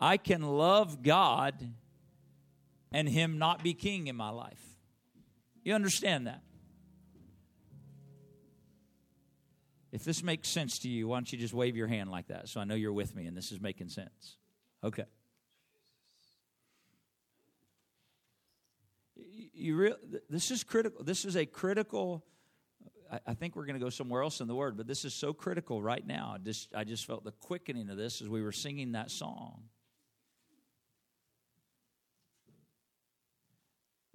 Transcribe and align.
I 0.00 0.16
can 0.16 0.42
love 0.42 1.02
God 1.02 1.54
and 2.92 3.08
Him 3.08 3.38
not 3.38 3.62
be 3.62 3.74
king 3.74 4.06
in 4.06 4.16
my 4.16 4.30
life. 4.30 4.62
You 5.62 5.74
understand 5.74 6.26
that? 6.26 6.42
If 9.94 10.04
this 10.04 10.24
makes 10.24 10.48
sense 10.48 10.80
to 10.80 10.88
you, 10.88 11.08
why 11.08 11.16
don't 11.16 11.32
you 11.32 11.38
just 11.38 11.54
wave 11.54 11.76
your 11.76 11.86
hand 11.86 12.10
like 12.10 12.26
that 12.26 12.48
so 12.48 12.60
I 12.60 12.64
know 12.64 12.74
you're 12.74 12.92
with 12.92 13.14
me 13.14 13.26
and 13.26 13.36
this 13.36 13.52
is 13.52 13.60
making 13.60 13.88
sense? 13.90 14.38
Okay. 14.82 15.04
You 19.52 19.76
real, 19.76 19.96
this 20.28 20.50
is 20.50 20.64
critical. 20.64 21.04
This 21.04 21.24
is 21.24 21.36
a 21.36 21.46
critical. 21.46 22.24
I, 23.10 23.20
I 23.28 23.34
think 23.34 23.54
we're 23.54 23.66
going 23.66 23.78
to 23.78 23.84
go 23.84 23.88
somewhere 23.88 24.22
else 24.22 24.40
in 24.40 24.48
the 24.48 24.54
word, 24.54 24.76
but 24.76 24.88
this 24.88 25.04
is 25.04 25.14
so 25.14 25.32
critical 25.32 25.80
right 25.80 26.04
now. 26.04 26.32
I 26.34 26.38
just, 26.38 26.74
I 26.74 26.82
just 26.82 27.06
felt 27.06 27.22
the 27.22 27.30
quickening 27.30 27.88
of 27.88 27.96
this 27.96 28.20
as 28.20 28.28
we 28.28 28.42
were 28.42 28.52
singing 28.52 28.92
that 28.92 29.12
song. 29.12 29.62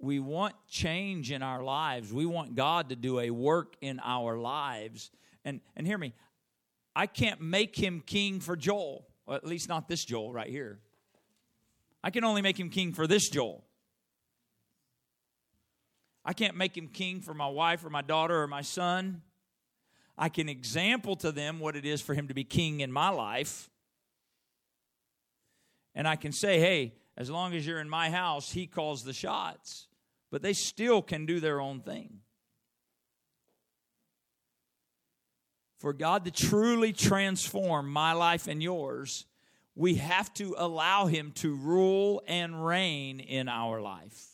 We 0.00 0.18
want 0.18 0.54
change 0.66 1.30
in 1.30 1.42
our 1.42 1.62
lives. 1.62 2.12
We 2.12 2.24
want 2.24 2.54
God 2.54 2.88
to 2.88 2.96
do 2.96 3.20
a 3.20 3.30
work 3.30 3.76
in 3.82 4.00
our 4.02 4.38
lives. 4.38 5.10
And, 5.44 5.60
and 5.76 5.86
hear 5.86 5.98
me, 5.98 6.14
I 6.96 7.06
can't 7.06 7.40
make 7.40 7.76
him 7.76 8.02
king 8.04 8.40
for 8.40 8.56
Joel, 8.56 9.06
or 9.26 9.34
at 9.34 9.46
least 9.46 9.68
not 9.68 9.88
this 9.88 10.04
Joel 10.04 10.32
right 10.32 10.48
here. 10.48 10.80
I 12.02 12.10
can 12.10 12.24
only 12.24 12.40
make 12.40 12.58
him 12.58 12.70
king 12.70 12.94
for 12.94 13.06
this 13.06 13.28
Joel. 13.28 13.62
I 16.24 16.32
can't 16.32 16.56
make 16.56 16.76
him 16.76 16.88
king 16.88 17.20
for 17.20 17.34
my 17.34 17.48
wife 17.48 17.84
or 17.84 17.90
my 17.90 18.02
daughter 18.02 18.42
or 18.42 18.46
my 18.46 18.62
son. 18.62 19.20
I 20.16 20.30
can 20.30 20.48
example 20.48 21.16
to 21.16 21.30
them 21.30 21.60
what 21.60 21.76
it 21.76 21.84
is 21.84 22.00
for 22.00 22.14
him 22.14 22.28
to 22.28 22.34
be 22.34 22.44
king 22.44 22.80
in 22.80 22.90
my 22.90 23.10
life. 23.10 23.68
And 25.94 26.08
I 26.08 26.16
can 26.16 26.32
say, 26.32 26.58
hey, 26.58 26.94
as 27.16 27.28
long 27.28 27.54
as 27.54 27.66
you're 27.66 27.80
in 27.80 27.88
my 27.88 28.10
house, 28.10 28.50
he 28.50 28.66
calls 28.66 29.04
the 29.04 29.12
shots 29.12 29.88
but 30.30 30.42
they 30.42 30.52
still 30.52 31.02
can 31.02 31.26
do 31.26 31.40
their 31.40 31.60
own 31.60 31.80
thing. 31.80 32.20
For 35.78 35.92
God 35.92 36.26
to 36.26 36.30
truly 36.30 36.92
transform 36.92 37.90
my 37.90 38.12
life 38.12 38.48
and 38.48 38.62
yours, 38.62 39.24
we 39.74 39.94
have 39.94 40.32
to 40.34 40.54
allow 40.58 41.06
Him 41.06 41.32
to 41.36 41.54
rule 41.54 42.22
and 42.26 42.64
reign 42.64 43.18
in 43.18 43.48
our 43.48 43.80
life. 43.80 44.26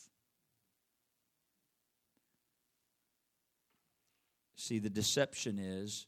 See, 4.55 4.79
the 4.79 4.89
deception 4.89 5.57
is 5.57 6.05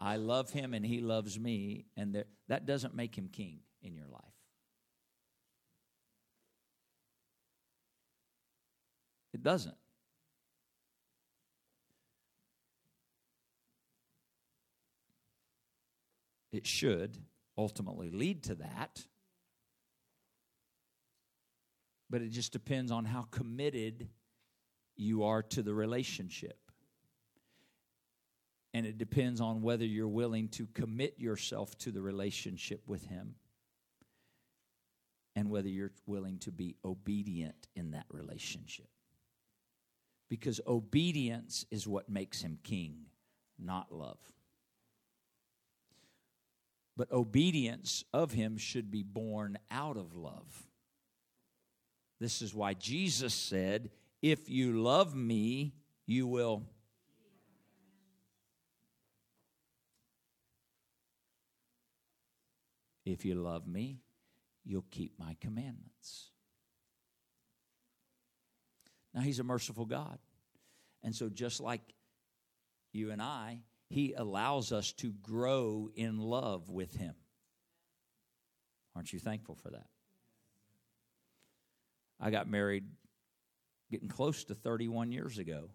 I 0.00 0.16
love 0.16 0.50
Him 0.52 0.72
and 0.72 0.86
He 0.86 1.00
loves 1.00 1.38
me, 1.38 1.84
and 1.96 2.24
that 2.48 2.64
doesn't 2.64 2.94
make 2.94 3.14
Him 3.14 3.28
king 3.28 3.58
in 3.82 3.94
your 3.94 4.06
life. 4.06 4.27
It 9.38 9.44
doesn't. 9.44 9.76
It 16.50 16.66
should 16.66 17.18
ultimately 17.56 18.10
lead 18.10 18.42
to 18.44 18.56
that. 18.56 19.04
But 22.10 22.22
it 22.22 22.30
just 22.30 22.52
depends 22.52 22.90
on 22.90 23.04
how 23.04 23.22
committed 23.30 24.08
you 24.96 25.22
are 25.22 25.44
to 25.44 25.62
the 25.62 25.72
relationship. 25.72 26.58
And 28.74 28.86
it 28.86 28.98
depends 28.98 29.40
on 29.40 29.62
whether 29.62 29.84
you're 29.84 30.08
willing 30.08 30.48
to 30.48 30.66
commit 30.74 31.20
yourself 31.20 31.78
to 31.78 31.92
the 31.92 32.02
relationship 32.02 32.82
with 32.88 33.06
Him 33.06 33.36
and 35.36 35.48
whether 35.48 35.68
you're 35.68 35.92
willing 36.06 36.38
to 36.38 36.50
be 36.50 36.74
obedient 36.84 37.68
in 37.76 37.92
that 37.92 38.06
relationship 38.10 38.88
because 40.28 40.60
obedience 40.66 41.64
is 41.70 41.86
what 41.86 42.08
makes 42.08 42.42
him 42.42 42.58
king, 42.62 43.06
not 43.58 43.92
love. 43.92 44.18
But 46.96 47.12
obedience 47.12 48.04
of 48.12 48.32
him 48.32 48.56
should 48.58 48.90
be 48.90 49.02
born 49.02 49.58
out 49.70 49.96
of 49.96 50.16
love. 50.16 50.66
This 52.20 52.42
is 52.42 52.52
why 52.52 52.74
Jesus 52.74 53.32
said, 53.32 53.90
If 54.20 54.50
you 54.50 54.82
love 54.82 55.14
me, 55.14 55.74
you 56.06 56.26
will. 56.26 56.64
If 63.04 63.24
you 63.24 63.36
love 63.36 63.66
me, 63.66 64.00
you'll 64.64 64.84
keep 64.90 65.18
my 65.18 65.36
commandments. 65.40 66.30
Now, 69.18 69.24
He's 69.24 69.40
a 69.40 69.44
merciful 69.44 69.84
God. 69.84 70.16
And 71.02 71.12
so, 71.12 71.28
just 71.28 71.60
like 71.60 71.80
you 72.92 73.10
and 73.10 73.20
I, 73.20 73.62
He 73.90 74.12
allows 74.12 74.70
us 74.70 74.92
to 74.92 75.10
grow 75.10 75.90
in 75.96 76.18
love 76.20 76.70
with 76.70 76.94
Him. 76.94 77.16
Aren't 78.94 79.12
you 79.12 79.18
thankful 79.18 79.56
for 79.56 79.70
that? 79.70 79.88
I 82.20 82.30
got 82.30 82.48
married 82.48 82.84
getting 83.90 84.08
close 84.08 84.44
to 84.44 84.54
31 84.54 85.10
years 85.10 85.38
ago. 85.38 85.70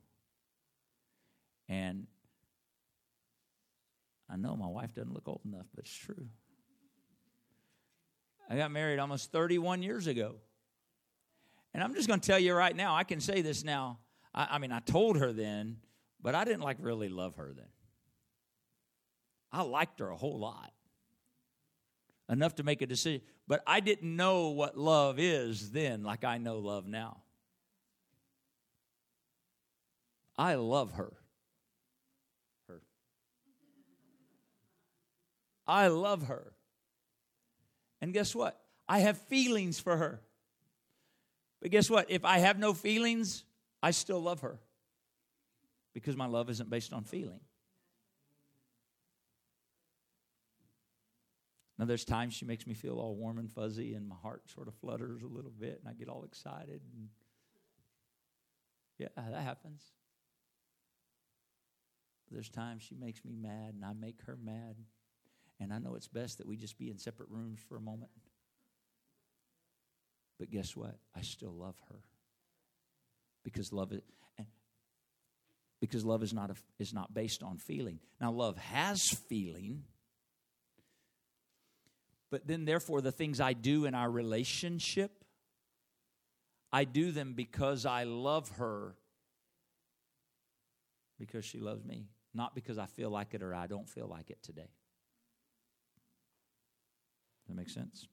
And 1.68 2.08
I 4.30 4.38
know 4.38 4.56
my 4.56 4.68
wife 4.68 4.94
doesn't 4.94 5.14
look 5.14 5.28
old 5.28 5.42
enough, 5.44 5.66
but 5.76 5.84
it's 5.84 5.94
true. 5.94 6.28
I 8.50 8.56
got 8.56 8.72
married 8.72 9.00
almost 9.00 9.34
31 9.34 9.84
years 9.84 10.08
ago. 10.08 10.36
And 11.74 11.84
I'm 11.84 11.96
just 11.96 12.08
going 12.08 12.20
to 12.20 12.26
tell 12.26 12.40
you 12.40 12.54
right 12.54 12.76
now, 12.76 12.96
I 12.96 13.04
can 13.04 13.20
say 13.20 13.42
this 13.42 13.64
now. 13.64 14.00
I, 14.34 14.48
I 14.52 14.58
mean, 14.60 14.72
I 14.72 14.80
told 14.80 15.18
her 15.18 15.34
then, 15.34 15.78
but 16.22 16.36
I 16.36 16.44
didn't 16.44 16.62
like 16.62 16.78
really 16.80 17.10
love 17.10 17.36
her 17.38 17.52
then. 17.56 17.68
I 19.52 19.62
liked 19.62 20.00
her 20.00 20.10
a 20.10 20.18
whole 20.18 20.40
lot, 20.40 20.72
enough 22.30 22.56
to 22.56 22.64
make 22.64 22.82
a 22.82 22.88
decision. 22.88 23.22
But 23.48 23.62
I 23.68 23.80
didn't 23.80 24.16
know 24.16 24.50
what 24.50 24.78
love 24.78 25.20
is 25.20 25.72
then, 25.72 26.04
like 26.04 26.24
I 26.24 26.38
know 26.38 26.60
love 26.60 26.88
now. 26.88 27.22
I 30.38 30.56
love 30.56 30.94
her. 30.94 31.14
Her. 32.68 32.82
I 35.68 35.88
love 35.88 36.28
her. 36.28 36.54
And 38.02 38.14
guess 38.14 38.34
what? 38.34 38.60
I 38.88 39.00
have 39.00 39.18
feelings 39.18 39.80
for 39.80 39.98
her. 39.98 40.22
But 41.64 41.72
guess 41.72 41.90
what? 41.90 42.12
If 42.12 42.26
I 42.26 42.40
have 42.40 42.60
no 42.60 42.74
feelings, 42.74 43.46
I 43.82 43.92
still 43.92 44.20
love 44.20 44.42
her 44.42 44.60
because 45.94 46.18
my 46.18 46.26
love 46.26 46.50
isn't 46.50 46.70
based 46.70 46.92
on 46.92 47.06
feeling. 47.06 47.40
Now, 51.80 51.86
there's 51.86 52.04
times 52.04 52.34
she 52.34 52.44
makes 52.44 52.68
me 52.68 52.74
feel 52.74 53.00
all 53.00 53.16
warm 53.16 53.38
and 53.40 53.50
fuzzy, 53.50 53.94
and 53.94 54.10
my 54.10 54.16
heart 54.22 54.50
sort 54.50 54.68
of 54.68 54.76
flutters 54.76 55.24
a 55.24 55.28
little 55.28 55.54
bit, 55.58 55.80
and 55.80 55.88
I 55.90 55.94
get 55.94 56.10
all 56.10 56.26
excited. 56.26 56.82
And 56.94 57.08
yeah, 59.00 59.08
that 59.16 59.42
happens. 59.42 59.84
There's 62.30 62.50
times 62.50 62.84
she 62.84 62.96
makes 62.96 63.24
me 63.24 63.36
mad, 63.36 63.74
and 63.74 63.86
I 63.86 63.94
make 63.94 64.22
her 64.26 64.38
mad. 64.44 64.76
And 65.62 65.72
I 65.72 65.78
know 65.78 65.96
it's 65.96 66.10
best 66.10 66.40
that 66.40 66.48
we 66.48 66.58
just 66.58 66.78
be 66.78 66.90
in 66.90 66.98
separate 66.98 67.30
rooms 67.30 67.62
for 67.70 67.78
a 67.78 67.82
moment. 67.82 68.12
But 70.40 70.52
guess 70.52 70.76
what? 70.76 70.96
I 71.16 71.22
still 71.22 71.54
love 71.54 71.76
her. 71.90 72.00
Because 73.44 73.72
love 73.72 73.92
is 73.92 74.02
because 75.80 76.06
love 76.06 76.24
is 76.24 76.34
not 76.34 76.50
a, 76.50 76.56
is 76.80 76.94
not 76.94 77.14
based 77.14 77.44
on 77.44 77.58
feeling. 77.58 78.00
Now 78.22 78.32
love 78.32 78.58
has 78.58 79.10
feeling. 79.28 79.84
But 82.32 82.48
then 82.48 82.64
therefore 82.64 83.02
the 83.02 83.12
things 83.12 83.42
I 83.42 83.52
do 83.52 83.86
in 83.86 83.94
our 83.94 84.10
relationship 84.10 85.12
I 86.74 86.86
do 86.86 87.12
them 87.12 87.34
because 87.36 87.86
I 87.86 88.04
love 88.04 88.50
her 88.58 88.96
because 91.20 91.46
she 91.46 91.60
loves 91.60 91.86
me, 91.86 92.08
not 92.34 92.56
because 92.56 92.80
I 92.80 92.88
feel 92.88 93.12
like 93.12 93.36
it 93.36 93.44
or 93.44 93.54
I 93.54 93.68
don't 93.68 93.88
feel 93.88 94.08
like 94.08 94.32
it 94.32 94.42
today. 94.42 94.72
That 97.48 97.56
make 97.56 97.70
sense? 97.70 98.08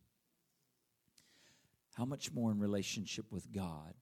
How 2.00 2.06
much 2.06 2.32
more 2.32 2.50
in 2.50 2.58
relationship 2.58 3.26
with 3.30 3.52
God? 3.52 3.92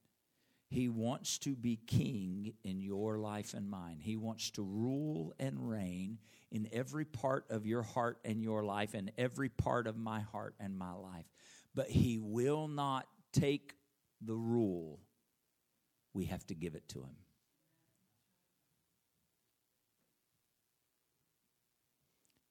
He 0.68 0.88
wants 0.88 1.36
to 1.38 1.56
be 1.56 1.80
king 1.84 2.54
in 2.62 2.80
your 2.80 3.18
life 3.18 3.54
and 3.54 3.68
mine. 3.68 3.98
He 4.00 4.16
wants 4.16 4.52
to 4.52 4.62
rule 4.62 5.34
and 5.40 5.68
reign 5.68 6.18
in 6.52 6.68
every 6.72 7.04
part 7.04 7.46
of 7.50 7.66
your 7.66 7.82
heart 7.82 8.18
and 8.24 8.40
your 8.40 8.62
life 8.62 8.94
and 8.94 9.10
every 9.18 9.48
part 9.48 9.88
of 9.88 9.96
my 9.96 10.20
heart 10.20 10.54
and 10.60 10.78
my 10.78 10.92
life. 10.92 11.24
But 11.74 11.88
He 11.90 12.20
will 12.20 12.68
not 12.68 13.08
take 13.32 13.74
the 14.20 14.36
rule, 14.36 15.00
we 16.14 16.26
have 16.26 16.46
to 16.46 16.54
give 16.54 16.76
it 16.76 16.88
to 16.90 17.00
Him. 17.00 17.16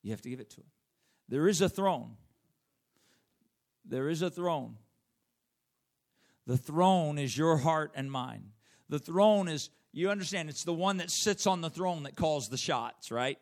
You 0.03 0.11
have 0.11 0.21
to 0.23 0.29
give 0.29 0.41
it 0.41 0.49
to 0.49 0.57
Him. 0.57 0.71
There 1.29 1.47
is 1.47 1.61
a 1.61 1.69
throne. 1.69 2.17
There 3.85 4.09
is 4.09 4.21
a 4.21 4.29
throne. 4.29 4.75
The 6.47 6.57
throne 6.57 7.19
is 7.19 7.37
your 7.37 7.57
heart 7.57 7.91
and 7.93 8.09
mine. 8.09 8.53
The 8.87 8.99
throne 8.99 9.49
is, 9.49 9.69
you 9.91 10.09
understand, 10.09 10.49
it's 10.49 10.63
the 10.63 10.73
one 10.73 10.97
that 10.97 11.11
sits 11.11 11.45
on 11.45 11.59
the 11.59 11.69
throne 11.69 12.03
that 12.03 12.15
calls 12.15 12.47
the 12.47 12.57
shots, 12.57 13.11
right? 13.11 13.37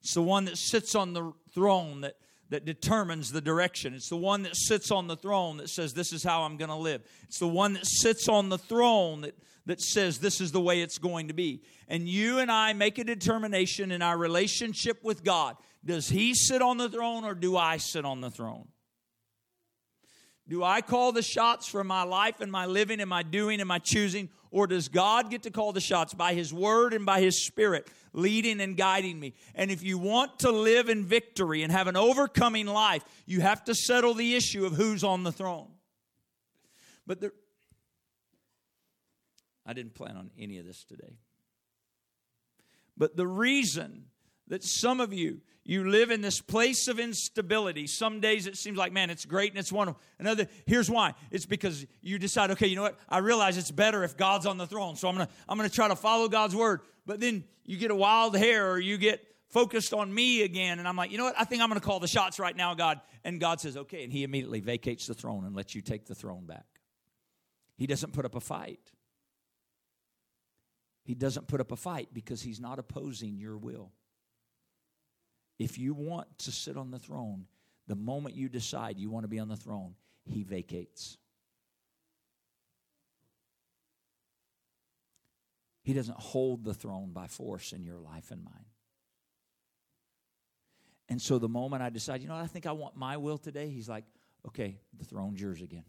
It's 0.00 0.14
the 0.14 0.22
one 0.22 0.46
that 0.46 0.58
sits 0.58 0.96
on 0.96 1.12
the 1.12 1.32
throne 1.54 2.00
that, 2.00 2.16
that 2.48 2.64
determines 2.64 3.30
the 3.30 3.40
direction. 3.40 3.94
It's 3.94 4.08
the 4.08 4.16
one 4.16 4.42
that 4.42 4.56
sits 4.56 4.90
on 4.90 5.06
the 5.06 5.14
throne 5.14 5.58
that 5.58 5.70
says, 5.70 5.94
This 5.94 6.12
is 6.12 6.24
how 6.24 6.42
I'm 6.42 6.56
going 6.56 6.70
to 6.70 6.74
live. 6.74 7.02
It's 7.28 7.38
the 7.38 7.46
one 7.46 7.74
that 7.74 7.86
sits 7.86 8.28
on 8.28 8.48
the 8.48 8.58
throne 8.58 9.20
that, 9.20 9.36
that 9.66 9.80
says, 9.80 10.18
This 10.18 10.40
is 10.40 10.50
the 10.50 10.60
way 10.60 10.82
it's 10.82 10.98
going 10.98 11.28
to 11.28 11.34
be. 11.34 11.62
And 11.86 12.08
you 12.08 12.40
and 12.40 12.50
I 12.50 12.72
make 12.72 12.98
a 12.98 13.04
determination 13.04 13.92
in 13.92 14.02
our 14.02 14.18
relationship 14.18 15.04
with 15.04 15.22
God. 15.22 15.56
Does 15.84 16.08
He 16.08 16.34
sit 16.34 16.62
on 16.62 16.78
the 16.78 16.88
throne 16.88 17.24
or 17.24 17.36
do 17.36 17.56
I 17.56 17.76
sit 17.76 18.04
on 18.04 18.20
the 18.20 18.30
throne? 18.30 18.66
Do 20.48 20.64
I 20.64 20.80
call 20.80 21.12
the 21.12 21.22
shots 21.22 21.66
for 21.68 21.84
my 21.84 22.02
life 22.02 22.40
and 22.40 22.50
my 22.50 22.66
living 22.66 23.00
and 23.00 23.08
my 23.08 23.22
doing 23.22 23.60
and 23.60 23.68
my 23.68 23.78
choosing? 23.78 24.28
Or 24.50 24.66
does 24.66 24.88
God 24.88 25.30
get 25.30 25.44
to 25.44 25.50
call 25.50 25.72
the 25.72 25.80
shots 25.80 26.14
by 26.14 26.34
His 26.34 26.52
Word 26.52 26.92
and 26.92 27.06
by 27.06 27.20
His 27.20 27.42
Spirit, 27.42 27.88
leading 28.12 28.60
and 28.60 28.76
guiding 28.76 29.18
me? 29.18 29.34
And 29.54 29.70
if 29.70 29.82
you 29.82 29.98
want 29.98 30.40
to 30.40 30.50
live 30.50 30.88
in 30.88 31.04
victory 31.04 31.62
and 31.62 31.72
have 31.72 31.86
an 31.86 31.96
overcoming 31.96 32.66
life, 32.66 33.04
you 33.24 33.40
have 33.40 33.64
to 33.64 33.74
settle 33.74 34.14
the 34.14 34.34
issue 34.34 34.66
of 34.66 34.74
who's 34.74 35.04
on 35.04 35.22
the 35.22 35.32
throne. 35.32 35.68
But 37.06 37.20
there, 37.20 37.32
I 39.64 39.72
didn't 39.72 39.94
plan 39.94 40.16
on 40.16 40.30
any 40.38 40.58
of 40.58 40.66
this 40.66 40.84
today. 40.84 41.16
But 42.96 43.16
the 43.16 43.26
reason 43.26 44.06
that 44.48 44.62
some 44.62 45.00
of 45.00 45.12
you 45.12 45.40
you 45.64 45.88
live 45.88 46.10
in 46.10 46.20
this 46.20 46.40
place 46.40 46.88
of 46.88 46.98
instability. 46.98 47.86
Some 47.86 48.18
days 48.18 48.46
it 48.48 48.56
seems 48.56 48.76
like, 48.76 48.92
man, 48.92 49.10
it's 49.10 49.24
great 49.24 49.52
and 49.52 49.58
it's 49.58 49.70
wonderful. 49.70 50.00
Another, 50.18 50.48
here's 50.66 50.90
why. 50.90 51.14
It's 51.30 51.46
because 51.46 51.86
you 52.00 52.18
decide, 52.18 52.50
okay, 52.52 52.66
you 52.66 52.74
know 52.74 52.82
what? 52.82 52.98
I 53.08 53.18
realize 53.18 53.56
it's 53.56 53.70
better 53.70 54.02
if 54.02 54.16
God's 54.16 54.44
on 54.44 54.58
the 54.58 54.66
throne. 54.66 54.96
So 54.96 55.08
I'm 55.08 55.14
gonna 55.14 55.28
I'm 55.48 55.56
gonna 55.56 55.68
try 55.68 55.86
to 55.86 55.96
follow 55.96 56.28
God's 56.28 56.56
word. 56.56 56.80
But 57.06 57.20
then 57.20 57.44
you 57.64 57.76
get 57.76 57.92
a 57.92 57.94
wild 57.94 58.36
hair 58.36 58.72
or 58.72 58.80
you 58.80 58.98
get 58.98 59.24
focused 59.50 59.94
on 59.94 60.12
me 60.12 60.42
again. 60.42 60.80
And 60.80 60.88
I'm 60.88 60.96
like, 60.96 61.12
you 61.12 61.18
know 61.18 61.24
what? 61.24 61.36
I 61.38 61.44
think 61.44 61.62
I'm 61.62 61.68
gonna 61.68 61.80
call 61.80 62.00
the 62.00 62.08
shots 62.08 62.40
right 62.40 62.56
now, 62.56 62.74
God. 62.74 63.00
And 63.22 63.40
God 63.40 63.60
says, 63.60 63.76
okay. 63.76 64.02
And 64.02 64.12
he 64.12 64.24
immediately 64.24 64.60
vacates 64.60 65.06
the 65.06 65.14
throne 65.14 65.44
and 65.44 65.54
lets 65.54 65.76
you 65.76 65.80
take 65.80 66.06
the 66.06 66.14
throne 66.14 66.44
back. 66.44 66.66
He 67.76 67.86
doesn't 67.86 68.12
put 68.12 68.24
up 68.24 68.34
a 68.34 68.40
fight. 68.40 68.80
He 71.04 71.14
doesn't 71.14 71.46
put 71.46 71.60
up 71.60 71.70
a 71.70 71.76
fight 71.76 72.08
because 72.12 72.42
he's 72.42 72.60
not 72.60 72.80
opposing 72.80 73.36
your 73.38 73.56
will. 73.56 73.92
If 75.62 75.78
you 75.78 75.94
want 75.94 76.26
to 76.38 76.50
sit 76.50 76.76
on 76.76 76.90
the 76.90 76.98
throne, 76.98 77.46
the 77.86 77.94
moment 77.94 78.34
you 78.34 78.48
decide 78.48 78.98
you 78.98 79.10
want 79.10 79.22
to 79.22 79.28
be 79.28 79.38
on 79.38 79.46
the 79.46 79.56
throne, 79.56 79.94
he 80.24 80.42
vacates. 80.42 81.18
He 85.84 85.92
doesn't 85.92 86.18
hold 86.18 86.64
the 86.64 86.74
throne 86.74 87.12
by 87.12 87.28
force 87.28 87.72
in 87.72 87.84
your 87.84 88.00
life 88.00 88.32
and 88.32 88.42
mine. 88.42 88.64
And 91.08 91.22
so 91.22 91.38
the 91.38 91.48
moment 91.48 91.80
I 91.80 91.90
decide, 91.90 92.22
you 92.22 92.28
know, 92.28 92.34
I 92.34 92.48
think 92.48 92.66
I 92.66 92.72
want 92.72 92.96
my 92.96 93.16
will 93.16 93.38
today, 93.38 93.68
he's 93.68 93.88
like, 93.88 94.04
okay, 94.48 94.80
the 94.98 95.04
throne's 95.04 95.40
yours 95.40 95.62
again. 95.62 95.84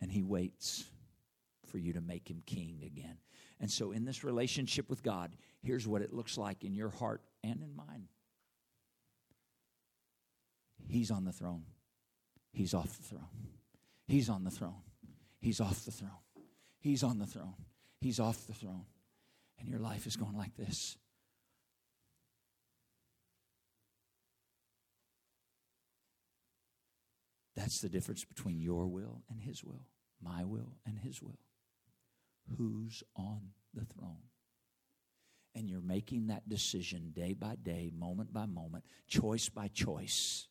And 0.00 0.12
he 0.12 0.22
waits 0.22 0.84
for 1.66 1.78
you 1.78 1.94
to 1.94 2.00
make 2.00 2.30
him 2.30 2.40
king 2.46 2.82
again. 2.86 3.16
And 3.58 3.68
so, 3.68 3.90
in 3.90 4.04
this 4.04 4.22
relationship 4.22 4.88
with 4.88 5.02
God, 5.02 5.34
here's 5.60 5.88
what 5.88 6.02
it 6.02 6.12
looks 6.12 6.36
like 6.36 6.62
in 6.62 6.74
your 6.74 6.90
heart 6.90 7.22
and 7.44 7.60
in 7.60 7.76
mine 7.76 8.08
He's 10.86 11.10
on 11.10 11.24
the 11.24 11.32
throne, 11.32 11.64
He's 12.52 12.74
off 12.74 12.96
the 12.98 13.02
throne. 13.02 13.28
He's 14.06 14.28
on 14.28 14.44
the 14.44 14.50
throne, 14.50 14.82
He's 15.40 15.60
off 15.60 15.84
the 15.84 15.90
throne. 15.90 16.10
He's 16.78 17.02
on 17.02 17.18
the 17.18 17.26
throne, 17.26 17.54
He's 18.00 18.20
off 18.20 18.46
the 18.46 18.52
throne. 18.52 18.84
And 19.58 19.68
your 19.68 19.78
life 19.78 20.06
is 20.06 20.16
going 20.16 20.36
like 20.36 20.56
this. 20.56 20.96
That's 27.56 27.80
the 27.80 27.88
difference 27.88 28.24
between 28.24 28.60
your 28.60 28.86
will 28.86 29.22
and 29.30 29.40
His 29.40 29.64
will, 29.64 29.86
my 30.22 30.44
will 30.44 30.76
and 30.84 30.98
His 30.98 31.22
will 31.22 31.38
who's 32.58 33.02
on 33.16 33.52
the 33.72 33.84
throne. 33.84 34.22
And 35.54 35.68
you're 35.68 35.80
making 35.80 36.26
that 36.28 36.48
decision 36.48 37.12
day 37.14 37.32
by 37.32 37.54
day, 37.62 37.92
moment 37.96 38.32
by 38.32 38.46
moment, 38.46 38.84
choice 39.06 39.48
by 39.48 39.68
choice. 39.68 40.48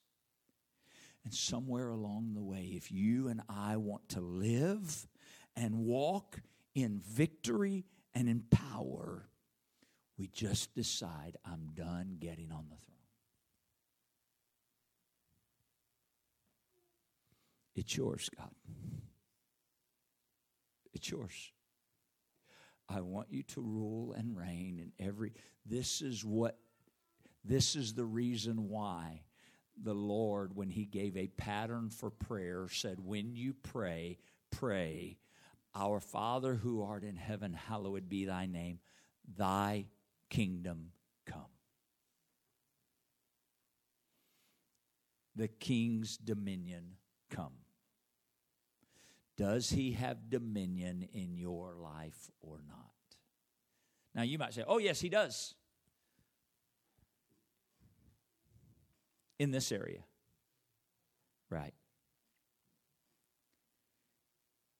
And 1.25 1.33
somewhere 1.33 1.89
along 1.89 2.33
the 2.35 2.43
way, 2.43 2.73
if 2.75 2.91
you 2.91 3.27
and 3.27 3.41
I 3.49 3.77
want 3.77 4.09
to 4.09 4.21
live 4.21 5.07
and 5.55 5.79
walk 5.79 6.39
in 6.73 7.01
victory 7.05 7.85
and 8.13 8.29
in 8.29 8.43
power, 8.49 9.27
we 10.17 10.27
just 10.27 10.73
decide, 10.73 11.37
I'm 11.45 11.71
done 11.75 12.17
getting 12.19 12.51
on 12.51 12.65
the 12.69 12.75
throne. 12.75 12.93
It's 17.75 17.97
yours, 17.97 18.29
God. 18.37 18.51
It's 20.93 21.09
yours. 21.09 21.51
I 22.89 23.01
want 23.01 23.27
you 23.31 23.43
to 23.43 23.61
rule 23.61 24.13
and 24.13 24.37
reign 24.37 24.79
in 24.79 25.05
every. 25.05 25.33
This 25.65 26.01
is 26.01 26.23
what, 26.23 26.57
this 27.43 27.75
is 27.75 27.93
the 27.93 28.05
reason 28.05 28.69
why 28.69 29.23
the 29.81 29.93
Lord, 29.93 30.55
when 30.55 30.69
He 30.69 30.85
gave 30.85 31.17
a 31.17 31.27
pattern 31.27 31.89
for 31.89 32.09
prayer, 32.09 32.67
said, 32.69 32.99
When 32.99 33.35
you 33.35 33.53
pray, 33.53 34.19
pray, 34.51 35.17
Our 35.75 35.99
Father 35.99 36.55
who 36.55 36.83
art 36.83 37.03
in 37.03 37.15
heaven, 37.15 37.53
hallowed 37.53 38.09
be 38.09 38.25
thy 38.25 38.45
name, 38.45 38.79
thy 39.35 39.85
kingdom 40.29 40.91
come. 41.25 41.41
The 45.35 45.47
king's 45.47 46.17
dominion 46.17 46.97
come. 47.29 47.53
Does 49.35 49.69
he 49.69 49.93
have 49.93 50.29
dominion 50.29 51.07
in 51.11 51.35
your 51.37 51.75
life 51.75 52.29
or 52.41 52.61
not? 52.67 52.77
Now, 54.13 54.21
you 54.21 54.37
might 54.37 54.53
say, 54.53 54.63
oh, 54.67 54.77
yes, 54.77 54.99
he 55.01 55.09
does. 55.09 55.55
In 59.39 59.51
this 59.51 59.71
area. 59.71 60.03
Right. 61.49 61.73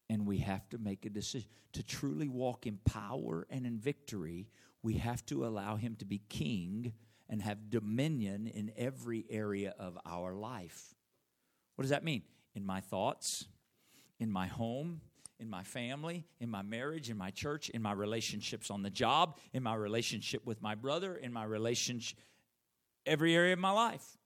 And 0.10 0.28
we 0.28 0.38
have 0.40 0.70
to 0.70 0.78
make 0.78 1.06
a 1.06 1.10
decision. 1.10 1.50
To 1.74 1.82
truly 1.82 2.28
walk 2.28 2.68
in 2.68 2.78
power 2.86 3.48
and 3.50 3.66
in 3.66 3.80
victory, 3.80 4.52
we 4.84 4.96
have 4.96 5.26
to 5.28 5.46
allow 5.46 5.78
him 5.78 5.96
to 5.96 6.06
be 6.06 6.22
king 6.30 6.94
and 7.28 7.42
have 7.42 7.72
dominion 7.72 8.46
in 8.46 8.72
every 8.78 9.26
area 9.30 9.74
of 9.80 9.98
our 10.06 10.36
life. 10.36 10.94
What 11.76 11.82
does 11.82 11.90
that 11.90 12.04
mean? 12.04 12.22
In 12.54 12.64
my 12.64 12.82
thoughts, 12.82 13.46
in 14.20 14.32
my 14.32 14.48
home, 14.48 15.02
in 15.40 15.50
my 15.50 15.64
family, 15.64 16.26
in 16.40 16.50
my 16.50 16.62
marriage, 16.62 17.10
in 17.10 17.18
my 17.18 17.32
church, 17.32 17.70
in 17.70 17.82
my 17.82 17.92
relationships 17.92 18.72
on 18.72 18.82
the 18.82 18.90
job, 18.90 19.38
in 19.52 19.64
my 19.64 19.76
relationship 19.76 20.46
with 20.46 20.62
my 20.62 20.76
brother, 20.76 21.16
in 21.16 21.34
my 21.34 21.44
relationship, 21.44 22.18
every 23.06 23.36
area 23.36 23.54
of 23.54 23.60
my 23.60 23.72
life, 23.72 24.18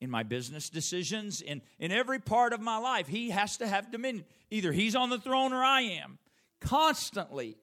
in 0.00 0.08
my 0.08 0.22
business 0.22 0.70
decisions, 0.70 1.42
in, 1.42 1.60
in 1.78 1.92
every 1.92 2.18
part 2.18 2.52
of 2.52 2.60
my 2.60 2.78
life. 2.78 3.06
He 3.06 3.30
has 3.30 3.58
to 3.58 3.68
have 3.68 3.90
dominion. 3.90 4.24
Either 4.50 4.72
he's 4.72 4.96
on 4.96 5.10
the 5.10 5.18
throne 5.18 5.52
or 5.52 5.62
I 5.62 5.82
am. 5.82 6.18
Constantly. 6.60 7.56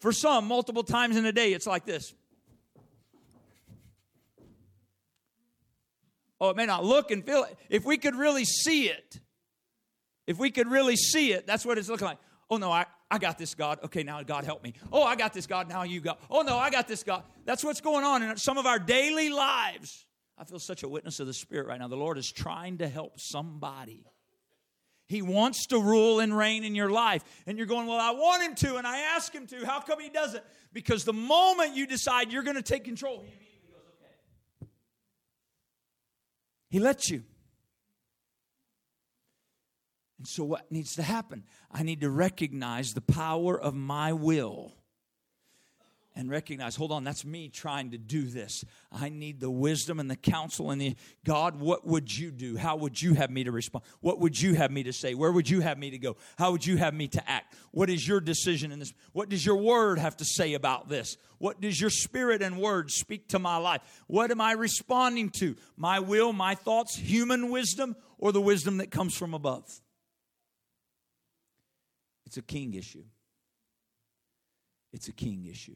For 0.00 0.12
some, 0.12 0.46
multiple 0.46 0.82
times 0.82 1.16
in 1.16 1.26
a 1.26 1.32
day, 1.32 1.52
it's 1.52 1.66
like 1.66 1.84
this. 1.84 2.14
Oh, 6.40 6.48
it 6.48 6.56
may 6.56 6.66
not 6.66 6.84
look 6.84 7.10
and 7.10 7.24
feel 7.24 7.44
it. 7.44 7.56
If 7.68 7.84
we 7.84 7.98
could 7.98 8.14
really 8.14 8.46
see 8.46 8.88
it, 8.88 9.20
if 10.30 10.38
we 10.38 10.52
could 10.52 10.68
really 10.68 10.94
see 10.94 11.32
it, 11.32 11.44
that's 11.44 11.66
what 11.66 11.76
it's 11.76 11.88
looking 11.88 12.06
like. 12.06 12.18
Oh, 12.48 12.56
no, 12.56 12.70
I, 12.70 12.86
I 13.10 13.18
got 13.18 13.36
this, 13.36 13.56
God. 13.56 13.80
Okay, 13.82 14.04
now, 14.04 14.22
God, 14.22 14.44
help 14.44 14.62
me. 14.62 14.74
Oh, 14.92 15.02
I 15.02 15.16
got 15.16 15.32
this, 15.32 15.44
God. 15.44 15.68
Now 15.68 15.82
you 15.82 16.00
go. 16.00 16.14
Oh, 16.30 16.42
no, 16.42 16.56
I 16.56 16.70
got 16.70 16.86
this, 16.86 17.02
God. 17.02 17.24
That's 17.44 17.64
what's 17.64 17.80
going 17.80 18.04
on 18.04 18.22
in 18.22 18.36
some 18.36 18.56
of 18.56 18.64
our 18.64 18.78
daily 18.78 19.28
lives. 19.28 20.06
I 20.38 20.44
feel 20.44 20.60
such 20.60 20.84
a 20.84 20.88
witness 20.88 21.18
of 21.18 21.26
the 21.26 21.34
Spirit 21.34 21.66
right 21.66 21.80
now. 21.80 21.88
The 21.88 21.96
Lord 21.96 22.16
is 22.16 22.30
trying 22.30 22.78
to 22.78 22.88
help 22.88 23.18
somebody. 23.18 24.04
He 25.06 25.20
wants 25.20 25.66
to 25.66 25.80
rule 25.80 26.20
and 26.20 26.36
reign 26.36 26.62
in 26.62 26.76
your 26.76 26.90
life. 26.90 27.24
And 27.48 27.58
you're 27.58 27.66
going, 27.66 27.88
Well, 27.88 27.98
I 27.98 28.12
want 28.12 28.44
him 28.44 28.54
to, 28.54 28.76
and 28.76 28.86
I 28.86 29.00
ask 29.16 29.34
him 29.34 29.48
to. 29.48 29.66
How 29.66 29.80
come 29.80 29.98
he 29.98 30.08
doesn't? 30.08 30.44
Because 30.72 31.04
the 31.04 31.12
moment 31.12 31.74
you 31.74 31.88
decide 31.88 32.30
you're 32.30 32.44
going 32.44 32.54
to 32.54 32.62
take 32.62 32.84
control, 32.84 33.18
he 33.18 33.32
immediately 33.32 33.72
goes, 33.72 33.82
Okay. 34.62 34.70
He 36.68 36.78
lets 36.78 37.10
you. 37.10 37.24
And 40.20 40.28
so, 40.28 40.44
what 40.44 40.70
needs 40.70 40.96
to 40.96 41.02
happen? 41.02 41.44
I 41.72 41.82
need 41.82 42.02
to 42.02 42.10
recognize 42.10 42.92
the 42.92 43.00
power 43.00 43.58
of 43.58 43.74
my 43.74 44.12
will. 44.12 44.74
and 46.16 46.28
recognize, 46.28 46.76
hold 46.76 46.92
on, 46.92 47.04
that's 47.04 47.24
me 47.24 47.48
trying 47.48 47.92
to 47.92 47.96
do 47.96 48.24
this. 48.24 48.64
I 48.92 49.08
need 49.08 49.40
the 49.40 49.50
wisdom 49.50 50.00
and 50.00 50.10
the 50.10 50.16
counsel 50.16 50.70
and 50.70 50.78
the 50.80 50.96
God, 51.24 51.58
what 51.58 51.86
would 51.86 52.14
you 52.14 52.30
do? 52.30 52.56
How 52.58 52.76
would 52.76 53.00
you 53.00 53.14
have 53.14 53.30
me 53.30 53.44
to 53.44 53.52
respond? 53.52 53.84
What 54.00 54.18
would 54.18 54.38
you 54.38 54.54
have 54.54 54.70
me 54.70 54.82
to 54.82 54.92
say? 54.92 55.14
Where 55.14 55.32
would 55.32 55.48
you 55.48 55.60
have 55.60 55.78
me 55.78 55.90
to 55.90 55.98
go? 55.98 56.16
How 56.36 56.50
would 56.50 56.66
you 56.66 56.76
have 56.76 56.92
me 56.92 57.08
to 57.08 57.30
act? 57.30 57.54
What 57.70 57.88
is 57.88 58.06
your 58.06 58.20
decision 58.20 58.72
in 58.72 58.80
this? 58.80 58.92
What 59.12 59.30
does 59.30 59.46
your 59.46 59.56
word 59.56 59.98
have 59.98 60.16
to 60.18 60.24
say 60.24 60.52
about 60.54 60.88
this? 60.90 61.16
What 61.38 61.60
does 61.62 61.80
your 61.80 61.90
spirit 61.90 62.42
and 62.42 62.58
word 62.58 62.90
speak 62.90 63.28
to 63.28 63.38
my 63.38 63.56
life? 63.56 63.80
What 64.06 64.30
am 64.30 64.40
I 64.42 64.52
responding 64.52 65.30
to? 65.38 65.56
My 65.76 66.00
will, 66.00 66.34
my 66.34 66.54
thoughts, 66.54 66.96
human 66.96 67.50
wisdom, 67.50 67.96
or 68.18 68.32
the 68.32 68.42
wisdom 68.42 68.78
that 68.78 68.90
comes 68.90 69.16
from 69.16 69.32
above? 69.32 69.64
It's 72.30 72.36
a 72.36 72.42
king 72.42 72.74
issue. 72.74 73.02
It's 74.92 75.08
a 75.08 75.12
king 75.12 75.46
issue. 75.50 75.74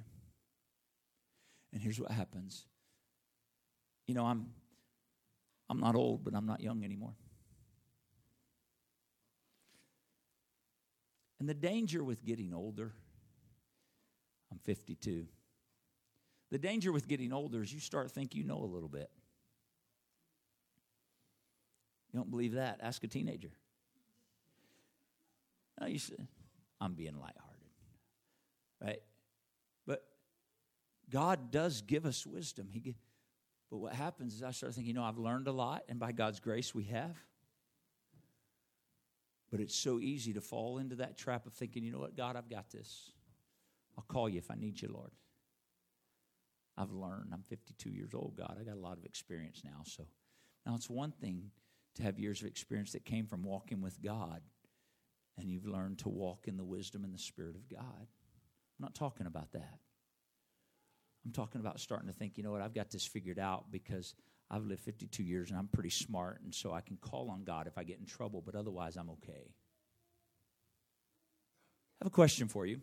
And 1.73 1.83
here's 1.83 1.99
what 1.99 2.13
happens. 2.13 2.65
You 4.07 4.15
know, 4.15 4.25
I'm 4.25 4.47
I'm 5.69 5.81
not 5.81 5.97
old, 5.97 6.23
but 6.23 6.33
I'm 6.33 6.47
not 6.47 6.61
young 6.61 6.85
anymore. 6.85 7.17
And 11.41 11.49
the 11.49 11.55
danger 11.55 12.05
with 12.05 12.25
getting 12.25 12.55
older, 12.55 12.93
I'm 14.53 14.59
52. 14.59 15.27
The 16.53 16.59
danger 16.59 16.93
with 16.93 17.09
getting 17.09 17.33
older 17.33 17.63
is 17.63 17.75
you 17.75 17.81
start 17.81 18.13
think 18.13 18.33
you 18.33 18.45
know 18.45 18.63
a 18.63 18.71
little 18.71 18.89
bit. 18.89 19.11
You 22.13 22.21
don't 22.21 22.31
believe 22.31 22.53
that? 22.53 22.79
Ask 22.81 23.03
a 23.03 23.09
teenager. 23.09 23.51
No, 25.81 25.89
you 25.89 25.99
say, 25.99 26.15
I'm 26.85 26.93
being 26.93 27.15
lighthearted. 27.15 27.71
Right? 28.83 29.03
But 29.87 30.05
God 31.11 31.51
does 31.51 31.81
give 31.81 32.05
us 32.05 32.27
wisdom. 32.27 32.69
He, 32.71 32.95
but 33.71 33.79
what 33.79 33.95
happens 33.95 34.35
is 34.35 34.43
I 34.43 34.51
start 34.51 34.75
thinking, 34.75 34.89
you 34.89 34.95
know, 34.95 35.05
I've 35.05 35.19
learned 35.19 35.49
a 35.49 35.53
lot, 35.53 35.85
and 35.89 35.99
by 35.99 36.13
God's 36.13 36.41
grace, 36.41 36.75
we 36.75 36.85
have. 36.85 37.17
But 39.51 39.61
it's 39.61 39.75
so 39.75 39.99
easy 39.99 40.35
to 40.35 40.41
fall 40.41 40.79
into 40.79 40.97
that 40.97 41.17
trap 41.17 41.47
of 41.47 41.55
thinking, 41.55 41.85
you 41.85 41.93
know 41.93 42.01
what, 42.01 42.17
God, 42.17 42.37
I've 42.37 42.51
got 42.51 42.71
this. 42.71 43.13
I'll 43.97 44.05
call 44.05 44.29
you 44.29 44.39
if 44.39 44.51
I 44.51 44.57
need 44.57 44.83
you, 44.83 44.91
Lord. 44.93 45.13
I've 46.77 46.91
learned. 46.91 47.31
I'm 47.33 47.45
52 47.49 47.89
years 47.89 48.11
old, 48.15 48.35
God. 48.37 48.59
I 48.61 48.65
got 48.65 48.75
a 48.75 48.81
lot 48.81 48.99
of 48.99 49.05
experience 49.05 49.63
now. 49.65 49.83
So 49.85 50.07
now 50.67 50.75
it's 50.75 50.91
one 50.91 51.13
thing 51.13 51.51
to 51.95 52.03
have 52.03 52.19
years 52.19 52.43
of 52.43 52.49
experience 52.49 52.93
that 52.93 53.05
came 53.05 53.27
from 53.27 53.43
walking 53.45 53.81
with 53.81 54.03
God, 54.03 54.43
and 55.39 55.51
you've 55.51 55.67
learned 55.67 55.99
to 55.99 56.09
walk 56.09 56.47
in 56.47 56.57
the 56.57 56.65
wisdom 56.65 57.05
and 57.05 57.15
the 57.15 57.19
Spirit 57.19 57.57
of 57.57 57.69
God. 57.69 58.01
I'm 58.01 58.83
not 58.83 58.95
talking 58.95 59.27
about 59.27 59.53
that. 59.53 59.79
I'm 61.25 61.33
talking 61.33 61.61
about 61.61 61.81
starting 61.81 62.09
to 62.09 62.15
think, 62.15 62.37
you 62.37 62.45
know 62.45 62.53
what, 62.53 62.61
I've 62.61 62.75
got 62.75 62.91
this 62.91 63.07
figured 63.07 63.39
out 63.39 63.71
because 63.71 64.15
I've 64.51 64.65
lived 64.65 64.83
52 64.83 65.23
years 65.23 65.51
and 65.51 65.59
I'm 65.59 65.69
pretty 65.69 65.91
smart, 65.91 66.41
and 66.45 66.55
so 66.55 66.73
I 66.73 66.81
can 66.81 66.97
call 66.97 67.31
on 67.31 67.45
God 67.45 67.67
if 67.67 67.79
I 67.79 67.85
get 67.85 67.99
in 67.99 68.07
trouble, 68.07 68.43
but 68.45 68.55
otherwise 68.55 68.97
I'm 68.97 69.11
okay. 69.11 69.53
I 72.01 72.05
have 72.05 72.09
a 72.09 72.11
question 72.11 72.49
for 72.49 72.67
you. 72.67 72.81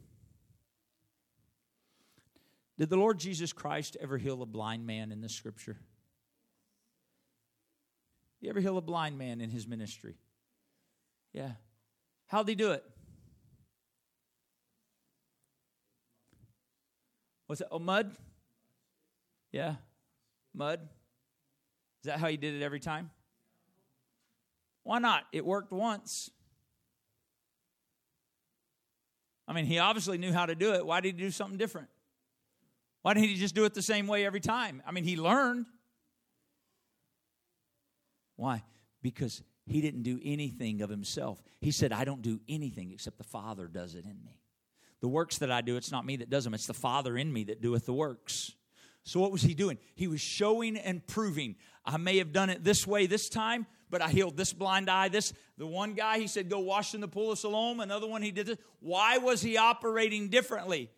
Did 2.78 2.90
the 2.90 2.98
Lord 2.98 3.20
Jesus 3.20 3.54
Christ 3.54 3.96
ever 4.02 4.18
heal 4.18 4.42
a 4.42 4.46
blind 4.48 4.88
man 4.88 5.12
in 5.12 5.22
the 5.22 5.30
scripture? 5.30 5.78
Did 8.40 8.48
He 8.48 8.50
ever 8.50 8.60
heal 8.60 8.78
a 8.78 8.82
blind 8.82 9.20
man 9.20 9.40
in 9.40 9.52
his 9.52 9.68
ministry? 9.68 10.16
Yeah. 11.32 11.52
How'd 12.32 12.48
he 12.48 12.56
do 12.56 12.72
it? 12.72 12.82
What's 17.48 17.60
that? 17.60 17.68
Oh, 17.70 17.80
mud? 17.80 18.16
Yeah? 19.52 19.76
Mud? 20.54 20.80
Is 22.02 22.06
that 22.06 22.20
how 22.20 22.28
you 22.28 22.38
did 22.38 22.54
it 22.54 22.64
every 22.64 22.80
time? 22.80 23.12
Why 24.84 25.00
not? 25.00 25.26
It 25.34 25.46
worked 25.46 25.74
once. 25.74 26.32
I 29.46 29.52
mean, 29.52 29.66
he 29.66 29.80
obviously 29.80 30.18
knew 30.18 30.32
how 30.32 30.46
to 30.46 30.56
do 30.56 30.74
it. 30.76 30.86
Why 30.86 31.02
did 31.02 31.16
he 31.16 31.22
do 31.24 31.32
something 31.32 31.58
different? 31.58 31.90
Why 33.02 33.14
didn't 33.14 33.28
he 33.28 33.36
just 33.36 33.56
do 33.56 33.66
it 33.66 33.74
the 33.74 33.82
same 33.82 34.08
way 34.08 34.26
every 34.26 34.40
time? 34.40 34.82
I 34.88 34.94
mean, 34.94 35.04
he 35.04 35.18
learned. 35.18 35.66
Why? 38.38 38.64
Because 39.02 39.44
he 39.72 39.82
didn't 39.82 40.04
do 40.04 40.20
anything 40.24 40.82
of 40.82 40.90
himself. 40.90 41.42
He 41.60 41.72
said, 41.72 41.92
I 41.92 42.04
don't 42.04 42.22
do 42.22 42.40
anything 42.48 42.92
except 42.92 43.18
the 43.18 43.24
Father 43.24 43.68
does 43.68 43.96
it 43.96 44.06
in 44.06 44.24
me. 44.24 44.40
The 45.00 45.08
works 45.08 45.40
that 45.40 45.52
I 45.52 45.62
do, 45.62 45.78
it's 45.78 45.92
not 45.92 46.06
me 46.06 46.18
that 46.18 46.30
does 46.30 46.44
them, 46.44 46.54
it's 46.54 46.68
the 46.68 46.74
Father 46.74 47.18
in 47.18 47.32
me 47.32 47.46
that 47.46 47.62
doeth 47.62 47.86
the 47.86 47.94
works. 47.94 48.52
So, 49.04 49.20
what 49.20 49.32
was 49.32 49.42
he 49.42 49.56
doing? 49.56 49.80
He 49.96 50.08
was 50.08 50.22
showing 50.22 50.78
and 50.78 51.06
proving. 51.08 51.56
I 51.84 51.98
may 51.98 52.18
have 52.20 52.32
done 52.32 52.52
it 52.52 52.64
this 52.64 52.86
way 52.86 53.08
this 53.08 53.30
time, 53.30 53.66
but 53.90 54.02
I 54.02 54.10
healed 54.10 54.38
this 54.38 54.54
blind 54.54 54.90
eye. 54.90 55.10
This 55.10 55.34
the 55.58 55.66
one 55.66 55.94
guy 55.94 56.20
he 56.20 56.28
said 56.28 56.50
go 56.50 56.60
wash 56.60 56.94
in 56.94 57.02
the 57.02 57.08
pool 57.08 57.32
of 57.32 57.40
Siloam. 57.40 57.80
Another 57.80 58.08
one 58.08 58.22
he 58.22 58.32
did 58.32 58.46
this. 58.46 58.58
Why 58.80 59.18
was 59.18 59.42
he 59.42 59.58
operating 59.58 60.30
differently? 60.30 60.92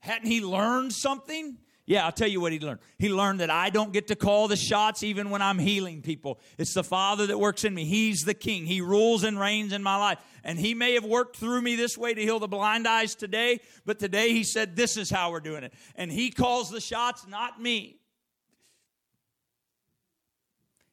Hadn't 0.00 0.28
he 0.28 0.42
learned 0.42 0.92
something? 0.92 1.56
Yeah, 1.86 2.04
I'll 2.04 2.12
tell 2.12 2.28
you 2.28 2.40
what 2.40 2.50
he 2.50 2.58
learned. 2.58 2.80
He 2.98 3.08
learned 3.08 3.38
that 3.38 3.50
I 3.50 3.70
don't 3.70 3.92
get 3.92 4.08
to 4.08 4.16
call 4.16 4.48
the 4.48 4.56
shots 4.56 5.04
even 5.04 5.30
when 5.30 5.40
I'm 5.40 5.58
healing 5.58 6.02
people. 6.02 6.40
It's 6.58 6.74
the 6.74 6.82
Father 6.82 7.28
that 7.28 7.38
works 7.38 7.62
in 7.62 7.72
me. 7.72 7.84
He's 7.84 8.24
the 8.24 8.34
King. 8.34 8.66
He 8.66 8.80
rules 8.80 9.22
and 9.22 9.38
reigns 9.38 9.72
in 9.72 9.84
my 9.84 9.96
life. 9.96 10.18
And 10.42 10.58
he 10.58 10.74
may 10.74 10.94
have 10.94 11.04
worked 11.04 11.36
through 11.36 11.62
me 11.62 11.76
this 11.76 11.96
way 11.96 12.12
to 12.12 12.20
heal 12.20 12.40
the 12.40 12.48
blind 12.48 12.88
eyes 12.88 13.14
today, 13.14 13.60
but 13.84 14.00
today 14.00 14.32
he 14.32 14.42
said, 14.42 14.74
This 14.74 14.96
is 14.96 15.10
how 15.10 15.30
we're 15.30 15.40
doing 15.40 15.62
it. 15.62 15.72
And 15.94 16.10
he 16.10 16.30
calls 16.30 16.70
the 16.70 16.80
shots, 16.80 17.24
not 17.28 17.62
me. 17.62 18.00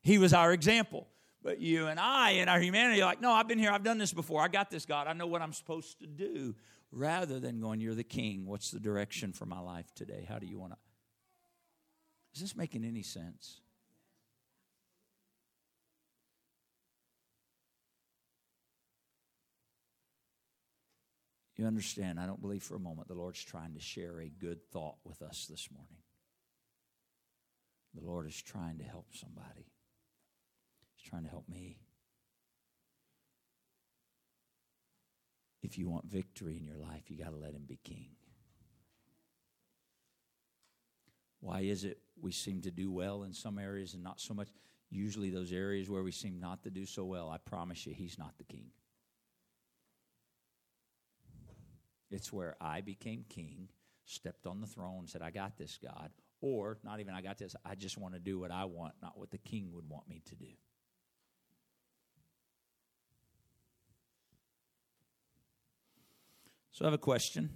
He 0.02 0.20
was 0.20 0.32
our 0.32 0.54
example. 0.54 1.08
But 1.42 1.60
you 1.60 1.88
and 1.88 2.00
I, 2.00 2.32
in 2.32 2.48
our 2.48 2.60
humanity, 2.60 3.02
are 3.02 3.06
like, 3.06 3.20
no, 3.20 3.32
I've 3.32 3.50
been 3.50 3.60
here, 3.60 3.72
I've 3.72 3.84
done 3.84 3.98
this 3.98 4.14
before, 4.14 4.42
I 4.42 4.48
got 4.48 4.72
this, 4.72 4.86
God, 4.86 5.08
I 5.08 5.14
know 5.14 5.28
what 5.28 5.42
I'm 5.42 5.52
supposed 5.52 6.00
to 6.00 6.08
do 6.08 6.56
rather 6.94 7.40
than 7.40 7.60
going, 7.60 7.82
You're 7.82 7.96
the 7.96 8.04
king. 8.04 8.46
What's 8.46 8.72
the 8.72 8.80
direction 8.80 9.34
for 9.34 9.46
my 9.46 9.60
life 9.60 9.94
today? 9.96 10.26
How 10.28 10.40
do 10.40 10.46
you 10.46 10.60
want 10.60 10.74
to? 10.74 10.78
Is 12.34 12.42
this 12.42 12.56
making 12.56 12.84
any 12.84 13.04
sense? 13.04 13.60
You 21.56 21.68
understand, 21.68 22.20
I 22.20 22.26
don't 22.26 22.42
believe 22.42 22.64
for 22.64 22.76
a 22.76 22.80
moment 22.80 23.08
the 23.08 23.14
Lord's 23.14 23.44
trying 23.44 23.76
to 23.76 23.80
share 23.80 24.20
a 24.20 24.28
good 24.28 24.60
thought 24.72 24.96
with 25.06 25.22
us 25.22 25.46
this 25.48 25.70
morning. 25.72 26.00
The 27.94 28.02
Lord 28.02 28.28
is 28.28 28.42
trying 28.42 28.80
to 28.80 28.84
help 28.84 29.06
somebody, 29.14 29.68
He's 30.96 31.08
trying 31.08 31.24
to 31.24 31.30
help 31.30 31.48
me. 31.48 31.78
if 35.64 35.78
you 35.78 35.90
want 35.90 36.06
victory 36.06 36.58
in 36.58 36.68
your 36.68 36.78
life, 36.78 37.10
you 37.10 37.18
got 37.18 37.32
to 37.32 37.38
let 37.38 37.54
him 37.54 37.64
be 37.66 37.80
king. 37.84 38.10
Why 41.44 41.60
is 41.60 41.84
it 41.84 42.00
we 42.22 42.32
seem 42.32 42.62
to 42.62 42.72
do 42.72 42.90
well 42.90 43.24
in 43.24 43.34
some 43.34 43.60
areas 43.60 43.94
and 43.94 44.02
not 44.02 44.22
so 44.22 44.34
much? 44.34 44.48
Usually, 44.90 45.30
those 45.30 45.52
areas 45.52 45.90
where 45.90 46.02
we 46.02 46.12
seem 46.12 46.40
not 46.40 46.64
to 46.64 46.70
do 46.70 46.86
so 46.86 47.04
well, 47.04 47.30
I 47.30 47.38
promise 47.38 47.86
you, 47.86 47.94
he's 47.94 48.18
not 48.18 48.38
the 48.38 48.46
king. 48.46 48.68
It's 52.10 52.32
where 52.32 52.56
I 52.62 52.80
became 52.80 53.26
king, 53.28 53.68
stepped 54.06 54.48
on 54.48 54.62
the 54.62 54.68
throne, 54.68 55.06
said, 55.08 55.22
I 55.22 55.32
got 55.32 55.58
this, 55.58 55.78
God. 55.84 56.12
Or, 56.40 56.78
not 56.82 57.02
even 57.02 57.14
I 57.14 57.22
got 57.22 57.38
this, 57.38 57.58
I 57.66 57.76
just 57.76 57.98
want 57.98 58.14
to 58.14 58.22
do 58.22 58.40
what 58.40 58.52
I 58.52 58.64
want, 58.64 58.94
not 59.02 59.18
what 59.18 59.32
the 59.32 59.38
king 59.38 59.72
would 59.74 59.90
want 59.90 60.08
me 60.08 60.22
to 60.30 60.36
do. 60.36 60.48
So 66.72 66.86
I 66.86 66.88
have 66.88 66.94
a 66.94 66.98
question, 66.98 67.50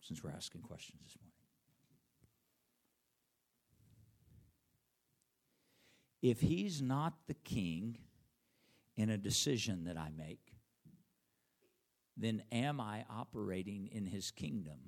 since 0.00 0.24
we're 0.24 0.30
asking 0.30 0.62
questions 0.62 0.98
this 1.04 1.16
morning. 1.22 1.35
If 6.28 6.40
he's 6.40 6.82
not 6.82 7.14
the 7.28 7.34
king 7.34 7.98
in 8.96 9.10
a 9.10 9.16
decision 9.16 9.84
that 9.84 9.96
I 9.96 10.08
make, 10.10 10.54
then 12.16 12.42
am 12.50 12.80
I 12.80 13.04
operating 13.08 13.88
in 13.92 14.06
his 14.06 14.32
kingdom? 14.32 14.80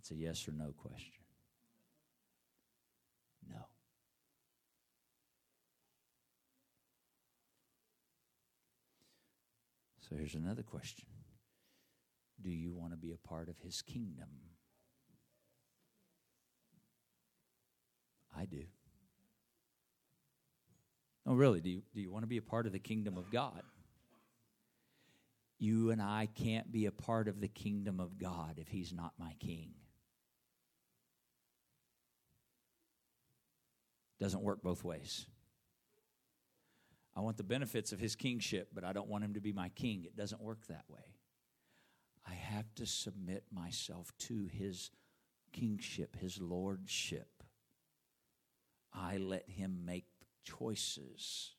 It's 0.00 0.10
a 0.10 0.16
yes 0.16 0.46
or 0.46 0.52
no 0.52 0.74
question. 0.76 1.22
No. 3.48 3.64
So 10.00 10.14
here's 10.14 10.34
another 10.34 10.62
question 10.62 11.08
Do 12.42 12.50
you 12.50 12.74
want 12.74 12.90
to 12.90 12.98
be 12.98 13.12
a 13.12 13.28
part 13.28 13.48
of 13.48 13.58
his 13.60 13.80
kingdom? 13.80 14.28
I 18.36 18.44
do. 18.46 18.64
Oh, 21.26 21.34
really? 21.34 21.60
Do 21.60 21.70
you, 21.70 21.82
do 21.94 22.00
you 22.00 22.10
want 22.10 22.22
to 22.22 22.28
be 22.28 22.36
a 22.36 22.42
part 22.42 22.66
of 22.66 22.72
the 22.72 22.78
kingdom 22.78 23.16
of 23.16 23.30
God? 23.30 23.62
You 25.58 25.90
and 25.90 26.02
I 26.02 26.28
can't 26.34 26.70
be 26.70 26.86
a 26.86 26.92
part 26.92 27.28
of 27.28 27.40
the 27.40 27.48
kingdom 27.48 28.00
of 28.00 28.18
God 28.18 28.58
if 28.58 28.68
He's 28.68 28.92
not 28.92 29.12
my 29.18 29.34
king. 29.40 29.70
Doesn't 34.20 34.42
work 34.42 34.62
both 34.62 34.84
ways. 34.84 35.26
I 37.16 37.20
want 37.20 37.36
the 37.36 37.44
benefits 37.44 37.92
of 37.92 38.00
His 38.00 38.16
kingship, 38.16 38.68
but 38.74 38.84
I 38.84 38.92
don't 38.92 39.08
want 39.08 39.24
Him 39.24 39.34
to 39.34 39.40
be 39.40 39.52
my 39.52 39.70
king. 39.70 40.04
It 40.04 40.16
doesn't 40.16 40.42
work 40.42 40.66
that 40.68 40.84
way. 40.88 41.16
I 42.26 42.34
have 42.34 42.74
to 42.76 42.86
submit 42.86 43.44
myself 43.52 44.12
to 44.20 44.48
His 44.52 44.90
kingship, 45.52 46.16
His 46.16 46.40
lordship. 46.40 47.33
I 48.94 49.16
let 49.16 49.48
Him 49.48 49.84
make 49.84 50.06
choices. 50.44 51.52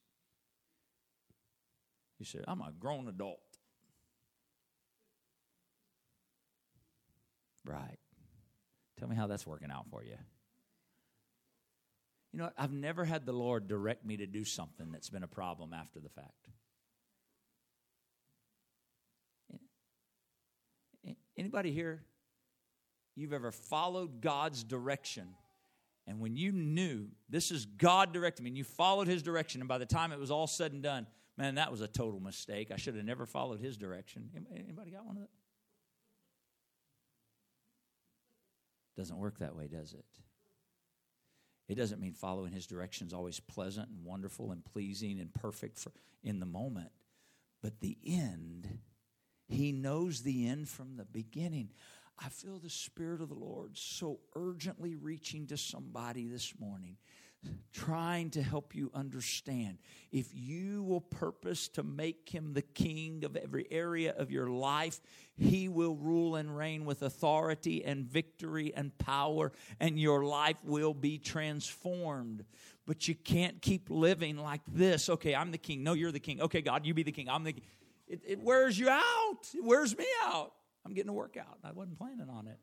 You 2.20 2.26
say, 2.26 2.40
I'm 2.48 2.62
a 2.62 2.72
grown 2.80 3.08
adult. 3.08 3.40
Right. 7.66 7.98
Tell 8.98 9.10
me 9.10 9.16
how 9.16 9.28
that's 9.28 9.46
working 9.46 9.72
out 9.72 9.88
for 9.90 10.04
you. 10.04 10.16
You 12.32 12.40
know, 12.40 12.50
I've 12.58 12.72
never 12.72 13.06
had 13.06 13.26
the 13.26 13.34
Lord 13.34 13.68
direct 13.68 14.06
me 14.06 14.18
to 14.18 14.26
do 14.28 14.44
something 14.44 14.92
that's 14.92 15.10
been 15.10 15.24
a 15.24 15.28
problem 15.28 15.74
after 15.74 16.00
the 16.00 16.10
fact. 16.10 16.50
Anybody 21.38 21.72
here, 21.72 22.04
you've 23.16 23.34
ever 23.34 23.52
followed 23.52 24.22
God's 24.22 24.64
direction, 24.64 25.36
and 26.08 26.20
when 26.20 26.36
you 26.36 26.52
knew 26.52 27.08
this 27.30 27.52
is 27.52 27.66
God 27.66 28.14
directing 28.14 28.44
me, 28.44 28.50
and 28.50 28.58
you 28.58 28.64
followed 28.64 29.08
His 29.08 29.24
direction, 29.24 29.62
and 29.62 29.68
by 29.68 29.78
the 29.78 29.86
time 29.86 30.12
it 30.12 30.20
was 30.20 30.32
all 30.32 30.48
said 30.48 30.72
and 30.72 30.84
done, 30.84 31.08
man, 31.38 31.56
that 31.56 31.72
was 31.72 31.82
a 31.82 31.88
total 31.88 32.20
mistake. 32.20 32.72
I 32.72 32.78
should 32.78 32.96
have 32.96 33.06
never 33.06 33.26
followed 33.26 33.60
His 33.60 33.78
direction. 33.78 34.30
Anybody 34.54 34.92
got 34.92 35.06
one 35.06 35.18
of 35.18 35.24
that? 35.24 35.30
Doesn't 38.98 39.18
work 39.18 39.40
that 39.40 39.56
way, 39.56 39.68
does 39.68 39.94
it? 39.94 40.06
It 41.68 41.76
doesn't 41.76 42.00
mean 42.00 42.14
following 42.14 42.52
his 42.52 42.68
direction 42.68 43.08
is 43.08 43.14
always 43.14 43.40
pleasant 43.40 43.90
and 43.90 44.06
wonderful 44.06 44.52
and 44.52 44.64
pleasing 44.64 45.20
and 45.20 45.34
perfect 45.34 45.80
for 45.80 45.92
in 46.24 46.40
the 46.40 46.46
moment. 46.46 46.92
But 47.62 47.80
the 47.82 47.98
end, 48.06 48.80
he 49.48 49.72
knows 49.72 50.22
the 50.22 50.48
end 50.48 50.70
from 50.70 50.98
the 50.98 51.06
beginning. 51.06 51.72
I 52.18 52.30
feel 52.30 52.60
the 52.60 52.70
Spirit 52.70 53.22
of 53.22 53.30
the 53.30 53.36
Lord 53.36 53.78
so 53.78 54.20
urgently 54.36 54.96
reaching 54.96 55.48
to 55.48 55.58
somebody 55.58 56.28
this 56.28 56.54
morning 56.60 56.98
trying 57.74 58.30
to 58.32 58.42
help 58.42 58.76
you 58.76 58.90
understand. 58.94 59.78
If 60.12 60.28
you 60.34 60.84
will 60.84 61.02
purpose 61.02 61.68
to 61.70 61.84
make 61.84 62.30
him 62.30 62.54
the 62.54 62.62
king 62.62 63.24
of 63.24 63.36
every 63.36 63.68
area 63.70 64.14
of 64.18 64.32
your 64.32 64.48
life, 64.48 65.02
he 65.36 65.68
will 65.68 65.96
rule 65.96 66.36
and 66.36 66.56
reign 66.56 66.86
with 66.86 67.02
authority 67.02 67.84
and 67.84 68.06
victory 68.06 68.74
and 68.76 68.98
power, 68.98 69.52
and 69.80 70.00
your 70.00 70.24
life 70.24 70.58
will 70.64 70.94
be 70.94 71.18
transformed. 71.18 72.46
But 72.86 73.08
you 73.08 73.16
can't 73.16 73.62
keep 73.62 73.90
living 73.90 74.38
like 74.38 74.62
this. 74.68 75.10
Okay, 75.10 75.36
I'm 75.36 75.52
the 75.52 75.58
king. 75.58 75.84
No, 75.84 75.94
you're 75.94 76.12
the 76.12 76.20
king. 76.20 76.42
Okay, 76.42 76.62
God, 76.62 76.86
you 76.86 76.94
be 76.94 77.04
the 77.04 77.12
king. 77.12 77.30
I'm 77.30 77.44
the 77.44 77.54
king. 77.54 77.64
It, 78.08 78.22
it 78.26 78.40
wears 78.40 78.78
you 78.78 78.90
out. 78.90 79.40
It 79.54 79.64
wears 79.64 79.98
me 79.98 80.06
out. 80.24 80.54
I'm 80.86 80.94
getting 80.94 81.10
a 81.10 81.14
workout. 81.14 81.58
I 81.64 81.72
wasn't 81.72 81.98
planning 81.98 82.30
on 82.30 82.48
it. 82.48 82.60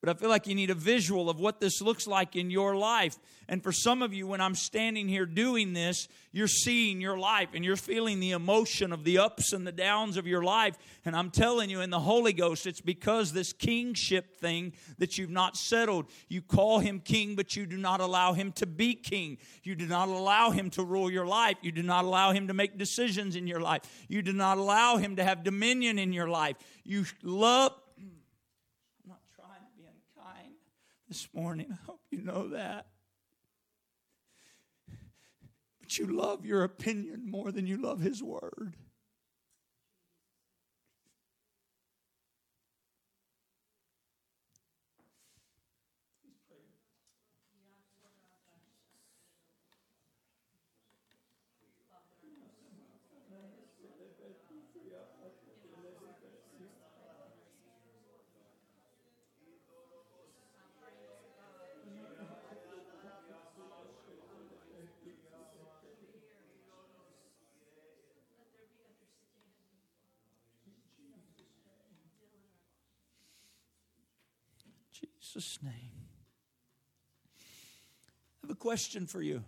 But 0.00 0.08
I 0.08 0.14
feel 0.14 0.30
like 0.30 0.46
you 0.46 0.54
need 0.54 0.70
a 0.70 0.74
visual 0.74 1.28
of 1.28 1.40
what 1.40 1.60
this 1.60 1.82
looks 1.82 2.06
like 2.06 2.34
in 2.34 2.50
your 2.50 2.74
life. 2.74 3.18
And 3.50 3.62
for 3.62 3.70
some 3.70 4.00
of 4.00 4.14
you, 4.14 4.26
when 4.26 4.40
I'm 4.40 4.54
standing 4.54 5.08
here 5.08 5.26
doing 5.26 5.74
this, 5.74 6.08
you're 6.32 6.48
seeing 6.48 7.02
your 7.02 7.18
life 7.18 7.50
and 7.52 7.62
you're 7.62 7.76
feeling 7.76 8.18
the 8.18 8.30
emotion 8.30 8.92
of 8.92 9.04
the 9.04 9.18
ups 9.18 9.52
and 9.52 9.66
the 9.66 9.72
downs 9.72 10.16
of 10.16 10.26
your 10.26 10.42
life. 10.42 10.78
And 11.04 11.14
I'm 11.14 11.30
telling 11.30 11.68
you, 11.68 11.82
in 11.82 11.90
the 11.90 11.98
Holy 11.98 12.32
Ghost, 12.32 12.66
it's 12.66 12.80
because 12.80 13.32
this 13.32 13.52
kingship 13.52 14.36
thing 14.36 14.72
that 14.98 15.18
you've 15.18 15.28
not 15.28 15.56
settled. 15.56 16.06
You 16.28 16.40
call 16.40 16.78
him 16.78 17.00
king, 17.00 17.34
but 17.34 17.54
you 17.54 17.66
do 17.66 17.76
not 17.76 18.00
allow 18.00 18.32
him 18.32 18.52
to 18.52 18.66
be 18.66 18.94
king. 18.94 19.36
You 19.64 19.74
do 19.74 19.86
not 19.86 20.08
allow 20.08 20.50
him 20.50 20.70
to 20.70 20.82
rule 20.82 21.10
your 21.10 21.26
life. 21.26 21.56
You 21.60 21.72
do 21.72 21.82
not 21.82 22.06
allow 22.06 22.32
him 22.32 22.46
to 22.48 22.54
make 22.54 22.78
decisions 22.78 23.36
in 23.36 23.46
your 23.46 23.60
life. 23.60 23.82
You 24.08 24.22
do 24.22 24.32
not 24.32 24.56
allow 24.56 24.96
him 24.96 25.16
to 25.16 25.24
have 25.24 25.44
dominion 25.44 25.98
in 25.98 26.14
your 26.14 26.28
life. 26.28 26.56
You 26.84 27.04
love 27.22 27.72
this 31.10 31.28
morning. 31.34 31.66
I 31.72 31.86
hope 31.86 32.00
you 32.12 32.22
know 32.22 32.50
that. 32.50 32.86
But 35.80 35.98
you 35.98 36.06
love 36.06 36.46
your 36.46 36.62
opinion 36.62 37.28
more 37.28 37.50
than 37.50 37.66
you 37.66 37.76
love 37.76 38.00
His 38.00 38.22
Word. 38.22 38.74
Jesus' 75.32 75.58
name. 75.62 75.72
I 77.38 78.46
have 78.46 78.50
a 78.50 78.54
question 78.56 79.06
for 79.06 79.22
you. 79.22 79.44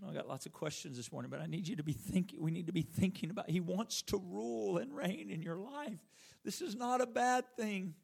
I 0.00 0.04
know 0.04 0.10
I 0.10 0.14
got 0.14 0.28
lots 0.28 0.46
of 0.46 0.52
questions 0.52 0.96
this 0.96 1.12
morning, 1.12 1.30
but 1.30 1.40
I 1.40 1.46
need 1.46 1.68
you 1.68 1.76
to 1.76 1.82
be 1.82 1.92
thinking. 1.92 2.40
We 2.40 2.50
need 2.50 2.68
to 2.68 2.72
be 2.72 2.82
thinking 2.82 3.30
about. 3.30 3.50
He 3.50 3.60
wants 3.60 4.00
to 4.02 4.16
rule 4.16 4.78
and 4.78 4.96
reign 4.96 5.28
in 5.30 5.42
your 5.42 5.56
life. 5.56 5.98
This 6.44 6.62
is 6.62 6.76
not 6.76 7.02
a 7.02 7.06
bad 7.06 7.44
thing. 7.56 7.94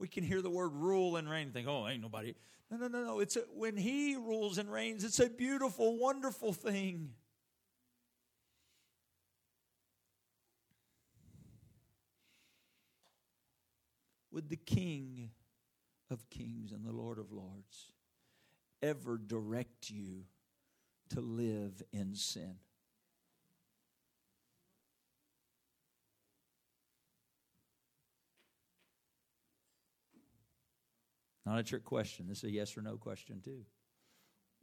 We 0.00 0.08
can 0.08 0.24
hear 0.24 0.42
the 0.42 0.50
word 0.50 0.72
rule 0.72 1.16
and 1.16 1.30
reign 1.30 1.44
and 1.44 1.52
think, 1.52 1.68
oh, 1.68 1.86
ain't 1.86 2.02
nobody. 2.02 2.34
No, 2.70 2.76
no, 2.76 2.88
no, 2.88 3.04
no. 3.04 3.20
It's 3.20 3.36
a, 3.36 3.42
when 3.54 3.76
He 3.76 4.16
rules 4.16 4.58
and 4.58 4.72
reigns, 4.72 5.04
it's 5.04 5.20
a 5.20 5.28
beautiful, 5.28 5.96
wonderful 5.96 6.52
thing. 6.52 7.10
Would 14.34 14.48
the 14.48 14.56
King 14.56 15.30
of 16.10 16.28
Kings 16.28 16.72
and 16.72 16.84
the 16.84 16.90
Lord 16.90 17.20
of 17.20 17.30
Lords 17.30 17.92
ever 18.82 19.16
direct 19.16 19.90
you 19.90 20.24
to 21.10 21.20
live 21.20 21.80
in 21.92 22.16
sin? 22.16 22.56
Not 31.46 31.60
a 31.60 31.62
trick 31.62 31.84
question. 31.84 32.26
This 32.26 32.38
is 32.38 32.44
a 32.44 32.50
yes 32.50 32.76
or 32.76 32.82
no 32.82 32.96
question, 32.96 33.40
too. 33.40 33.60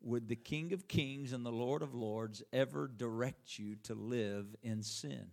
Would 0.02 0.28
the 0.28 0.36
King 0.36 0.74
of 0.74 0.90
Kings 0.90 1.32
and 1.32 1.46
the 1.46 1.50
Lord 1.50 1.82
of 1.82 1.96
Lords 1.96 2.44
ever 2.52 2.90
direct 2.90 3.58
you 3.58 3.78
to 3.84 3.94
live 3.94 4.54
in 4.62 4.84
sin? 4.84 5.32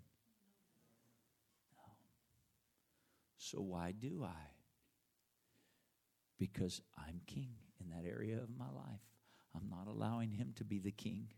So 3.38 3.61
why 3.61 3.92
do 3.92 4.24
I? 4.24 4.51
Because 6.38 6.83
I'm 6.98 7.20
king 7.27 7.55
in 7.81 7.90
that 7.90 8.09
area 8.09 8.37
of 8.37 8.48
my 8.57 8.66
life. 8.66 9.01
I'm 9.55 9.68
not 9.70 9.87
allowing 9.87 10.33
him 10.33 10.53
to 10.57 10.64
be 10.64 10.79
the 10.79 10.90
king. 10.90 11.29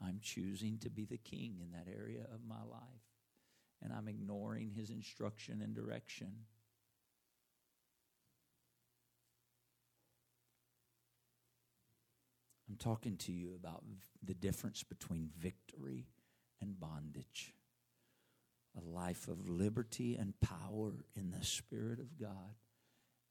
I'm 0.00 0.20
choosing 0.22 0.78
to 0.78 0.90
be 0.90 1.04
the 1.04 1.18
king 1.18 1.58
in 1.60 1.72
that 1.72 1.92
area 1.92 2.26
of 2.32 2.40
my 2.46 2.62
life. 2.68 2.80
And 3.82 3.92
I'm 3.92 4.08
ignoring 4.08 4.70
his 4.70 4.90
instruction 4.90 5.60
and 5.60 5.74
direction. 5.74 6.32
I'm 12.68 12.76
talking 12.76 13.16
to 13.18 13.32
you 13.32 13.54
about 13.54 13.84
the 14.24 14.34
difference 14.34 14.82
between 14.82 15.30
victory 15.38 16.06
and 16.60 16.78
bondage 16.78 17.52
a 18.76 18.80
life 18.84 19.28
of 19.28 19.48
liberty 19.48 20.16
and 20.16 20.38
power 20.40 21.04
in 21.14 21.30
the 21.30 21.44
Spirit 21.44 21.98
of 21.98 22.18
God, 22.18 22.56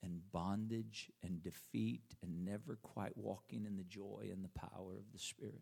and 0.03 0.21
bondage 0.31 1.11
and 1.23 1.43
defeat, 1.43 2.15
and 2.23 2.43
never 2.43 2.77
quite 2.81 3.15
walking 3.15 3.65
in 3.65 3.77
the 3.77 3.83
joy 3.83 4.29
and 4.31 4.43
the 4.43 4.59
power 4.59 4.93
of 4.97 5.11
the 5.13 5.19
Spirit. 5.19 5.61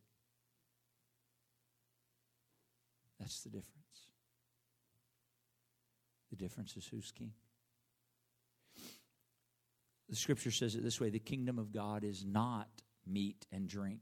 That's 3.19 3.41
the 3.43 3.49
difference. 3.49 3.75
The 6.29 6.37
difference 6.37 6.77
is 6.77 6.87
who's 6.87 7.11
king. 7.11 7.33
The 10.07 10.15
scripture 10.15 10.51
says 10.51 10.75
it 10.75 10.83
this 10.83 11.01
way 11.01 11.09
the 11.09 11.19
kingdom 11.19 11.59
of 11.59 11.71
God 11.71 12.03
is 12.03 12.25
not 12.25 12.69
meat 13.05 13.45
and 13.51 13.67
drink 13.67 14.01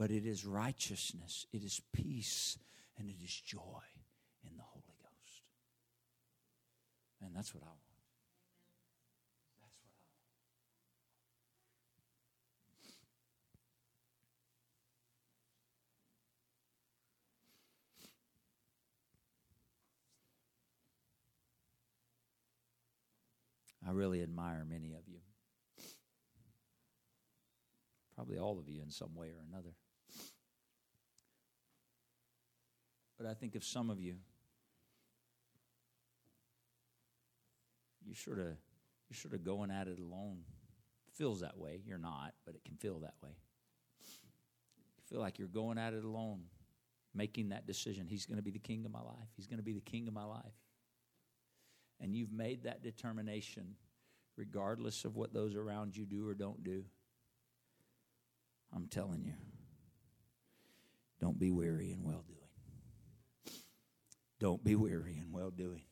but 0.00 0.10
it 0.10 0.24
is 0.24 0.46
righteousness, 0.46 1.46
it 1.52 1.62
is 1.62 1.82
peace, 1.92 2.56
and 2.96 3.10
it 3.10 3.16
is 3.22 3.38
joy 3.38 3.82
in 4.42 4.56
the 4.56 4.62
Holy 4.62 4.94
Ghost. 4.98 5.42
And 7.22 7.36
that's 7.36 7.54
what 7.54 7.62
I 7.62 7.66
want. 7.66 7.78
That's 9.62 9.76
what 9.82 9.90
I 23.84 23.92
want. 23.92 23.96
I 23.96 23.98
really 23.98 24.22
admire 24.22 24.64
many 24.68 24.94
of 24.94 25.06
you. 25.06 25.20
Probably 28.14 28.38
all 28.38 28.58
of 28.58 28.68
you 28.68 28.82
in 28.82 28.90
some 28.90 29.14
way 29.14 29.28
or 29.28 29.42
another. 29.50 29.74
But 33.18 33.26
I 33.26 33.34
think 33.34 33.54
of 33.54 33.64
some 33.64 33.90
of 33.90 34.00
you, 34.00 34.16
you're 38.10 38.16
sort 38.16 38.40
of 38.40 38.56
you're 39.08 39.16
sort 39.16 39.34
of 39.34 39.44
going 39.44 39.70
at 39.70 39.86
it 39.86 40.00
alone. 40.00 40.38
Feels 41.14 41.40
that 41.40 41.56
way. 41.56 41.80
You're 41.86 41.98
not, 41.98 42.34
but 42.44 42.56
it 42.56 42.64
can 42.64 42.74
feel 42.76 42.98
that 43.00 43.14
way. 43.22 43.30
You 44.00 45.02
feel 45.08 45.20
like 45.20 45.38
you're 45.38 45.48
going 45.48 45.78
at 45.78 45.94
it 45.94 46.02
alone, 46.02 46.42
making 47.14 47.50
that 47.50 47.68
decision. 47.68 48.08
He's 48.08 48.26
going 48.26 48.38
to 48.38 48.42
be 48.42 48.50
the 48.50 48.58
king 48.58 48.84
of 48.84 48.90
my 48.90 49.00
life. 49.00 49.28
He's 49.36 49.46
going 49.46 49.58
to 49.58 49.64
be 49.64 49.72
the 49.72 49.80
king 49.80 50.08
of 50.08 50.14
my 50.14 50.24
life. 50.24 50.42
And 52.00 52.16
you've 52.16 52.32
made 52.32 52.64
that 52.64 52.82
determination 52.82 53.76
regardless 54.36 55.04
of 55.04 55.14
what 55.14 55.32
those 55.32 55.54
around 55.54 55.96
you 55.96 56.04
do 56.04 56.26
or 56.26 56.34
don't 56.34 56.64
do. 56.64 56.84
I'm 58.74 58.88
telling 58.88 59.24
you, 59.24 59.34
don't 61.20 61.38
be 61.38 61.50
weary 61.52 61.92
in 61.92 62.02
well 62.02 62.24
doing. 62.26 63.56
Don't 64.40 64.64
be 64.64 64.74
weary 64.74 65.16
in 65.16 65.30
well 65.30 65.50
doing. 65.50 65.82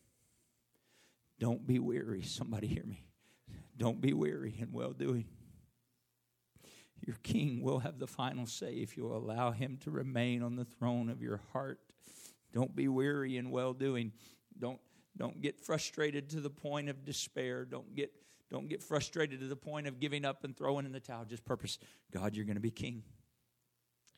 Don't 1.39 1.67
be 1.67 1.79
weary. 1.79 2.23
Somebody 2.23 2.67
hear 2.67 2.85
me. 2.85 3.05
Don't 3.77 4.01
be 4.01 4.13
weary 4.13 4.55
in 4.59 4.73
well 4.73 4.93
doing. 4.93 5.27
Your 7.07 7.17
king 7.23 7.63
will 7.63 7.79
have 7.79 7.99
the 7.99 8.07
final 8.07 8.47
say 8.47 8.75
if 8.75 8.97
you 8.97 9.07
allow 9.07 9.53
him 9.53 9.79
to 9.85 9.91
remain 9.91 10.43
on 10.43 10.57
the 10.57 10.65
throne 10.65 11.09
of 11.09 11.23
your 11.23 11.41
heart. 11.53 11.81
Don't 12.53 12.75
be 12.75 12.89
weary 12.89 13.37
in 13.37 13.51
well 13.51 13.73
doing. 13.73 14.13
Don't, 14.59 14.81
don't 15.17 15.41
get 15.41 15.61
frustrated 15.61 16.29
to 16.31 16.41
the 16.41 16.51
point 16.51 16.89
of 16.89 17.05
despair. 17.05 17.65
Don't 17.65 17.95
get, 17.95 18.11
don't 18.51 18.69
get 18.69 18.83
frustrated 18.83 19.41
to 19.41 19.47
the 19.47 19.57
point 19.57 19.87
of 19.87 20.01
giving 20.01 20.25
up 20.25 20.43
and 20.43 20.57
throwing 20.57 20.87
in 20.87 20.93
the 20.93 21.01
towel. 21.01 21.25
Just 21.25 21.45
purpose 21.45 21.79
God, 22.11 22.35
you're 22.35 22.45
going 22.45 22.57
to 22.57 22.61
be 22.61 22.71
king 22.71 23.05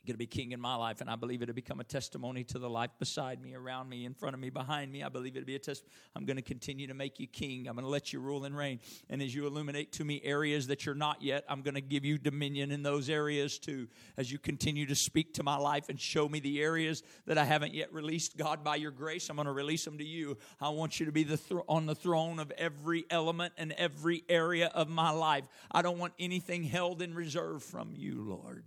going 0.07 0.15
to 0.15 0.19
be 0.19 0.27
king 0.27 0.53
in 0.53 0.61
my 0.61 0.75
life, 0.77 1.01
and 1.01 1.11
I 1.11 1.17
believe 1.17 1.43
it'll 1.43 1.55
become 1.55 1.79
a 1.81 1.85
testimony 1.85 2.43
to 2.45 2.59
the 2.59 2.71
life 2.71 2.91
beside 2.99 3.43
me, 3.43 3.55
around 3.55 3.89
me, 3.89 4.07
in 4.07 4.15
front 4.15 4.35
of 4.35 4.41
me, 4.41 4.49
behind 4.49 4.91
me. 4.91 5.03
I 5.03 5.11
believe 5.11 5.37
it'll 5.37 5.47
be 5.47 5.57
a 5.57 5.59
test. 5.59 5.85
I'm 6.17 6.25
going 6.25 6.37
to 6.37 6.43
continue 6.43 6.87
to 6.87 6.95
make 6.95 7.21
you 7.21 7.27
king. 7.27 7.69
I'm 7.69 7.75
going 7.75 7.85
to 7.85 7.91
let 7.91 8.13
you 8.13 8.21
rule 8.21 8.45
and 8.45 8.57
reign. 8.57 8.81
And 9.11 9.21
as 9.21 9.35
you 9.35 9.47
illuminate 9.47 9.93
to 9.93 10.05
me 10.05 10.21
areas 10.25 10.69
that 10.69 10.87
you're 10.87 10.95
not 10.95 11.23
yet, 11.23 11.45
I'm 11.49 11.61
going 11.61 11.75
to 11.75 11.83
give 11.83 12.05
you 12.05 12.17
dominion 12.17 12.71
in 12.71 12.83
those 12.83 13.11
areas 13.11 13.59
too. 13.59 13.89
As 14.17 14.33
you 14.33 14.39
continue 14.39 14.87
to 14.87 14.95
speak 14.95 15.35
to 15.35 15.43
my 15.43 15.57
life 15.57 15.91
and 15.91 16.01
show 16.01 16.29
me 16.29 16.41
the 16.41 16.63
areas 16.63 17.03
that 17.27 17.37
I 17.37 17.45
haven't 17.45 17.75
yet 17.75 17.93
released, 17.93 18.39
God, 18.39 18.65
by 18.65 18.77
your 18.77 18.93
grace, 18.93 19.29
I'm 19.29 19.37
going 19.37 19.47
to 19.47 19.53
release 19.53 19.85
them 19.85 19.99
to 19.99 20.05
you. 20.05 20.39
I 20.61 20.71
want 20.71 20.99
you 20.99 21.07
to 21.07 21.13
be 21.13 21.25
the 21.25 21.37
th- 21.37 21.61
on 21.69 21.85
the 21.85 21.95
throne 21.95 22.39
of 22.39 22.51
every 22.53 23.05
element 23.11 23.53
and 23.59 23.73
every 23.73 24.25
area 24.31 24.71
of 24.75 24.89
my 24.89 25.11
life. 25.11 25.45
I 25.71 25.83
don't 25.83 25.99
want 25.99 26.15
anything 26.19 26.63
held 26.63 27.03
in 27.03 27.15
reserve 27.15 27.63
from 27.63 27.93
you, 27.95 28.23
Lord. 28.23 28.65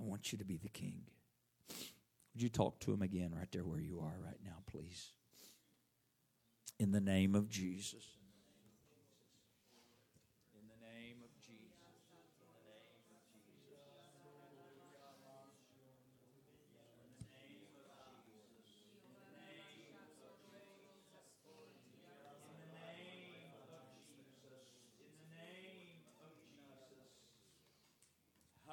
I 0.00 0.04
want 0.04 0.32
you 0.32 0.38
to 0.38 0.44
be 0.44 0.56
the 0.56 0.68
king. 0.68 1.02
Would 2.34 2.42
you 2.42 2.48
talk 2.48 2.78
to 2.80 2.92
him 2.92 3.02
again 3.02 3.34
right 3.36 3.50
there 3.50 3.64
where 3.64 3.80
you 3.80 4.00
are 4.00 4.16
right 4.24 4.38
now, 4.44 4.58
please? 4.70 5.12
In 6.78 6.92
the 6.92 7.00
name 7.00 7.34
of 7.34 7.48
Jesus. 7.48 8.17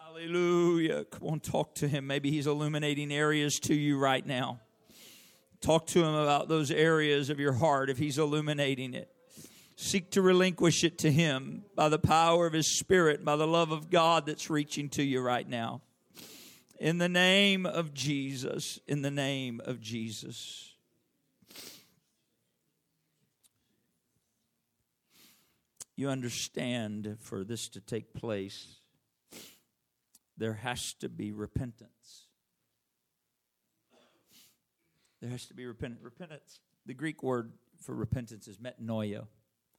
Hallelujah. 0.07 1.03
Come 1.05 1.29
on, 1.29 1.39
talk 1.39 1.73
to 1.75 1.87
him. 1.87 2.05
Maybe 2.05 2.29
he's 2.29 2.45
illuminating 2.45 3.11
areas 3.11 3.59
to 3.61 3.73
you 3.73 3.97
right 3.97 4.23
now. 4.23 4.59
Talk 5.61 5.87
to 5.87 5.99
him 6.03 6.13
about 6.13 6.47
those 6.47 6.69
areas 6.69 7.31
of 7.31 7.39
your 7.39 7.53
heart 7.53 7.89
if 7.89 7.97
he's 7.97 8.19
illuminating 8.19 8.93
it. 8.93 9.09
Seek 9.75 10.11
to 10.11 10.21
relinquish 10.21 10.83
it 10.83 10.99
to 10.99 11.11
him 11.11 11.63
by 11.75 11.89
the 11.89 11.97
power 11.97 12.45
of 12.45 12.53
his 12.53 12.67
spirit, 12.67 13.25
by 13.25 13.35
the 13.35 13.47
love 13.47 13.71
of 13.71 13.89
God 13.89 14.27
that's 14.27 14.47
reaching 14.47 14.89
to 14.89 15.03
you 15.03 15.21
right 15.21 15.47
now. 15.49 15.81
In 16.79 16.99
the 16.99 17.09
name 17.09 17.65
of 17.65 17.91
Jesus, 17.95 18.79
in 18.87 19.01
the 19.01 19.11
name 19.11 19.59
of 19.65 19.81
Jesus. 19.81 20.75
You 25.95 26.09
understand 26.09 27.17
for 27.21 27.43
this 27.43 27.67
to 27.69 27.81
take 27.81 28.13
place 28.13 28.81
there 30.37 30.53
has 30.53 30.93
to 30.95 31.09
be 31.09 31.31
repentance. 31.31 32.27
There 35.21 35.29
has 35.29 35.45
to 35.47 35.53
be 35.53 35.65
repentance. 35.65 36.03
Repentance, 36.03 36.59
the 36.85 36.93
Greek 36.93 37.23
word 37.23 37.53
for 37.81 37.95
repentance 37.95 38.47
is 38.47 38.57
metanoia. 38.57 39.25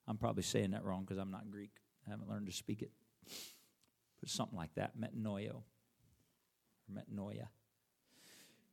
I'm 0.09 0.17
probably 0.17 0.43
saying 0.43 0.71
that 0.71 0.85
wrong 0.85 1.03
because 1.03 1.19
I'm 1.19 1.31
not 1.31 1.51
Greek. 1.51 1.73
I 2.07 2.11
haven't 2.11 2.29
learned 2.29 2.47
to 2.47 2.53
speak 2.53 2.83
it. 2.83 2.91
But 4.21 4.31
something 4.31 4.57
like 4.57 4.75
that, 4.77 4.99
metanoia. 4.99 5.63
Metanoia. 6.93 7.49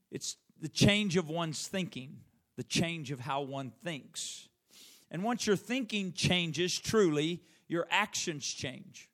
It's 0.09 0.37
the 0.61 0.69
change 0.69 1.17
of 1.17 1.29
one's 1.29 1.67
thinking, 1.67 2.17
the 2.55 2.63
change 2.63 3.11
of 3.11 3.19
how 3.19 3.41
one 3.41 3.71
thinks. 3.83 4.47
And 5.11 5.23
once 5.23 5.45
your 5.45 5.55
thinking 5.55 6.13
changes 6.13 6.79
truly, 6.79 7.41
your 7.67 7.87
actions 7.89 8.45
change 8.45 9.09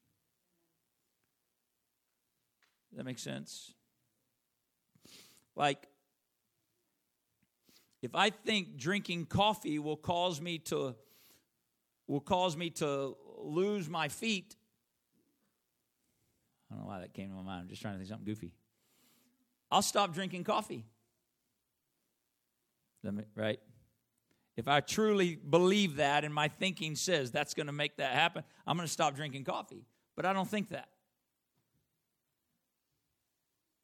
that 2.98 3.06
make 3.06 3.20
sense? 3.20 3.74
Like, 5.56 5.88
if 8.02 8.16
I 8.16 8.30
think 8.30 8.78
drinking 8.78 9.26
coffee 9.26 9.78
will 9.80 9.98
cause 9.98 10.40
me 10.40 10.58
to 10.60 10.96
will 12.08 12.22
cause 12.22 12.58
me 12.58 12.72
to 12.72 13.16
lose 13.38 13.88
my 13.88 14.08
feet, 14.08 14.56
I 16.70 16.76
don't 16.76 16.84
know 16.84 16.90
why 16.90 17.00
that 17.02 17.14
came 17.14 17.30
to 17.30 17.36
my 17.36 17.44
mind. 17.44 17.62
I'm 17.62 17.68
just 17.70 17.82
trying 17.82 17.94
to 17.96 18.00
think 18.00 18.10
something 18.10 18.26
goofy. 18.26 18.54
I'll 19.72 19.82
stop 19.82 20.14
drinking 20.14 20.44
coffee. 20.44 20.86
Right? 23.36 23.60
If 24.58 24.68
I 24.68 24.82
truly 24.82 25.36
believe 25.36 25.98
that 25.98 26.26
and 26.26 26.34
my 26.34 26.48
thinking 26.48 26.96
says 26.96 27.32
that's 27.32 27.54
going 27.54 27.68
to 27.68 27.74
make 27.74 27.98
that 27.98 28.14
happen, 28.14 28.44
I'm 28.68 28.76
going 28.76 28.88
to 28.88 28.92
stop 28.92 29.16
drinking 29.16 29.46
coffee. 29.46 29.86
But 30.16 30.26
I 30.26 30.34
don't 30.34 30.50
think 30.50 30.70
that. 30.70 30.90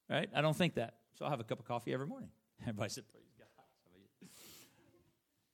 Right? 0.10 0.30
I 0.36 0.41
don't 0.41 0.56
think 0.56 0.76
that. 0.76 0.96
So 1.18 1.26
I'll 1.26 1.32
have 1.32 1.39
a 1.39 1.44
cup 1.44 1.60
of 1.60 1.65
coffee 1.65 1.94
every 1.94 2.08
morning. 2.08 2.30
Everybody 2.62 2.89
said, 2.89 3.04
Praise 3.12 3.34
God. 3.38 4.30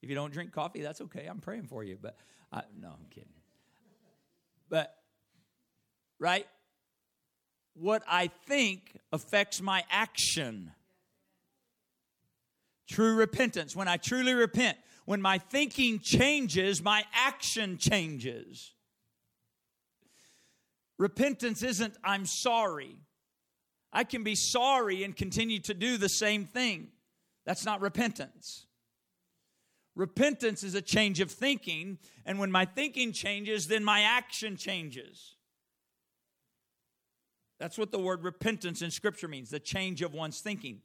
If 0.01 0.09
you 0.09 0.15
don't 0.15 0.33
drink 0.33 0.51
coffee, 0.51 0.81
that's 0.81 1.01
okay. 1.01 1.27
I'm 1.27 1.39
praying 1.39 1.67
for 1.67 1.83
you. 1.83 1.97
But 2.01 2.17
I, 2.51 2.63
no, 2.79 2.89
I'm 2.89 3.05
kidding. 3.09 3.29
But, 4.69 4.95
right? 6.19 6.47
What 7.73 8.03
I 8.07 8.27
think 8.47 8.97
affects 9.11 9.61
my 9.61 9.83
action. 9.89 10.71
True 12.89 13.15
repentance. 13.15 13.75
When 13.75 13.87
I 13.87 13.97
truly 13.97 14.33
repent, 14.33 14.77
when 15.05 15.21
my 15.21 15.37
thinking 15.37 15.99
changes, 15.99 16.81
my 16.81 17.03
action 17.13 17.77
changes. 17.77 18.73
Repentance 20.97 21.63
isn't, 21.63 21.95
I'm 22.03 22.25
sorry. 22.25 22.97
I 23.93 24.03
can 24.03 24.23
be 24.23 24.35
sorry 24.35 25.03
and 25.03 25.15
continue 25.15 25.59
to 25.59 25.73
do 25.73 25.97
the 25.97 26.09
same 26.09 26.45
thing. 26.45 26.89
That's 27.45 27.65
not 27.65 27.81
repentance. 27.81 28.65
Repentance 29.95 30.63
is 30.63 30.75
a 30.75 30.81
change 30.81 31.19
of 31.19 31.29
thinking, 31.29 31.97
and 32.25 32.39
when 32.39 32.51
my 32.51 32.65
thinking 32.65 33.11
changes, 33.11 33.67
then 33.67 33.83
my 33.83 34.01
action 34.01 34.55
changes. 34.55 35.35
That's 37.59 37.77
what 37.77 37.91
the 37.91 37.99
word 37.99 38.23
repentance 38.23 38.81
in 38.81 38.89
Scripture 38.89 39.27
means 39.27 39.49
the 39.49 39.59
change 39.59 40.01
of 40.01 40.13
one's 40.13 40.39
thinking. 40.39 40.81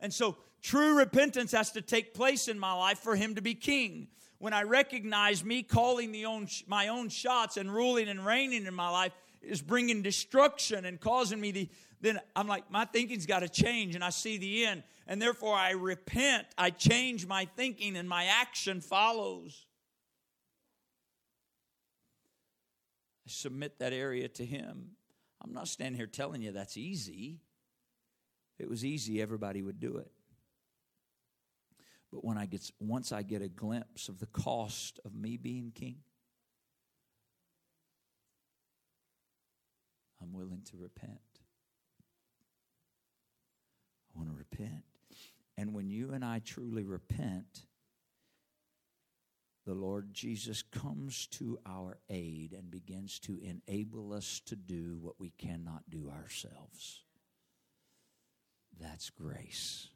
And 0.00 0.12
so, 0.12 0.36
true 0.62 0.96
repentance 0.96 1.52
has 1.52 1.70
to 1.72 1.82
take 1.82 2.14
place 2.14 2.48
in 2.48 2.58
my 2.58 2.72
life 2.72 2.98
for 2.98 3.14
Him 3.14 3.34
to 3.34 3.42
be 3.42 3.54
king. 3.54 4.08
When 4.38 4.52
I 4.52 4.64
recognize 4.64 5.44
me 5.44 5.62
calling 5.62 6.12
own, 6.26 6.48
my 6.66 6.88
own 6.88 7.08
shots 7.10 7.56
and 7.56 7.72
ruling 7.72 8.08
and 8.08 8.24
reigning 8.24 8.66
in 8.66 8.74
my 8.74 8.88
life, 8.88 9.12
is 9.42 9.62
bringing 9.62 10.02
destruction 10.02 10.84
and 10.84 11.00
causing 11.00 11.40
me 11.40 11.50
the, 11.50 11.68
then 12.00 12.20
I'm 12.34 12.46
like, 12.46 12.70
my 12.70 12.84
thinking's 12.84 13.26
got 13.26 13.40
to 13.40 13.48
change 13.48 13.94
and 13.94 14.04
I 14.04 14.10
see 14.10 14.38
the 14.38 14.66
end. 14.66 14.82
And 15.06 15.20
therefore 15.20 15.54
I 15.54 15.70
repent. 15.70 16.46
I 16.58 16.70
change 16.70 17.26
my 17.26 17.48
thinking 17.56 17.96
and 17.96 18.08
my 18.08 18.24
action 18.24 18.80
follows. 18.80 19.66
I 23.26 23.30
submit 23.30 23.78
that 23.78 23.92
area 23.92 24.28
to 24.28 24.44
Him. 24.44 24.90
I'm 25.42 25.52
not 25.52 25.68
standing 25.68 25.96
here 25.96 26.06
telling 26.06 26.42
you 26.42 26.52
that's 26.52 26.76
easy. 26.76 27.40
If 28.58 28.64
it 28.64 28.70
was 28.70 28.84
easy, 28.84 29.20
everybody 29.20 29.62
would 29.62 29.80
do 29.80 29.98
it. 29.98 30.10
But 32.12 32.24
when 32.24 32.38
I 32.38 32.46
get 32.46 32.70
once 32.80 33.12
I 33.12 33.22
get 33.22 33.42
a 33.42 33.48
glimpse 33.48 34.08
of 34.08 34.20
the 34.20 34.26
cost 34.26 35.00
of 35.04 35.14
me 35.14 35.36
being 35.36 35.72
king, 35.74 35.96
I'm 40.20 40.32
willing 40.32 40.62
to 40.70 40.76
repent. 40.76 41.20
I 44.14 44.18
want 44.18 44.30
to 44.30 44.36
repent. 44.36 44.84
And 45.56 45.74
when 45.74 45.88
you 45.88 46.12
and 46.12 46.24
I 46.24 46.40
truly 46.44 46.84
repent, 46.84 47.66
the 49.66 49.74
Lord 49.74 50.14
Jesus 50.14 50.62
comes 50.62 51.26
to 51.32 51.58
our 51.66 51.98
aid 52.08 52.52
and 52.52 52.70
begins 52.70 53.18
to 53.20 53.38
enable 53.42 54.12
us 54.12 54.40
to 54.46 54.54
do 54.54 54.98
what 55.00 55.18
we 55.18 55.30
cannot 55.30 55.90
do 55.90 56.08
ourselves. 56.08 57.02
That's 58.78 59.10
grace. 59.10 59.88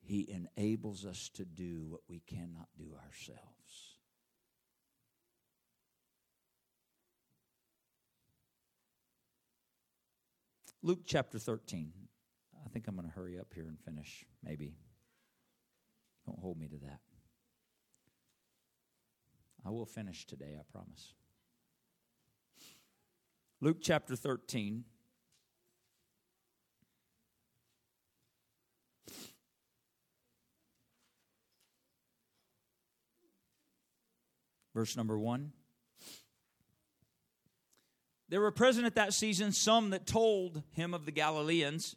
He 0.00 0.28
enables 0.30 1.04
us 1.04 1.28
to 1.34 1.44
do 1.44 1.84
what 1.88 2.00
we 2.08 2.20
cannot 2.20 2.68
do 2.78 2.94
ourselves. 3.04 3.89
Luke 10.82 11.00
chapter 11.04 11.38
13. 11.38 11.92
I 12.64 12.68
think 12.70 12.88
I'm 12.88 12.94
going 12.94 13.06
to 13.06 13.14
hurry 13.14 13.38
up 13.38 13.48
here 13.54 13.68
and 13.68 13.78
finish, 13.78 14.24
maybe. 14.42 14.76
Don't 16.26 16.38
hold 16.38 16.58
me 16.58 16.68
to 16.68 16.76
that. 16.78 17.00
I 19.64 19.70
will 19.70 19.84
finish 19.84 20.26
today, 20.26 20.56
I 20.58 20.62
promise. 20.72 21.12
Luke 23.60 23.78
chapter 23.82 24.16
13. 24.16 24.84
Verse 34.74 34.96
number 34.96 35.18
1. 35.18 35.52
There 38.30 38.40
were 38.40 38.52
present 38.52 38.86
at 38.86 38.94
that 38.94 39.12
season 39.12 39.50
some 39.50 39.90
that 39.90 40.06
told 40.06 40.62
him 40.70 40.94
of 40.94 41.04
the 41.04 41.10
Galileans 41.10 41.96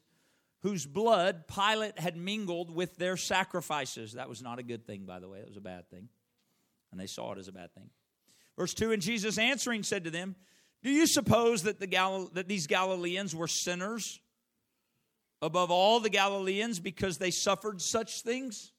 whose 0.64 0.86
blood 0.86 1.48
Pilate 1.48 2.00
had 2.00 2.18
mingled 2.18 2.74
with 2.74 2.98
their 2.98 3.18
sacrifices. 3.18 4.14
That 4.14 4.30
was 4.30 4.42
not 4.42 4.58
a 4.58 4.64
good 4.64 4.88
thing, 4.88 5.06
by 5.06 5.20
the 5.20 5.30
way. 5.30 5.40
It 5.40 5.48
was 5.48 5.58
a 5.58 5.62
bad 5.62 5.90
thing. 5.92 6.10
And 6.92 7.00
they 7.00 7.06
saw 7.06 7.34
it 7.34 7.38
as 7.38 7.48
a 7.48 7.52
bad 7.52 7.74
thing. 7.76 7.90
Verse 8.58 8.74
2 8.74 8.92
And 8.92 9.02
Jesus 9.02 9.38
answering 9.38 9.84
said 9.84 10.06
to 10.06 10.10
them, 10.10 10.36
Do 10.82 10.90
you 10.90 11.06
suppose 11.06 11.64
that, 11.64 11.80
the 11.80 11.88
Gal- 11.88 12.32
that 12.34 12.48
these 12.48 12.66
Galileans 12.66 13.36
were 13.36 13.48
sinners 13.48 14.20
above 15.40 15.70
all 15.70 16.00
the 16.00 16.10
Galileans 16.10 16.80
because 16.80 17.20
they 17.20 17.32
suffered 17.32 17.80
such 17.80 18.22
things? 18.22 18.72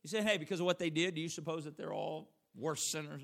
He 0.00 0.08
said, 0.08 0.24
Hey, 0.24 0.38
because 0.38 0.60
of 0.60 0.66
what 0.66 0.78
they 0.78 0.90
did, 0.90 1.16
do 1.16 1.20
you 1.20 1.28
suppose 1.28 1.64
that 1.64 1.76
they're 1.76 1.92
all 1.92 2.30
worse 2.54 2.82
sinners? 2.82 3.22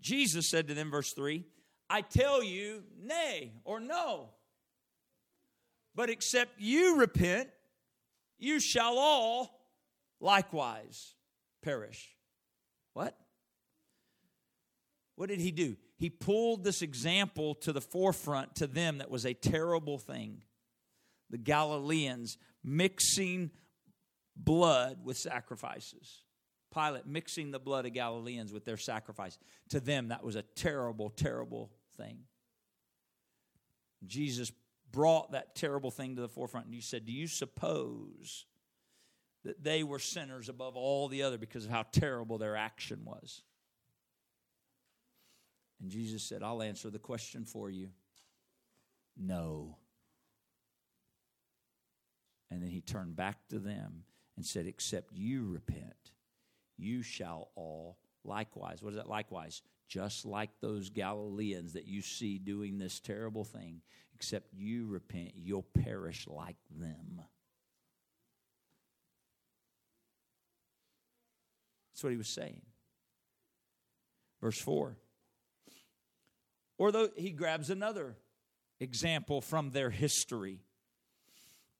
Jesus 0.00 0.48
said 0.50 0.68
to 0.68 0.74
them, 0.74 0.90
verse 0.90 1.12
3, 1.12 1.44
I 1.90 2.02
tell 2.02 2.42
you, 2.42 2.82
nay, 3.02 3.52
or 3.64 3.80
no. 3.80 4.30
But 5.94 6.10
except 6.10 6.60
you 6.60 6.98
repent, 6.98 7.48
you 8.38 8.60
shall 8.60 8.98
all 8.98 9.60
likewise 10.20 11.14
perish. 11.62 12.14
What? 12.92 13.16
What 15.16 15.28
did 15.28 15.40
he 15.40 15.50
do? 15.50 15.76
He 15.96 16.10
pulled 16.10 16.62
this 16.62 16.82
example 16.82 17.56
to 17.56 17.72
the 17.72 17.80
forefront 17.80 18.54
to 18.56 18.68
them 18.68 18.98
that 18.98 19.10
was 19.10 19.26
a 19.26 19.34
terrible 19.34 19.98
thing. 19.98 20.42
The 21.30 21.38
Galileans 21.38 22.38
mixing 22.62 23.50
blood 24.36 24.98
with 25.02 25.16
sacrifices. 25.16 26.22
Pilate 26.72 27.06
mixing 27.06 27.50
the 27.50 27.58
blood 27.58 27.86
of 27.86 27.92
Galileans 27.92 28.52
with 28.52 28.64
their 28.64 28.76
sacrifice. 28.76 29.38
To 29.70 29.80
them, 29.80 30.08
that 30.08 30.24
was 30.24 30.36
a 30.36 30.42
terrible, 30.42 31.10
terrible 31.10 31.70
thing. 31.96 32.18
Jesus 34.06 34.52
brought 34.92 35.32
that 35.32 35.54
terrible 35.54 35.90
thing 35.90 36.16
to 36.16 36.22
the 36.22 36.28
forefront 36.28 36.66
and 36.66 36.74
he 36.74 36.80
said, 36.80 37.04
Do 37.04 37.12
you 37.12 37.26
suppose 37.26 38.46
that 39.44 39.62
they 39.62 39.82
were 39.82 39.98
sinners 39.98 40.48
above 40.48 40.76
all 40.76 41.08
the 41.08 41.22
other 41.22 41.38
because 41.38 41.64
of 41.64 41.70
how 41.70 41.84
terrible 41.92 42.38
their 42.38 42.56
action 42.56 43.00
was? 43.04 43.42
And 45.80 45.90
Jesus 45.90 46.22
said, 46.22 46.42
I'll 46.42 46.62
answer 46.62 46.90
the 46.90 46.98
question 46.98 47.44
for 47.44 47.70
you. 47.70 47.90
No. 49.16 49.76
And 52.50 52.62
then 52.62 52.70
he 52.70 52.80
turned 52.80 53.16
back 53.16 53.48
to 53.48 53.58
them 53.58 54.04
and 54.36 54.44
said, 54.44 54.66
Except 54.66 55.12
you 55.12 55.46
repent, 55.46 56.12
you 56.78 57.02
shall 57.02 57.50
all 57.54 57.98
likewise. 58.24 58.82
What 58.82 58.90
is 58.90 58.96
that 58.96 59.08
likewise? 59.08 59.62
Just 59.88 60.24
like 60.24 60.50
those 60.60 60.90
Galileans 60.90 61.72
that 61.72 61.86
you 61.86 62.02
see 62.02 62.38
doing 62.38 62.78
this 62.78 63.00
terrible 63.00 63.44
thing, 63.44 63.80
except 64.14 64.52
you 64.52 64.86
repent, 64.86 65.32
you'll 65.36 65.62
perish 65.62 66.26
like 66.28 66.56
them. 66.70 67.22
That's 71.92 72.04
what 72.04 72.10
he 72.10 72.16
was 72.16 72.28
saying. 72.28 72.62
Verse 74.40 74.60
4. 74.60 74.96
Or 76.76 76.92
though 76.92 77.08
he 77.16 77.30
grabs 77.30 77.70
another 77.70 78.16
example 78.78 79.40
from 79.40 79.70
their 79.70 79.90
history. 79.90 80.60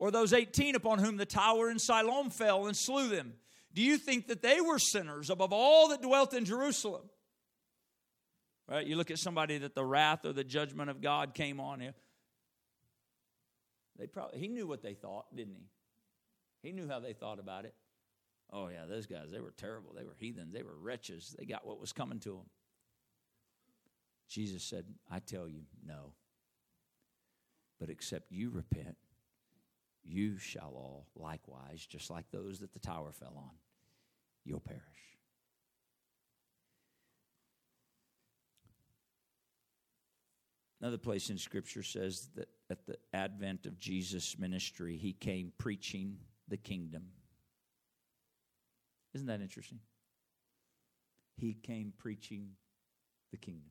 Or 0.01 0.11
those 0.11 0.33
18 0.33 0.75
upon 0.75 0.99
whom 0.99 1.17
the 1.17 1.27
tower 1.27 1.71
in 1.71 1.79
Siloam 1.79 2.31
fell 2.31 2.67
and 2.67 2.77
slew 2.77 3.09
them. 3.09 3.35
Do 3.79 3.85
you 3.85 3.97
think 3.97 4.27
that 4.27 4.43
they 4.43 4.61
were 4.61 4.81
sinners 4.81 5.31
above 5.31 5.53
all 5.53 5.91
that 5.91 6.03
dwelt 6.03 6.35
in 6.35 6.45
Jerusalem? 6.45 7.09
Right? 8.67 8.85
You 8.85 8.97
look 8.97 9.13
at 9.13 9.19
somebody 9.19 9.59
that 9.59 9.77
the 9.77 9.85
wrath 9.85 10.25
or 10.25 10.33
the 10.33 10.43
judgment 10.43 10.91
of 10.91 11.01
God 11.01 11.33
came 11.33 11.61
on 11.61 11.79
him. 11.79 11.95
They 13.97 14.09
probably 14.09 14.41
he 14.41 14.49
knew 14.49 14.67
what 14.67 14.83
they 14.83 14.95
thought, 14.95 15.27
didn't 15.33 15.55
he? 15.55 15.69
He 16.61 16.73
knew 16.73 16.89
how 16.89 16.99
they 16.99 17.13
thought 17.13 17.39
about 17.39 17.67
it. 17.67 17.75
Oh 18.53 18.67
yeah, 18.67 18.85
those 18.89 19.07
guys, 19.07 19.31
they 19.31 19.39
were 19.39 19.55
terrible. 19.57 19.93
They 19.97 20.03
were 20.03 20.17
heathens. 20.19 20.53
They 20.53 20.65
were 20.65 20.77
wretches. 20.77 21.37
They 21.39 21.45
got 21.45 21.65
what 21.65 21.79
was 21.79 21.93
coming 21.93 22.19
to 22.19 22.31
them. 22.31 22.51
Jesus 24.29 24.65
said, 24.65 24.87
I 25.09 25.21
tell 25.21 25.49
you, 25.49 25.61
no. 25.87 26.15
But 27.79 27.91
except 27.91 28.33
you 28.33 28.51
repent, 28.51 28.97
you 30.03 30.37
shall 30.37 30.73
all 30.75 31.07
likewise, 31.15 31.87
just 31.87 32.11
like 32.11 32.25
those 32.33 32.59
that 32.59 32.73
the 32.73 32.81
tower 32.81 33.13
fell 33.13 33.35
on, 33.37 33.53
you'll 34.49 34.61
perish. 34.61 34.83
Another 40.81 40.99
place 40.99 41.29
in 41.29 41.39
Scripture 41.39 41.83
says 41.83 42.29
that 42.37 42.49
at 42.71 42.87
the 42.87 42.97
advent 43.13 43.67
of 43.67 43.79
Jesus' 43.79 44.39
ministry, 44.39 44.97
he 44.97 45.13
came 45.13 45.53
preaching 45.59 46.19
the 46.47 46.57
kingdom. 46.57 47.03
Isn't 49.15 49.27
that 49.27 49.41
interesting? 49.41 49.81
He 51.37 51.55
came 51.55 51.93
preaching 51.99 52.51
the 53.33 53.37
kingdom. 53.37 53.71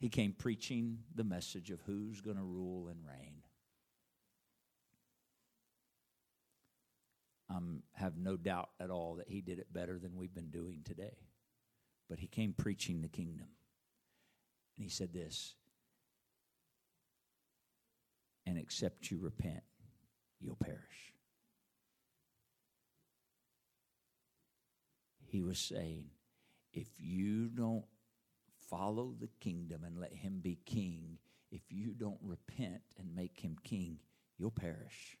He 0.00 0.08
came 0.08 0.32
preaching 0.32 0.98
the 1.14 1.24
message 1.24 1.70
of 1.70 1.80
who's 1.82 2.20
going 2.20 2.36
to 2.36 2.42
rule 2.42 2.88
and 2.88 2.98
reign. 3.06 3.42
Um, 7.54 7.82
have 7.92 8.16
no 8.16 8.36
doubt 8.36 8.70
at 8.80 8.90
all 8.90 9.16
that 9.16 9.28
he 9.28 9.42
did 9.42 9.58
it 9.58 9.72
better 9.72 9.98
than 9.98 10.16
we've 10.16 10.34
been 10.34 10.50
doing 10.50 10.80
today. 10.84 11.16
But 12.08 12.18
he 12.18 12.26
came 12.26 12.54
preaching 12.54 13.02
the 13.02 13.08
kingdom. 13.08 13.48
And 14.76 14.84
he 14.84 14.88
said 14.88 15.12
this 15.12 15.54
And 18.46 18.56
except 18.56 19.10
you 19.10 19.18
repent, 19.18 19.62
you'll 20.40 20.56
perish. 20.56 21.12
He 25.26 25.42
was 25.42 25.58
saying, 25.58 26.06
if 26.72 26.88
you 26.98 27.48
don't 27.48 27.84
follow 28.68 29.14
the 29.18 29.30
kingdom 29.40 29.84
and 29.84 29.98
let 29.98 30.12
him 30.12 30.40
be 30.42 30.58
king, 30.66 31.18
if 31.50 31.62
you 31.70 31.94
don't 31.94 32.20
repent 32.22 32.82
and 32.98 33.14
make 33.14 33.40
him 33.40 33.56
king, 33.62 33.98
you'll 34.38 34.50
perish. 34.50 35.18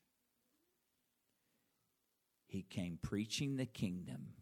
He 2.52 2.66
came 2.68 2.98
preaching 3.00 3.56
the 3.56 3.64
kingdom 3.64 4.34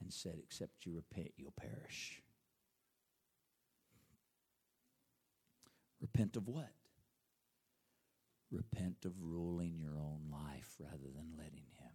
and 0.00 0.10
said, 0.10 0.38
Except 0.42 0.86
you 0.86 0.94
repent, 0.94 1.32
you'll 1.36 1.52
perish. 1.52 2.22
Repent 6.00 6.36
of 6.36 6.48
what? 6.48 6.72
Repent 8.50 9.04
of 9.04 9.12
ruling 9.20 9.78
your 9.78 9.98
own 9.98 10.30
life 10.32 10.76
rather 10.78 11.10
than 11.14 11.34
letting 11.36 11.66
Him. 11.78 11.92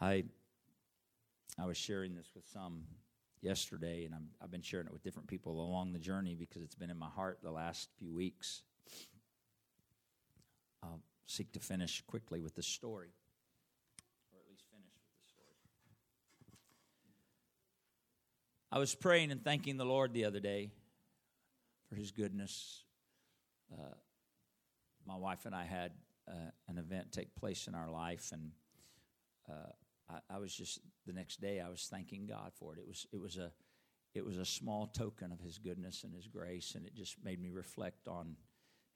I 0.00 0.24
I 1.58 1.66
was 1.66 1.76
sharing 1.76 2.14
this 2.14 2.30
with 2.34 2.48
some 2.48 2.84
yesterday, 3.42 4.04
and 4.04 4.14
i 4.14 4.18
have 4.40 4.50
been 4.50 4.62
sharing 4.62 4.86
it 4.86 4.92
with 4.92 5.02
different 5.02 5.28
people 5.28 5.52
along 5.60 5.92
the 5.92 5.98
journey 5.98 6.34
because 6.34 6.62
it's 6.62 6.74
been 6.74 6.90
in 6.90 6.98
my 6.98 7.08
heart 7.08 7.38
the 7.42 7.50
last 7.50 7.88
few 7.98 8.12
weeks. 8.12 8.62
I'll 10.82 11.00
seek 11.26 11.52
to 11.52 11.60
finish 11.60 12.02
quickly 12.06 12.40
with 12.40 12.54
the 12.54 12.62
story, 12.62 13.14
or 14.32 14.38
at 14.38 14.48
least 14.48 14.64
finish 14.70 14.92
with 14.94 15.24
the 15.24 15.28
story. 15.28 15.56
I 18.70 18.78
was 18.78 18.94
praying 18.94 19.30
and 19.30 19.42
thanking 19.42 19.76
the 19.76 19.84
Lord 19.84 20.12
the 20.12 20.24
other 20.24 20.40
day 20.40 20.70
for 21.88 21.96
His 21.96 22.10
goodness. 22.10 22.84
Uh, 23.72 23.94
my 25.06 25.16
wife 25.16 25.46
and 25.46 25.54
I 25.54 25.64
had 25.64 25.92
uh, 26.28 26.50
an 26.68 26.78
event 26.78 27.12
take 27.12 27.34
place 27.36 27.68
in 27.68 27.74
our 27.74 27.90
life, 27.90 28.30
and 28.32 28.50
uh, 29.48 29.70
I, 30.10 30.34
I, 30.34 30.38
was 30.38 30.54
just 30.54 30.80
the 31.06 31.12
next 31.12 31.40
day 31.40 31.60
I 31.60 31.68
was 31.68 31.88
thanking 31.90 32.26
God 32.26 32.52
for 32.54 32.74
it. 32.74 32.78
It 32.78 32.86
was 32.86 33.06
it 33.12 33.20
was 33.20 33.36
a 33.36 33.52
it 34.14 34.24
was 34.24 34.38
a 34.38 34.44
small 34.44 34.86
token 34.86 35.32
of 35.32 35.40
His 35.40 35.58
goodness 35.58 36.04
and 36.04 36.14
His 36.14 36.26
grace, 36.26 36.74
and 36.74 36.86
it 36.86 36.94
just 36.94 37.16
made 37.24 37.40
me 37.40 37.50
reflect 37.50 38.08
on 38.08 38.36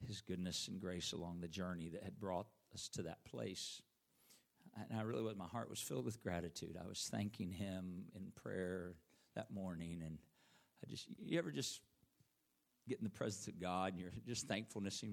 His 0.05 0.21
goodness 0.21 0.67
and 0.67 0.79
grace 0.79 1.11
along 1.11 1.41
the 1.41 1.47
journey 1.47 1.89
that 1.89 2.03
had 2.03 2.19
brought 2.19 2.47
us 2.73 2.89
to 2.93 3.03
that 3.03 3.23
place. 3.25 3.81
And 4.89 4.97
I 4.97 5.03
really 5.03 5.23
was 5.23 5.35
my 5.35 5.47
heart 5.47 5.69
was 5.69 5.81
filled 5.81 6.05
with 6.05 6.23
gratitude. 6.23 6.77
I 6.81 6.87
was 6.87 7.07
thanking 7.11 7.51
Him 7.51 8.05
in 8.15 8.31
prayer 8.35 8.95
that 9.35 9.51
morning, 9.51 10.01
and 10.05 10.17
I 10.83 10.89
just 10.89 11.07
you 11.19 11.37
ever 11.37 11.51
just 11.51 11.81
get 12.87 12.97
in 12.97 13.03
the 13.03 13.09
presence 13.09 13.47
of 13.47 13.59
God 13.59 13.93
and 13.93 14.01
you're 14.01 14.11
just 14.25 14.47
thankfulness. 14.47 15.03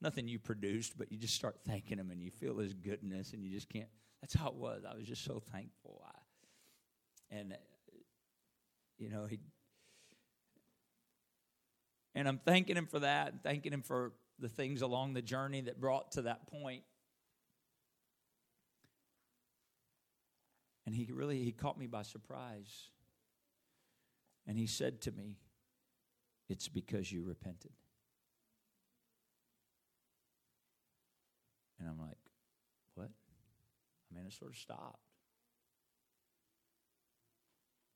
Nothing 0.00 0.28
you 0.28 0.38
produced, 0.38 0.96
but 0.98 1.10
you 1.10 1.18
just 1.18 1.34
start 1.34 1.56
thanking 1.66 1.98
Him 1.98 2.10
and 2.10 2.22
you 2.22 2.30
feel 2.30 2.58
His 2.58 2.74
goodness 2.74 3.32
and 3.32 3.42
you 3.42 3.50
just 3.50 3.68
can't 3.68 3.88
that's 4.24 4.32
how 4.32 4.48
it 4.48 4.54
was. 4.54 4.84
I 4.90 4.94
was 4.94 5.06
just 5.06 5.22
so 5.22 5.42
thankful. 5.52 6.02
I, 6.02 7.36
and, 7.36 7.52
uh, 7.52 7.56
you 8.96 9.10
know, 9.10 9.26
he, 9.26 9.38
and 12.14 12.26
I'm 12.26 12.38
thanking 12.38 12.74
him 12.74 12.86
for 12.86 13.00
that 13.00 13.32
and 13.32 13.42
thanking 13.42 13.70
him 13.70 13.82
for 13.82 14.12
the 14.38 14.48
things 14.48 14.80
along 14.80 15.12
the 15.12 15.20
journey 15.20 15.60
that 15.60 15.78
brought 15.78 16.12
to 16.12 16.22
that 16.22 16.46
point. 16.46 16.84
And 20.86 20.94
he 20.94 21.06
really 21.12 21.44
he 21.44 21.52
caught 21.52 21.78
me 21.78 21.86
by 21.86 22.00
surprise. 22.00 22.88
And 24.46 24.56
he 24.56 24.66
said 24.66 25.02
to 25.02 25.12
me, 25.12 25.36
It's 26.48 26.68
because 26.68 27.10
you 27.10 27.24
repented. 27.24 27.72
And 31.78 31.88
I'm 31.88 31.98
like, 31.98 32.18
what? 32.94 33.08
I 33.08 34.16
mean, 34.16 34.26
it 34.26 34.32
sort 34.32 34.52
of 34.52 34.56
stopped. 34.56 35.00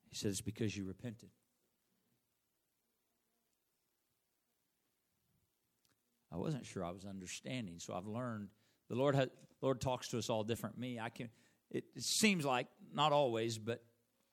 He 0.08 0.16
said, 0.16 0.30
It's 0.30 0.40
because 0.40 0.76
you 0.76 0.84
repented. 0.84 1.30
I 6.32 6.36
wasn't 6.36 6.66
sure 6.66 6.84
I 6.84 6.90
was 6.90 7.04
understanding, 7.04 7.78
so 7.78 7.94
I've 7.94 8.06
learned. 8.06 8.48
The 8.88 8.96
Lord 8.96 9.14
has, 9.14 9.28
Lord 9.62 9.80
talks 9.80 10.08
to 10.08 10.18
us 10.18 10.28
all 10.28 10.44
different. 10.44 10.78
Me, 10.78 10.98
I 11.00 11.08
can. 11.08 11.30
It, 11.70 11.84
it 11.94 12.02
seems 12.02 12.44
like 12.44 12.66
not 12.92 13.12
always, 13.12 13.58
but 13.58 13.82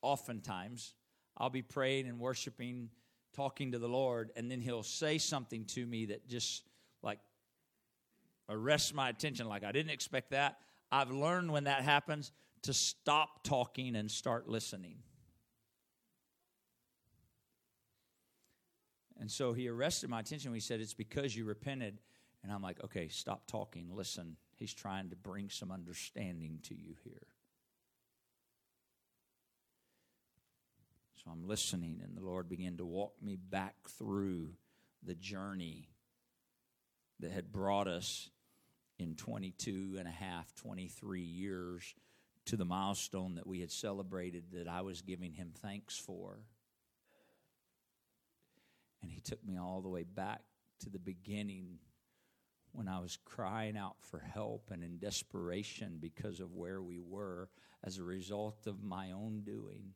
oftentimes 0.01 0.93
I'll 1.38 1.49
be 1.49 1.62
praying 1.62 2.08
and 2.08 2.19
worshiping, 2.19 2.89
talking 3.36 3.71
to 3.74 3.80
the 3.80 3.88
Lord, 3.88 4.32
and 4.36 4.50
then 4.50 4.62
He'll 4.62 4.84
say 4.84 5.17
something 5.17 5.65
to 5.65 5.86
me 5.86 6.06
that 6.08 6.28
just 6.28 6.63
like 7.02 7.19
arrests 8.50 8.93
my 8.93 9.10
attention. 9.10 9.48
Like 9.48 9.63
I 9.63 9.71
didn't 9.71 9.91
expect 9.91 10.32
that. 10.32 10.58
I've 10.91 11.12
learned 11.12 11.52
when 11.52 11.65
that 11.65 11.82
happens 11.82 12.32
to 12.63 12.74
stop 12.74 13.43
talking 13.43 13.95
and 13.95 14.10
start 14.10 14.48
listening. 14.48 14.98
And 19.19 19.32
so 19.32 19.54
he 19.54 19.67
arrested 19.67 20.10
my 20.10 20.19
attention. 20.19 20.54
He 20.54 20.60
said, 20.60 20.82
It's 20.82 20.93
because 20.93 21.36
you 21.36 21.45
repented. 21.45 22.00
And 22.43 22.52
I'm 22.52 22.62
like, 22.62 22.84
Okay, 22.84 23.08
stop 23.08 23.48
talking. 23.48 23.89
Listen. 23.93 24.38
He's 24.58 24.74
trying 24.74 25.10
to 25.10 25.15
bring 25.15 25.50
some 25.50 25.71
understanding 25.71 26.60
to 26.63 26.76
you 26.76 26.95
here. 27.04 27.28
So 31.25 31.31
I'm 31.31 31.47
listening, 31.47 32.01
and 32.03 32.15
the 32.15 32.23
Lord 32.23 32.47
began 32.47 32.77
to 32.77 32.85
walk 32.85 33.13
me 33.19 33.35
back 33.35 33.73
through 33.97 34.49
the 35.01 35.15
journey 35.15 35.89
that 37.19 37.31
had 37.31 37.51
brought 37.51 37.88
us 37.88 38.29
in 38.99 39.15
22 39.15 39.95
and 39.97 40.07
a 40.07 40.11
half, 40.11 40.53
23 40.53 41.21
years 41.21 41.95
to 42.45 42.55
the 42.55 42.65
milestone 42.65 43.35
that 43.35 43.47
we 43.47 43.59
had 43.59 43.71
celebrated 43.71 44.43
that 44.53 44.67
I 44.67 44.81
was 44.81 45.01
giving 45.01 45.33
him 45.33 45.51
thanks 45.63 45.97
for. 45.97 46.38
And 49.01 49.11
he 49.11 49.19
took 49.19 49.43
me 49.43 49.57
all 49.57 49.81
the 49.81 49.89
way 49.89 50.03
back 50.03 50.41
to 50.81 50.91
the 50.91 50.99
beginning 50.99 51.79
when 52.71 52.88
I 52.88 52.99
was 52.99 53.17
crying 53.25 53.77
out 53.77 53.95
for 53.99 54.19
help 54.19 54.69
and 54.69 54.83
in 54.83 54.99
desperation 54.99 55.97
because 55.99 56.39
of 56.39 56.53
where 56.53 56.83
we 56.83 56.99
were 56.99 57.49
as 57.83 57.97
a 57.97 58.03
result 58.03 58.67
of 58.67 58.83
my 58.83 59.11
own 59.11 59.41
doing. 59.43 59.93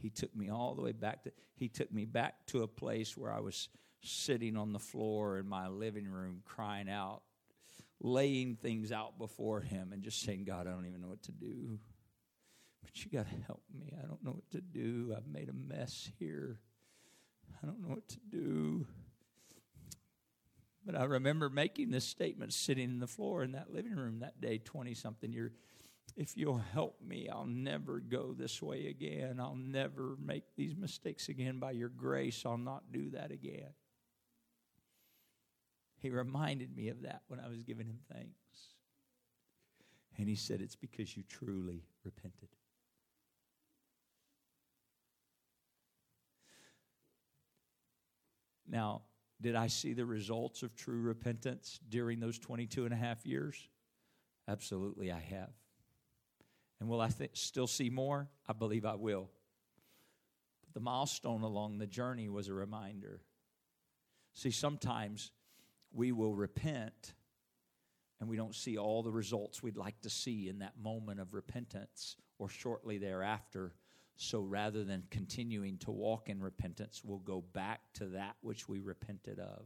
He 0.00 0.10
took 0.10 0.34
me 0.34 0.50
all 0.50 0.74
the 0.74 0.82
way 0.82 0.92
back 0.92 1.24
to 1.24 1.32
he 1.54 1.68
took 1.68 1.92
me 1.92 2.06
back 2.06 2.46
to 2.46 2.62
a 2.62 2.66
place 2.66 3.16
where 3.18 3.30
I 3.30 3.40
was 3.40 3.68
sitting 4.02 4.56
on 4.56 4.72
the 4.72 4.78
floor 4.78 5.38
in 5.38 5.46
my 5.46 5.68
living 5.68 6.08
room 6.08 6.40
crying 6.46 6.88
out, 6.88 7.20
laying 8.00 8.56
things 8.56 8.92
out 8.92 9.18
before 9.18 9.60
Him, 9.60 9.92
and 9.92 10.02
just 10.02 10.22
saying, 10.22 10.44
God, 10.44 10.66
I 10.66 10.70
don't 10.70 10.86
even 10.86 11.02
know 11.02 11.08
what 11.08 11.22
to 11.24 11.32
do. 11.32 11.78
But 12.82 13.04
you 13.04 13.10
got 13.10 13.28
to 13.28 13.36
help 13.46 13.62
me. 13.78 13.92
I 14.02 14.06
don't 14.06 14.24
know 14.24 14.32
what 14.32 14.50
to 14.52 14.62
do. 14.62 15.14
I've 15.14 15.26
made 15.26 15.50
a 15.50 15.52
mess 15.52 16.10
here. 16.18 16.58
I 17.62 17.66
don't 17.66 17.82
know 17.82 17.94
what 17.94 18.08
to 18.08 18.18
do. 18.30 18.86
But 20.86 20.94
I 20.94 21.04
remember 21.04 21.50
making 21.50 21.90
this 21.90 22.06
statement 22.06 22.54
sitting 22.54 22.84
in 22.84 23.00
the 23.00 23.06
floor 23.06 23.44
in 23.44 23.52
that 23.52 23.70
living 23.70 23.94
room 23.94 24.20
that 24.20 24.40
day, 24.40 24.56
20 24.56 24.94
something 24.94 25.30
years. 25.30 25.52
If 26.16 26.36
you'll 26.36 26.58
help 26.58 27.00
me, 27.00 27.28
I'll 27.28 27.46
never 27.46 28.00
go 28.00 28.34
this 28.36 28.62
way 28.62 28.86
again. 28.86 29.38
I'll 29.40 29.56
never 29.56 30.16
make 30.24 30.44
these 30.56 30.76
mistakes 30.76 31.28
again. 31.28 31.58
By 31.58 31.72
your 31.72 31.88
grace, 31.88 32.44
I'll 32.44 32.58
not 32.58 32.92
do 32.92 33.10
that 33.10 33.30
again. 33.30 33.72
He 35.98 36.10
reminded 36.10 36.74
me 36.74 36.88
of 36.88 37.02
that 37.02 37.22
when 37.28 37.40
I 37.40 37.48
was 37.48 37.62
giving 37.62 37.86
him 37.86 37.98
thanks. 38.12 38.34
And 40.18 40.28
he 40.28 40.34
said, 40.34 40.60
It's 40.60 40.76
because 40.76 41.16
you 41.16 41.22
truly 41.28 41.84
repented. 42.04 42.48
Now, 48.66 49.02
did 49.40 49.56
I 49.56 49.66
see 49.66 49.94
the 49.94 50.06
results 50.06 50.62
of 50.62 50.74
true 50.76 51.00
repentance 51.00 51.80
during 51.88 52.20
those 52.20 52.38
22 52.38 52.84
and 52.84 52.94
a 52.94 52.96
half 52.96 53.26
years? 53.26 53.68
Absolutely, 54.46 55.10
I 55.10 55.18
have. 55.18 55.50
And 56.80 56.88
will 56.88 57.00
I 57.00 57.08
th- 57.08 57.30
still 57.34 57.66
see 57.66 57.90
more? 57.90 58.28
I 58.48 58.54
believe 58.54 58.86
I 58.86 58.94
will. 58.94 59.28
But 60.62 60.74
the 60.74 60.80
milestone 60.80 61.42
along 61.42 61.78
the 61.78 61.86
journey 61.86 62.28
was 62.28 62.48
a 62.48 62.54
reminder. 62.54 63.20
See, 64.32 64.50
sometimes 64.50 65.30
we 65.92 66.12
will 66.12 66.34
repent 66.34 67.14
and 68.20 68.28
we 68.28 68.36
don't 68.36 68.54
see 68.54 68.76
all 68.76 69.02
the 69.02 69.10
results 69.10 69.62
we'd 69.62 69.76
like 69.76 70.00
to 70.02 70.10
see 70.10 70.48
in 70.48 70.58
that 70.58 70.74
moment 70.78 71.20
of 71.20 71.34
repentance 71.34 72.16
or 72.38 72.48
shortly 72.48 72.98
thereafter. 72.98 73.72
So 74.16 74.42
rather 74.42 74.84
than 74.84 75.04
continuing 75.10 75.78
to 75.78 75.90
walk 75.90 76.28
in 76.28 76.42
repentance, 76.42 77.02
we'll 77.02 77.18
go 77.18 77.42
back 77.54 77.80
to 77.94 78.06
that 78.08 78.36
which 78.42 78.68
we 78.68 78.78
repented 78.78 79.38
of. 79.38 79.64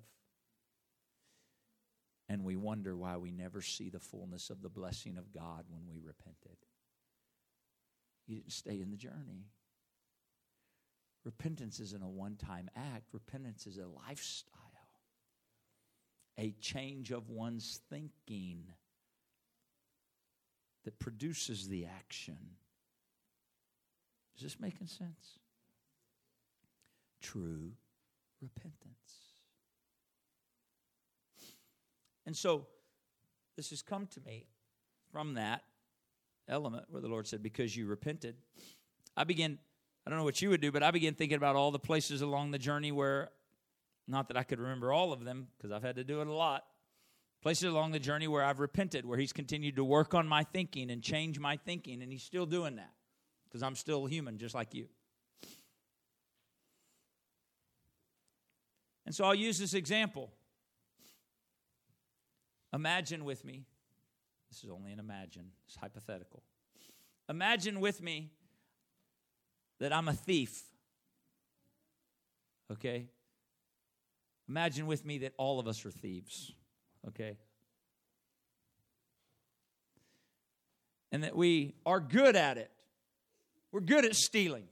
And 2.29 2.45
we 2.45 2.57
wonder 2.57 2.97
why 2.97 3.17
we 3.17 3.33
never 3.33 3.61
see 3.61 3.91
the 3.91 4.01
fullness 4.01 4.51
of 4.51 4.63
the 4.63 4.69
blessing 4.69 5.19
of 5.19 5.33
God 5.33 5.65
when 5.69 5.83
we 5.89 6.01
repented. 6.01 6.57
You 8.27 8.37
didn't 8.37 8.53
stay 8.53 8.81
in 8.81 8.91
the 8.91 8.97
journey. 8.97 9.49
Repentance 11.25 11.81
isn't 11.81 12.03
a 12.03 12.09
one 12.09 12.37
time 12.37 12.71
act, 12.77 13.09
repentance 13.13 13.67
is 13.67 13.79
a 13.79 13.87
lifestyle 14.07 14.65
a 16.39 16.53
change 16.61 17.11
of 17.11 17.31
one's 17.31 17.81
thinking 17.91 18.65
that 20.85 20.99
produces 20.99 21.69
the 21.69 21.87
action. 21.87 22.39
Is 24.37 24.43
this 24.43 24.61
making 24.61 24.89
sense? 24.89 25.39
True 27.23 27.73
repentance. 28.43 28.81
And 32.27 32.37
so 32.37 32.67
this 33.57 33.71
has 33.71 33.83
come 33.83 34.07
to 34.09 34.21
me 34.21 34.49
from 35.13 35.35
that 35.35 35.63
element 36.49 36.87
where 36.89 37.03
the 37.03 37.09
Lord 37.09 37.27
said, 37.27 37.43
Because 37.43 37.77
you 37.77 37.87
repented. 37.87 38.37
I 39.17 39.25
begin, 39.25 39.59
I 40.07 40.11
don't 40.11 40.19
know 40.19 40.25
what 40.25 40.43
you 40.43 40.51
would 40.51 40.61
do, 40.61 40.73
but 40.73 40.83
I 40.83 40.91
began 40.91 41.15
thinking 41.15 41.37
about 41.37 41.57
all 41.57 41.71
the 41.71 41.79
places 41.79 42.21
along 42.21 42.51
the 42.51 42.59
journey 42.59 42.93
where, 42.93 43.31
not 44.07 44.29
that 44.29 44.37
I 44.37 44.43
could 44.43 44.59
remember 44.59 44.93
all 44.93 45.13
of 45.13 45.25
them, 45.25 45.49
because 45.57 45.71
I've 45.71 45.83
had 45.83 45.97
to 45.97 46.05
do 46.05 46.21
it 46.21 46.27
a 46.27 46.33
lot, 46.33 46.65
places 47.43 47.65
along 47.65 47.93
the 47.93 47.99
journey 47.99 48.29
where 48.29 48.43
I've 48.43 48.61
repented, 48.61 49.07
where 49.07 49.19
He's 49.19 49.33
continued 49.33 49.77
to 49.77 49.85
work 49.85 50.15
on 50.15 50.27
my 50.27 50.43
thinking 50.43 50.91
and 50.91 51.03
change 51.03 51.39
my 51.39 51.57
thinking, 51.57 52.03
and 52.03 52.11
He's 52.11 52.23
still 52.23 52.47
doing 52.47 52.77
that, 52.77 52.93
because 53.49 53.63
I'm 53.63 53.77
still 53.77 54.07
human 54.07 54.39
just 54.39 54.55
like 54.55 54.75
you. 54.75 54.89
And 59.07 59.15
so 59.15 59.25
I'll 59.25 59.35
use 59.35 59.59
this 59.59 59.75
example. 59.75 60.33
Imagine 62.73 63.25
with 63.25 63.45
me, 63.45 63.65
this 64.55 64.63
is 64.63 64.71
only 64.71 64.93
an 64.93 65.01
imagine, 65.01 65.47
it's 65.67 65.75
hypothetical. 65.75 66.41
Imagine 67.29 67.81
with 67.81 68.01
me 68.01 68.31
that 69.81 69.93
I'm 69.93 70.07
a 70.07 70.13
thief. 70.13 70.63
Okay? 72.71 73.07
Imagine 74.49 74.87
with 74.87 75.05
me 75.05 75.19
that 75.19 75.33
all 75.39 75.59
of 75.59 75.67
us 75.67 75.85
are 75.85 75.91
thieves. 75.91 76.53
Okay? 77.09 77.37
And 81.11 81.25
that 81.25 81.35
we 81.35 81.75
are 81.85 81.99
good 81.99 82.37
at 82.37 82.57
it. 82.57 82.71
We're 83.73 83.81
good 83.81 84.05
at 84.05 84.15
stealing. 84.15 84.69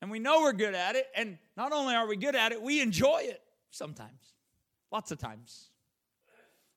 And 0.00 0.10
we 0.10 0.18
know 0.18 0.40
we're 0.40 0.54
good 0.54 0.74
at 0.74 0.96
it. 0.96 1.08
And 1.14 1.36
not 1.58 1.72
only 1.72 1.94
are 1.94 2.08
we 2.08 2.16
good 2.16 2.34
at 2.34 2.52
it, 2.52 2.62
we 2.62 2.80
enjoy 2.80 3.24
it 3.24 3.42
sometimes, 3.70 4.32
lots 4.90 5.10
of 5.10 5.18
times. 5.18 5.69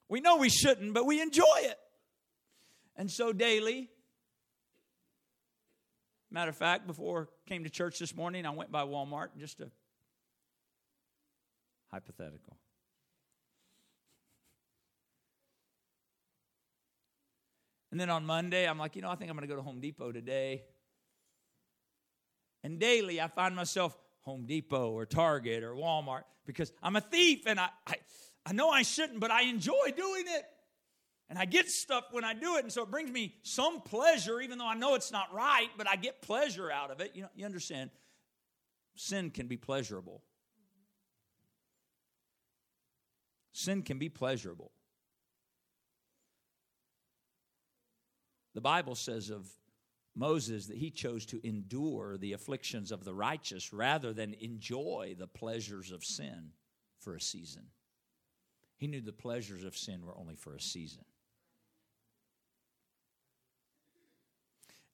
We 0.08 0.20
know 0.20 0.36
we 0.36 0.48
shouldn't, 0.48 0.94
but 0.94 1.06
we 1.06 1.20
enjoy 1.20 1.44
it. 1.60 1.78
And 2.96 3.10
so 3.10 3.32
daily, 3.32 3.90
matter 6.30 6.50
of 6.50 6.56
fact, 6.56 6.86
before 6.86 7.28
I 7.46 7.48
came 7.48 7.64
to 7.64 7.70
church 7.70 7.98
this 7.98 8.14
morning, 8.14 8.46
I 8.46 8.50
went 8.50 8.70
by 8.70 8.82
Walmart, 8.82 9.28
just 9.38 9.60
a 9.60 9.70
hypothetical. 11.90 12.56
And 17.90 18.00
then 18.00 18.10
on 18.10 18.26
Monday, 18.26 18.68
I'm 18.68 18.76
like, 18.78 18.96
you 18.96 19.02
know, 19.02 19.10
I 19.10 19.14
think 19.14 19.30
I'm 19.30 19.36
going 19.36 19.48
to 19.48 19.52
go 19.52 19.56
to 19.56 19.62
Home 19.62 19.80
Depot 19.80 20.10
today. 20.10 20.64
And 22.64 22.80
daily, 22.80 23.20
I 23.20 23.28
find 23.28 23.54
myself 23.54 23.96
Home 24.22 24.46
Depot 24.46 24.90
or 24.90 25.06
Target 25.06 25.62
or 25.62 25.74
Walmart 25.74 26.22
because 26.44 26.72
I'm 26.82 26.96
a 26.96 27.00
thief 27.00 27.42
and 27.46 27.60
I, 27.60 27.68
I, 27.86 27.96
I 28.46 28.52
know 28.52 28.68
I 28.68 28.82
shouldn't, 28.82 29.20
but 29.20 29.30
I 29.30 29.42
enjoy 29.42 29.92
doing 29.96 30.24
it. 30.26 30.44
And 31.30 31.38
I 31.38 31.46
get 31.46 31.70
stuff 31.70 32.04
when 32.12 32.22
I 32.22 32.34
do 32.34 32.56
it, 32.56 32.64
and 32.64 32.72
so 32.72 32.82
it 32.82 32.90
brings 32.90 33.10
me 33.10 33.34
some 33.42 33.80
pleasure, 33.80 34.40
even 34.40 34.58
though 34.58 34.68
I 34.68 34.74
know 34.74 34.94
it's 34.94 35.10
not 35.10 35.32
right, 35.32 35.68
but 35.78 35.88
I 35.88 35.96
get 35.96 36.20
pleasure 36.20 36.70
out 36.70 36.90
of 36.90 37.00
it. 37.00 37.12
You 37.14 37.22
know, 37.22 37.28
you 37.34 37.46
understand? 37.46 37.90
Sin 38.94 39.30
can 39.30 39.46
be 39.46 39.56
pleasurable. 39.56 40.22
Sin 43.52 43.82
can 43.82 43.98
be 43.98 44.10
pleasurable. 44.10 44.70
The 48.54 48.60
Bible 48.60 48.94
says 48.94 49.30
of 49.30 49.48
Moses 50.14 50.66
that 50.66 50.76
he 50.76 50.90
chose 50.90 51.26
to 51.26 51.44
endure 51.46 52.16
the 52.18 52.34
afflictions 52.34 52.92
of 52.92 53.04
the 53.04 53.14
righteous 53.14 53.72
rather 53.72 54.12
than 54.12 54.34
enjoy 54.34 55.16
the 55.18 55.26
pleasures 55.26 55.90
of 55.90 56.04
sin 56.04 56.50
for 57.00 57.16
a 57.16 57.20
season. 57.20 57.64
He 58.84 58.88
knew 58.88 59.00
the 59.00 59.14
pleasures 59.14 59.64
of 59.64 59.74
sin 59.74 60.04
were 60.04 60.14
only 60.14 60.36
for 60.36 60.54
a 60.54 60.60
season. 60.60 61.06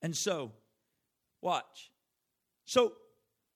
And 0.01 0.17
so, 0.17 0.53
watch. 1.43 1.91
So, 2.67 2.93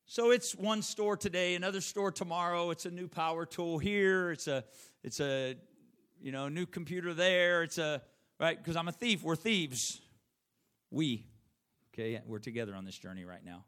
so 0.06 0.32
it's 0.32 0.52
one 0.56 0.82
store 0.82 1.16
today, 1.16 1.54
another 1.54 1.80
store 1.80 2.10
tomorrow. 2.10 2.72
It's 2.72 2.84
a 2.84 2.90
new 2.90 3.06
power 3.06 3.46
tool 3.46 3.78
here. 3.78 4.32
It's 4.32 4.48
a, 4.48 4.64
it's 5.04 5.20
a, 5.20 5.54
you 6.20 6.32
know, 6.32 6.48
new 6.48 6.66
computer 6.66 7.14
there. 7.14 7.62
It's 7.62 7.78
a 7.78 8.02
right 8.40 8.58
because 8.58 8.74
I'm 8.74 8.88
a 8.88 8.92
thief. 8.92 9.22
We're 9.22 9.36
thieves. 9.36 10.00
We 10.90 11.26
Okay, 11.92 12.20
we're 12.26 12.40
together 12.40 12.74
on 12.74 12.84
this 12.84 12.98
journey 12.98 13.24
right 13.24 13.44
now. 13.44 13.66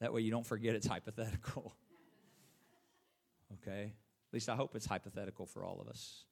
That 0.00 0.14
way 0.14 0.22
you 0.22 0.30
don't 0.30 0.46
forget 0.46 0.74
it's 0.74 0.86
hypothetical. 0.86 1.74
okay? 3.68 3.92
At 4.32 4.34
least 4.34 4.48
I 4.48 4.56
hope 4.56 4.74
it's 4.74 4.86
hypothetical 4.86 5.44
for 5.44 5.62
all 5.62 5.78
of 5.78 5.88
us. 5.88 6.24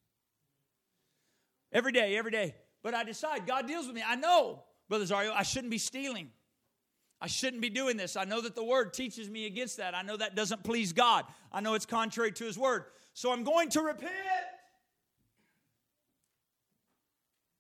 Every 1.71 1.93
day, 1.93 2.17
every 2.17 2.31
day. 2.31 2.55
But 2.83 2.95
I 2.95 3.05
decide, 3.05 3.47
God 3.47 3.67
deals 3.67 3.87
with 3.87 3.95
me. 3.95 4.03
I 4.07 4.15
know, 4.17 4.63
Brother 4.89 5.05
Zario, 5.05 5.33
I 5.35 5.43
shouldn't 5.43 5.71
be 5.71 5.77
stealing. 5.77 6.31
I 7.21 7.27
shouldn't 7.27 7.61
be 7.61 7.69
doing 7.69 7.99
this. 7.99 8.17
I 8.17 8.25
know 8.25 8.41
that 8.41 8.55
the 8.55 8.65
word 8.65 8.95
teaches 8.95 9.29
me 9.29 9.45
against 9.45 9.77
that. 9.77 9.95
I 9.95 10.01
know 10.01 10.17
that 10.17 10.35
doesn't 10.35 10.65
please 10.65 10.95
God. 10.95 11.27
I 11.53 11.61
know 11.61 11.75
it's 11.75 11.85
contrary 11.85 12.33
to 12.33 12.45
his 12.45 12.57
word. 12.57 12.85
So 13.13 13.33
I'm 13.33 13.45
going 13.45 13.69
to 13.71 13.83
repent. 13.83 14.15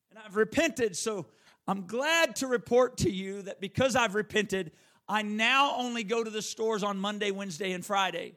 And 0.09 0.19
I've 0.25 0.37
repented, 0.37 0.97
so 0.97 1.27
I'm 1.69 1.87
glad 1.87 2.37
to 2.37 2.47
report 2.47 2.97
to 2.99 3.11
you 3.11 3.43
that 3.43 3.61
because 3.61 3.95
I've 3.95 4.15
repented, 4.15 4.73
I 5.07 5.21
now 5.21 5.75
only 5.77 6.03
go 6.03 6.25
to 6.25 6.31
the 6.31 6.41
stores 6.41 6.83
on 6.83 6.99
Monday, 6.99 7.31
Wednesday, 7.31 7.73
and 7.73 7.85
Friday. 7.85 8.37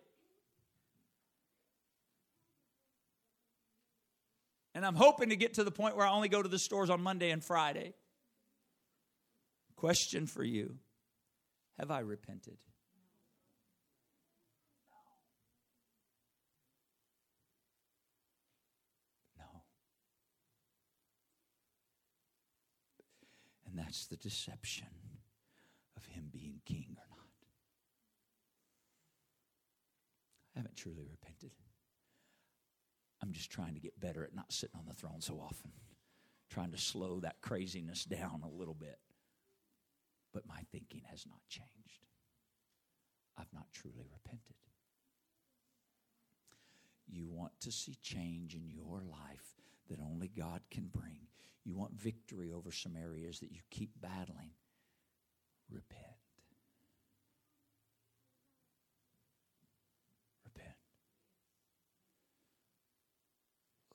And 4.76 4.86
I'm 4.86 4.95
hoping 4.95 5.30
to 5.30 5.36
get 5.36 5.55
to 5.55 5.63
the 5.63 5.71
point 5.71 5.95
where 5.95 6.05
I 6.05 6.11
only 6.11 6.30
go 6.30 6.41
to 6.41 6.49
the 6.49 6.59
stores 6.59 6.89
on 6.89 7.01
Monday 7.01 7.30
and 7.30 7.43
Friday. 7.43 7.93
Question 9.76 10.26
for 10.26 10.43
you 10.43 10.78
Have 11.78 11.91
I 11.91 11.99
repented? 11.99 12.57
No. 19.38 19.45
And 23.67 23.78
that's 23.78 24.07
the 24.07 24.15
deception 24.15 24.88
of 25.95 26.05
him 26.05 26.30
being 26.32 26.61
king 26.65 26.95
or 26.97 27.05
not. 27.09 27.28
I 30.55 30.59
haven't 30.59 30.78
truly 30.78 31.03
repented. 31.09 31.51
I'm 33.24 33.32
just 33.32 33.49
trying 33.49 33.74
to 33.76 33.80
get 33.80 33.97
better 34.01 34.26
at 34.26 34.36
not 34.36 34.51
sitting 34.51 34.76
on 34.78 34.86
the 34.86 34.93
throne 34.93 35.21
so 35.21 35.36
often, 35.36 35.71
trying 36.49 36.71
to 36.71 36.78
slow 36.78 37.21
that 37.21 37.39
craziness 37.41 38.03
down 38.03 38.41
a 38.43 38.49
little 38.49 38.74
bit. 38.74 38.99
But 40.34 40.45
my 40.45 40.59
thinking 40.74 41.03
has 41.09 41.26
not 41.26 41.39
changed. 41.47 42.05
I've 43.38 43.53
not 43.53 43.67
truly 43.71 44.05
repented. 44.11 44.55
You 47.07 47.30
want 47.30 47.53
to 47.61 47.71
see 47.71 47.97
change 48.01 48.55
in 48.55 48.69
your 48.69 49.01
life 49.09 49.55
that 49.89 49.99
only 50.01 50.28
God 50.28 50.59
can 50.69 50.88
bring. 50.88 51.28
You 51.63 51.78
want 51.78 51.93
victory 51.93 52.51
over 52.51 52.74
some 52.74 52.97
areas 52.97 53.39
that 53.39 53.53
you 53.53 53.59
keep 53.71 53.91
battling. 54.01 54.51
Repent. 55.71 56.22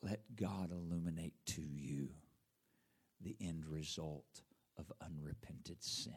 Let 0.03 0.21
God 0.37 0.71
illuminate 0.71 1.35
to 1.47 1.63
you 1.63 2.11
the 3.21 3.37
end 3.41 3.67
result 3.67 4.43
of 4.77 4.93
unrepented 5.01 5.83
sin. 5.83 6.13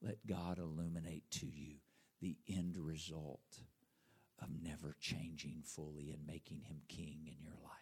Let 0.00 0.24
God 0.26 0.58
illuminate 0.58 1.28
to 1.32 1.46
you 1.46 1.76
the 2.20 2.36
end 2.48 2.76
result 2.76 3.60
of 4.40 4.48
never 4.62 4.94
changing 5.00 5.62
fully 5.64 6.10
and 6.10 6.26
making 6.26 6.60
him 6.60 6.82
king 6.88 7.26
in 7.26 7.42
your 7.42 7.56
life. 7.62 7.72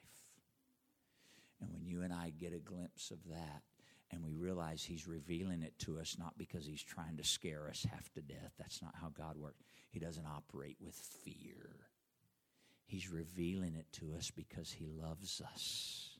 And 1.60 1.70
when 1.70 1.84
you 1.84 2.02
and 2.02 2.12
I 2.12 2.30
get 2.30 2.54
a 2.54 2.58
glimpse 2.58 3.10
of 3.10 3.18
that, 3.28 3.62
and 4.10 4.24
we 4.24 4.34
realize 4.34 4.84
he's 4.84 5.06
revealing 5.06 5.62
it 5.62 5.78
to 5.80 5.98
us 5.98 6.16
not 6.18 6.38
because 6.38 6.64
he's 6.64 6.82
trying 6.82 7.16
to 7.16 7.24
scare 7.24 7.68
us 7.68 7.84
half 7.90 8.10
to 8.14 8.20
death. 8.20 8.52
That's 8.56 8.80
not 8.80 8.94
how 9.00 9.08
God 9.08 9.36
works. 9.36 9.64
He 9.90 9.98
doesn't 9.98 10.26
operate 10.26 10.76
with 10.80 10.94
fear. 10.94 11.88
He's 12.86 13.10
revealing 13.10 13.74
it 13.74 13.86
to 13.94 14.14
us 14.16 14.30
because 14.30 14.70
he 14.70 14.86
loves 14.86 15.40
us. 15.40 16.10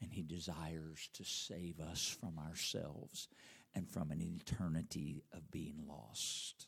And 0.00 0.10
he 0.12 0.22
desires 0.22 1.08
to 1.14 1.24
save 1.24 1.78
us 1.78 2.16
from 2.20 2.38
ourselves 2.38 3.28
and 3.74 3.88
from 3.88 4.10
an 4.10 4.20
eternity 4.20 5.22
of 5.32 5.50
being 5.50 5.84
lost. 5.86 6.66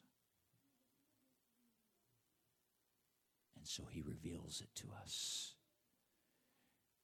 And 3.57 3.67
so 3.67 3.85
he 3.91 4.03
reveals 4.03 4.61
it 4.61 4.73
to 4.83 4.89
us. 5.03 5.55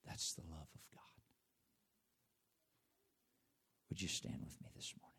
That's 0.07 0.35
the 0.35 0.43
love 0.43 0.69
of 0.75 0.81
God. 0.93 1.01
Would 3.89 4.01
you 4.01 4.09
stand 4.09 4.41
with 4.45 4.61
me 4.63 4.69
this 4.77 4.95
morning? 5.01 5.10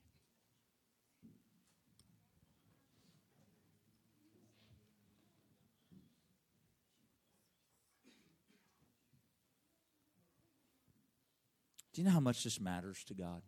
Do 11.93 12.01
you 12.01 12.07
know 12.07 12.13
how 12.13 12.19
much 12.21 12.43
this 12.43 12.59
matters 12.59 13.03
to 13.05 13.13
God? 13.13 13.41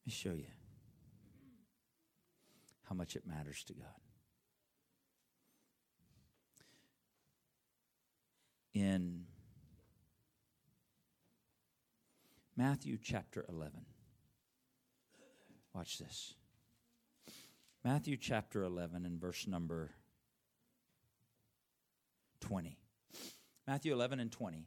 Let 0.00 0.06
me 0.06 0.12
show 0.12 0.32
you 0.32 0.46
how 2.84 2.94
much 2.94 3.16
it 3.16 3.26
matters 3.26 3.64
to 3.64 3.74
God. 3.74 3.86
In 8.74 9.24
Matthew 12.56 12.98
chapter 13.02 13.44
11, 13.48 13.72
watch 15.74 15.98
this. 15.98 16.34
Matthew 17.84 18.16
chapter 18.16 18.62
11 18.62 19.04
and 19.06 19.20
verse 19.20 19.46
number 19.48 19.90
20. 22.40 22.76
Matthew 23.66 23.92
11 23.92 24.20
and 24.20 24.32
20. 24.32 24.66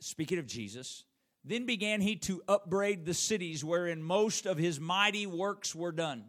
Speaking 0.00 0.38
of 0.38 0.46
Jesus, 0.46 1.04
then 1.44 1.66
began 1.66 2.00
he 2.00 2.16
to 2.16 2.42
upbraid 2.48 3.04
the 3.04 3.14
cities 3.14 3.64
wherein 3.64 4.02
most 4.02 4.46
of 4.46 4.58
his 4.58 4.78
mighty 4.80 5.26
works 5.26 5.74
were 5.74 5.92
done. 5.92 6.24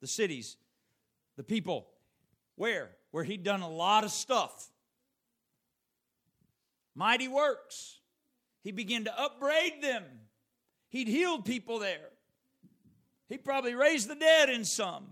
The 0.00 0.06
cities, 0.06 0.56
the 1.36 1.44
people, 1.44 1.86
where? 2.56 2.90
Where 3.10 3.24
he'd 3.24 3.44
done 3.44 3.62
a 3.62 3.70
lot 3.70 4.04
of 4.04 4.10
stuff. 4.10 4.70
Mighty 6.94 7.28
works. 7.28 8.00
He 8.62 8.72
began 8.72 9.04
to 9.04 9.20
upbraid 9.20 9.82
them. 9.82 10.04
He'd 10.88 11.08
healed 11.08 11.44
people 11.44 11.78
there. 11.78 12.10
He 13.28 13.38
probably 13.38 13.74
raised 13.74 14.08
the 14.08 14.14
dead 14.14 14.50
in 14.50 14.64
some. 14.64 15.06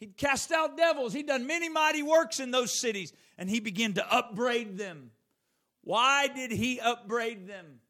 He'd 0.00 0.16
cast 0.16 0.50
out 0.50 0.78
devils. 0.78 1.12
He'd 1.12 1.26
done 1.26 1.46
many 1.46 1.68
mighty 1.68 2.02
works 2.02 2.40
in 2.40 2.50
those 2.50 2.80
cities, 2.80 3.12
and 3.36 3.48
he 3.48 3.60
began 3.60 3.92
to 3.94 4.12
upbraid 4.12 4.78
them. 4.78 5.10
Why 5.82 6.26
did 6.26 6.50
he 6.50 6.80
upbraid 6.80 7.46
them? 7.46 7.80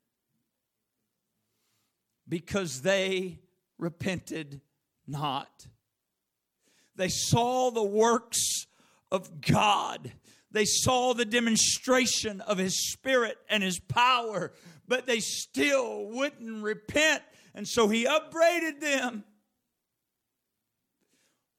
Because 2.28 2.82
they 2.82 3.38
repented 3.78 4.60
not. 5.06 5.66
They 6.96 7.08
saw 7.08 7.70
the 7.70 7.82
works 7.82 8.66
of 9.10 9.40
God. 9.40 10.12
They 10.50 10.64
saw 10.64 11.14
the 11.14 11.24
demonstration 11.24 12.40
of 12.40 12.58
His 12.58 12.92
Spirit 12.92 13.38
and 13.48 13.62
His 13.62 13.78
power, 13.78 14.52
but 14.86 15.06
they 15.06 15.20
still 15.20 16.06
wouldn't 16.06 16.62
repent. 16.62 17.22
And 17.54 17.66
so 17.66 17.88
He 17.88 18.06
upbraided 18.06 18.80
them. 18.80 19.24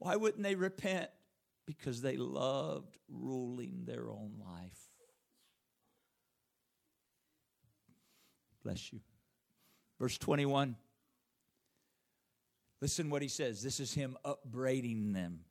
Why 0.02 0.16
wouldn't 0.16 0.42
they 0.42 0.56
repent? 0.56 1.12
Because 1.68 2.02
they 2.02 2.18
loved 2.18 2.98
ruling 3.08 3.84
their 3.86 4.10
own 4.10 4.32
life. 4.40 4.80
Bless 8.64 8.92
you. 8.92 9.00
Verse 10.00 10.18
21. 10.18 10.76
Listen 12.82 13.12
what 13.12 13.22
he 13.22 13.28
says. 13.28 13.62
This 13.62 13.80
is 13.80 13.94
him 13.94 14.18
upbraiding 14.26 15.14
them. 15.14 15.42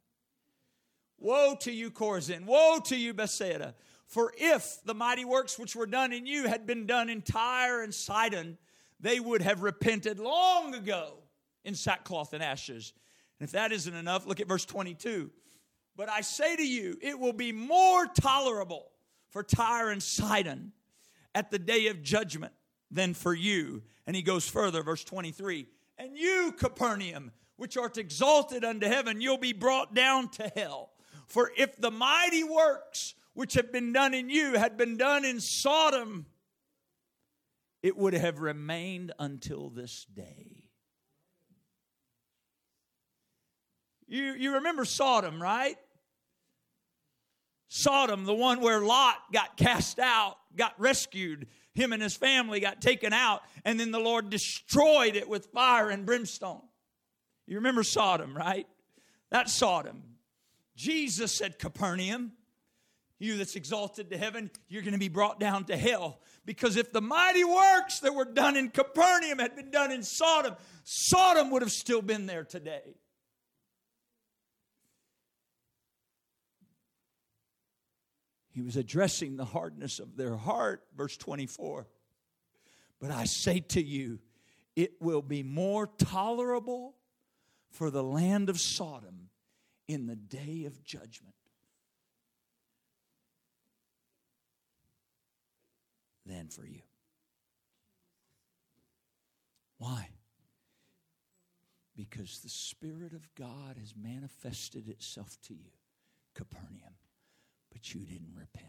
Woe 1.17 1.55
to 1.61 1.71
you, 1.71 1.93
Chorazin! 1.93 2.45
Woe 2.45 2.81
to 2.87 2.97
you, 2.97 3.15
Bethsaida! 3.15 3.77
For 4.07 4.35
if 4.37 4.79
the 4.85 4.95
mighty 4.95 5.25
works 5.25 5.61
which 5.61 5.77
were 5.77 5.87
done 5.87 6.13
in 6.13 6.27
you 6.27 6.49
had 6.49 6.67
been 6.67 6.87
done 6.87 7.09
in 7.09 7.23
Tyre 7.23 7.85
and 7.85 7.95
Sidon, 7.95 8.59
they 8.99 9.21
would 9.21 9.43
have 9.43 9.63
repented 9.63 10.19
long 10.19 10.75
ago 10.75 11.19
in 11.65 11.77
sackcloth 11.77 12.33
and 12.33 12.43
ashes. 12.43 12.93
And 13.41 13.49
if 13.49 13.53
that 13.53 13.73
isn't 13.73 13.95
enough, 13.95 14.27
look 14.27 14.41
at 14.41 14.47
verse 14.47 14.67
22. 14.67 15.31
But 15.97 16.11
I 16.11 16.21
say 16.21 16.57
to 16.57 16.67
you, 16.67 16.97
it 17.01 17.19
will 17.19 17.33
be 17.33 17.53
more 17.53 18.07
tolerable 18.07 18.87
for 19.31 19.43
Tyre 19.43 19.91
and 19.91 20.03
Sidon 20.03 20.73
at 21.35 21.51
the 21.51 21.59
day 21.59 21.87
of 21.89 22.03
judgment 22.03 22.53
than 22.91 23.15
for 23.15 23.35
you. 23.35 23.83
And 24.07 24.15
he 24.15 24.23
goes 24.23 24.47
further, 24.47 24.83
verse 24.83 25.05
23. 25.05 25.67
And 25.99 26.17
you, 26.17 26.53
Capernaum, 26.57 27.33
which 27.57 27.77
art 27.77 27.99
exalted 27.99 28.65
unto 28.65 28.87
heaven, 28.87 29.21
you'll 29.21 29.39
be 29.39 29.53
brought 29.53 29.95
down 29.95 30.29
to 30.31 30.51
hell. 30.55 30.91
For 31.27 31.53
if 31.57 31.77
the 31.77 31.91
mighty 31.91 32.45
works 32.45 33.15
which 33.35 33.55
have 33.55 33.73
been 33.73 33.93
done 33.93 34.13
in 34.13 34.29
you 34.29 34.55
had 34.55 34.77
been 34.77 34.97
done 34.97 35.25
in 35.25 35.41
Sodom, 35.41 36.27
it 37.83 37.97
would 37.97 38.15
have 38.15 38.41
remained 38.41 39.13
until 39.19 39.71
this 39.71 40.05
day. 40.05 40.60
You, 44.11 44.35
you 44.35 44.55
remember 44.55 44.85
Sodom, 44.85 45.41
right? 45.41 45.77
Sodom, 47.69 48.25
the 48.25 48.35
one 48.35 48.61
where 48.61 48.81
Lot 48.81 49.15
got 49.33 49.57
cast 49.57 50.01
out, 50.01 50.37
got 50.57 50.79
rescued. 50.81 51.47
Him 51.75 51.93
and 51.93 52.03
his 52.03 52.17
family 52.17 52.59
got 52.59 52.83
taken 52.83 53.13
out, 53.13 53.43
and 53.65 53.79
then 53.79 53.93
the 53.93 54.01
Lord 54.01 54.29
destroyed 54.29 55.15
it 55.15 55.29
with 55.29 55.47
fire 55.55 55.91
and 55.91 56.05
brimstone. 56.05 56.63
You 57.47 57.57
remember 57.57 57.85
Sodom, 57.85 58.37
right? 58.37 58.67
That's 59.31 59.53
Sodom. 59.53 60.03
Jesus 60.75 61.31
said, 61.31 61.61
Capernaum, 61.61 62.33
you 63.21 63.37
that's 63.37 63.55
exalted 63.55 64.11
to 64.11 64.19
heaven, 64.19 64.51
you're 64.69 64.83
going 64.83 64.95
to 64.95 64.99
be 64.99 65.09
brought 65.09 65.39
down 65.39 65.67
to 65.67 65.77
hell. 65.77 66.19
Because 66.45 66.77
if 66.77 66.93
the 66.93 67.01
mighty 67.01 67.45
works 67.45 68.01
that 68.01 68.13
were 68.13 68.25
done 68.25 68.57
in 68.57 68.71
Capernaum 68.71 69.39
had 69.39 69.55
been 69.55 69.71
done 69.71 69.93
in 69.93 70.03
Sodom, 70.03 70.57
Sodom 70.83 71.53
would 71.53 71.63
have 71.63 71.71
still 71.71 72.03
been 72.03 72.27
there 72.27 72.43
today. 72.43 72.97
He 78.53 78.63
was 78.63 78.77
addressing 78.77 79.37
the 79.37 79.45
hardness 79.45 80.01
of 80.01 80.17
their 80.17 80.37
heart, 80.37 80.83
verse 80.97 81.17
24. 81.17 81.87
But 83.01 83.11
I 83.11 83.25
say 83.25 83.61
to 83.61 83.83
you, 83.83 84.19
it 84.77 85.01
will 85.01 85.23
be 85.23 85.43
more 85.43 85.87
tolerable 85.87 86.97
for 87.71 87.91
the 87.91 88.03
land 88.03 88.51
of 88.51 88.61
Sodom 88.61 89.29
in 89.89 90.07
the 90.07 90.17
day 90.17 90.65
of 90.67 90.83
judgment 90.83 91.35
than 96.27 96.49
for 96.49 96.67
you. 96.67 96.83
Why? 99.79 100.09
Because 101.97 102.41
the 102.41 102.49
Spirit 102.49 103.13
of 103.13 103.29
God 103.35 103.77
has 103.79 103.95
manifested 103.97 104.89
itself 104.89 105.37
to 105.45 105.55
you, 105.55 105.71
Capernaum 106.35 106.95
but 107.73 107.95
you 107.95 108.01
didn't 108.01 108.35
repent. 108.35 108.67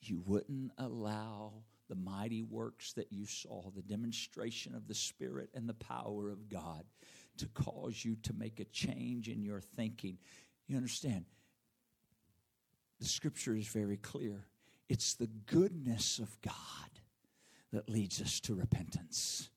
You 0.00 0.22
wouldn't 0.26 0.72
allow 0.78 1.52
the 1.88 1.94
mighty 1.94 2.42
works 2.42 2.92
that 2.94 3.12
you 3.12 3.26
saw, 3.26 3.70
the 3.70 3.82
demonstration 3.82 4.74
of 4.74 4.86
the 4.86 4.94
Spirit 4.94 5.50
and 5.54 5.68
the 5.68 5.74
power 5.74 6.30
of 6.30 6.48
God, 6.48 6.84
to 7.38 7.46
cause 7.48 8.04
you 8.04 8.16
to 8.22 8.32
make 8.32 8.60
a 8.60 8.64
change 8.64 9.28
in 9.28 9.42
your 9.42 9.60
thinking. 9.60 10.18
You 10.66 10.76
understand? 10.76 11.24
The 13.00 13.06
scripture 13.06 13.54
is 13.54 13.66
very 13.66 13.96
clear. 13.96 14.46
It's 14.88 15.14
the 15.14 15.26
goodness 15.46 16.18
of 16.18 16.40
God 16.42 16.52
that 17.72 17.88
leads 17.88 18.20
us 18.20 18.40
to 18.40 18.54
repentance. 18.54 19.50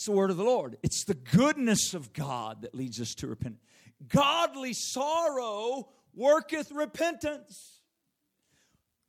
It's 0.00 0.06
the 0.06 0.12
word 0.12 0.30
of 0.30 0.38
the 0.38 0.44
Lord. 0.44 0.78
It's 0.82 1.04
the 1.04 1.12
goodness 1.12 1.92
of 1.92 2.14
God 2.14 2.62
that 2.62 2.74
leads 2.74 3.02
us 3.02 3.14
to 3.16 3.26
repentance. 3.26 3.62
Godly 4.08 4.72
sorrow 4.72 5.90
worketh 6.14 6.72
repentance. 6.72 7.82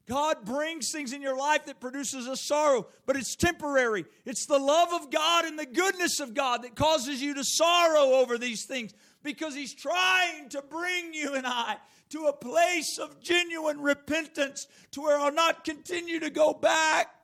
God 0.06 0.44
brings 0.44 0.92
things 0.92 1.14
in 1.14 1.22
your 1.22 1.38
life 1.38 1.68
that 1.68 1.80
produces 1.80 2.28
a 2.28 2.36
sorrow, 2.36 2.88
but 3.06 3.16
it's 3.16 3.38
temporary. 3.38 4.04
It's 4.26 4.46
the 4.48 4.60
love 4.60 4.92
of 4.92 5.10
God 5.10 5.46
and 5.46 5.58
the 5.58 5.66
goodness 5.66 6.20
of 6.20 6.34
God 6.34 6.64
that 6.64 6.76
causes 6.76 7.22
you 7.22 7.36
to 7.36 7.44
sorrow 7.46 8.16
over 8.16 8.38
these 8.38 8.66
things 8.66 8.94
because 9.24 9.56
He's 9.56 9.74
trying 9.74 10.50
to 10.50 10.62
bring 10.62 11.14
you 11.14 11.36
and 11.36 11.48
I 11.48 11.78
to 12.10 12.26
a 12.26 12.34
place 12.34 12.98
of 12.98 13.22
genuine 13.22 13.80
repentance 13.80 14.68
to 14.92 15.00
where 15.00 15.18
I'll 15.18 15.32
not 15.32 15.64
continue 15.64 16.20
to 16.20 16.30
go 16.30 16.52
back 16.52 17.21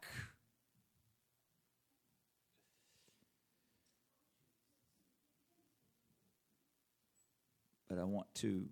but 7.89 7.97
I 7.97 8.03
want 8.03 8.27
to 8.35 8.65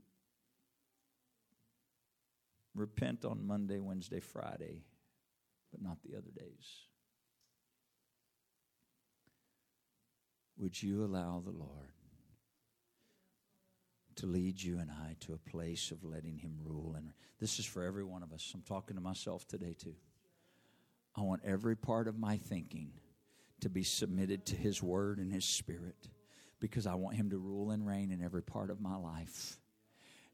repent 2.75 3.25
on 3.25 3.45
Monday, 3.45 3.79
Wednesday, 3.79 4.19
Friday, 4.19 4.83
but 5.71 5.81
not 5.81 5.97
the 6.03 6.17
other 6.17 6.31
days. 6.37 6.87
Would 10.57 10.81
you 10.81 11.03
allow 11.03 11.41
the 11.43 11.51
Lord 11.51 11.91
to 14.15 14.25
lead 14.25 14.61
you 14.61 14.79
and 14.79 14.89
I 14.89 15.15
to 15.21 15.33
a 15.33 15.49
place 15.49 15.91
of 15.91 16.03
letting 16.03 16.37
Him 16.37 16.55
rule? 16.63 16.95
And 16.95 17.11
this 17.39 17.59
is 17.59 17.65
for 17.65 17.83
every 17.83 18.03
one 18.03 18.23
of 18.23 18.31
us. 18.31 18.51
I'm 18.53 18.61
talking 18.61 18.95
to 18.95 19.01
myself 19.01 19.47
today, 19.47 19.75
too. 19.77 19.95
I 21.15 21.21
want 21.21 21.41
every 21.45 21.75
part 21.75 22.07
of 22.07 22.17
my 22.17 22.37
thinking 22.37 22.91
to 23.61 23.69
be 23.69 23.83
submitted 23.83 24.45
to 24.47 24.55
His 24.55 24.81
Word 24.81 25.17
and 25.17 25.31
His 25.31 25.45
Spirit 25.45 26.09
because 26.59 26.87
I 26.87 26.95
want 26.95 27.15
Him 27.15 27.29
to 27.31 27.37
rule 27.37 27.71
and 27.71 27.85
reign 27.85 28.11
in 28.11 28.23
every 28.23 28.43
part 28.43 28.69
of 28.69 28.81
my 28.81 28.95
life. 28.95 29.59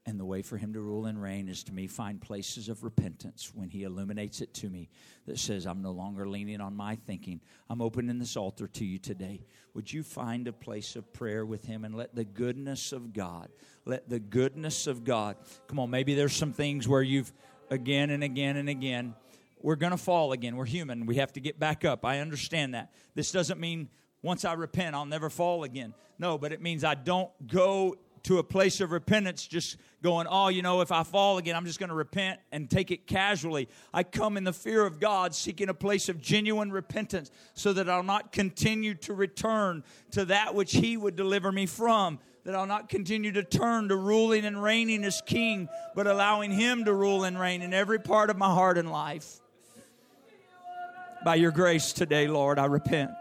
And 0.07 0.19
the 0.19 0.26
way 0.26 0.41
for 0.41 0.57
him 0.57 0.74
to 0.74 0.82
rule 0.82 1.05
and 1.05 1.22
reign 1.22 1.47
is 1.47 1.63
to 1.65 1.74
me 1.74 1.86
find 1.86 2.19
places 2.19 2.69
of 2.69 2.84
repentance 2.84 3.51
when 3.53 3.69
he 3.69 3.84
illuminates 3.84 4.41
it 4.41 4.51
to 4.55 4.69
me 4.69 4.89
that 5.28 5.38
says, 5.38 5.67
I'm 5.67 5.84
no 5.84 5.91
longer 5.91 6.28
leaning 6.28 6.59
on 6.59 6.76
my 6.76 6.95
thinking. 6.95 7.39
I'm 7.69 7.84
opening 7.84 8.17
this 8.17 8.36
altar 8.36 8.67
to 8.67 8.86
you 8.86 8.97
today. 8.97 9.45
Would 9.76 9.93
you 9.93 10.01
find 10.01 10.47
a 10.47 10.53
place 10.53 10.95
of 10.95 11.13
prayer 11.13 11.45
with 11.45 11.65
him 11.65 11.86
and 11.86 11.93
let 11.93 12.15
the 12.15 12.26
goodness 12.26 12.93
of 12.93 13.13
God, 13.13 13.49
let 13.86 14.09
the 14.09 14.19
goodness 14.19 14.88
of 14.88 15.03
God, 15.03 15.36
come 15.67 15.78
on, 15.78 15.91
maybe 15.91 16.15
there's 16.15 16.36
some 16.36 16.51
things 16.51 16.88
where 16.88 17.03
you've 17.03 17.32
again 17.69 18.09
and 18.09 18.24
again 18.24 18.57
and 18.57 18.69
again, 18.69 19.13
we're 19.61 19.76
going 19.76 19.91
to 19.91 19.97
fall 19.97 20.32
again. 20.32 20.55
We're 20.55 20.65
human. 20.65 21.05
We 21.05 21.17
have 21.17 21.32
to 21.34 21.39
get 21.39 21.59
back 21.59 21.86
up. 21.86 22.03
I 22.03 22.19
understand 22.19 22.74
that. 22.74 22.91
This 23.13 23.32
doesn't 23.32 23.59
mean 23.59 23.89
once 24.22 24.45
I 24.45 24.53
repent, 24.53 24.95
I'll 24.95 25.05
never 25.05 25.30
fall 25.30 25.63
again. 25.63 25.93
No, 26.19 26.38
but 26.38 26.51
it 26.51 26.61
means 26.61 26.84
I 26.84 26.95
don't 26.95 27.32
go 27.47 27.97
to 28.24 28.38
a 28.38 28.43
place 28.43 28.82
of 28.82 28.91
repentance, 28.91 29.47
just 29.47 29.78
going, 30.03 30.28
oh, 30.30 30.49
you 30.49 30.61
know, 30.61 30.82
if 30.82 30.91
I 30.91 31.03
fall 31.03 31.38
again, 31.38 31.55
I'm 31.55 31.65
just 31.65 31.80
going 31.80 31.89
to 31.89 31.95
repent 31.95 32.39
and 32.51 32.69
take 32.69 32.91
it 32.91 33.07
casually. 33.07 33.67
I 33.93 34.03
come 34.03 34.38
in 34.38 34.43
the 34.43 34.53
fear 34.53 34.86
of 34.86 34.99
God, 34.99 35.34
seeking 35.34 35.69
a 35.69 35.74
place 35.74 36.09
of 36.09 36.22
genuine 36.22 36.72
repentance 36.72 37.32
so 37.53 37.74
that 37.74 37.89
I'll 37.89 38.03
not 38.03 38.32
continue 38.32 38.93
to 38.95 39.13
return 39.13 39.84
to 40.11 40.26
that 40.26 40.53
which 40.53 40.74
He 40.74 40.97
would 40.97 41.15
deliver 41.15 41.51
me 41.51 41.65
from. 41.65 42.19
That 42.43 42.55
I'll 42.55 42.67
not 42.67 42.89
continue 42.89 43.32
to 43.34 43.43
turn 43.43 43.89
to 43.89 43.95
ruling 43.95 44.45
and 44.45 44.61
reigning 44.61 45.03
as 45.03 45.22
king, 45.22 45.69
but 45.95 46.07
allowing 46.07 46.51
Him 46.51 46.86
to 46.86 46.93
rule 46.93 47.24
and 47.24 47.39
reign 47.39 47.61
in 47.61 47.74
every 47.74 47.99
part 47.99 48.30
of 48.30 48.38
my 48.38 48.53
heart 48.53 48.78
and 48.78 48.91
life. 48.91 49.39
By 51.24 51.36
your 51.36 51.51
grace 51.51 51.93
today, 51.93 52.28
Lord, 52.28 52.57
I 52.57 52.65
repent. 52.65 53.11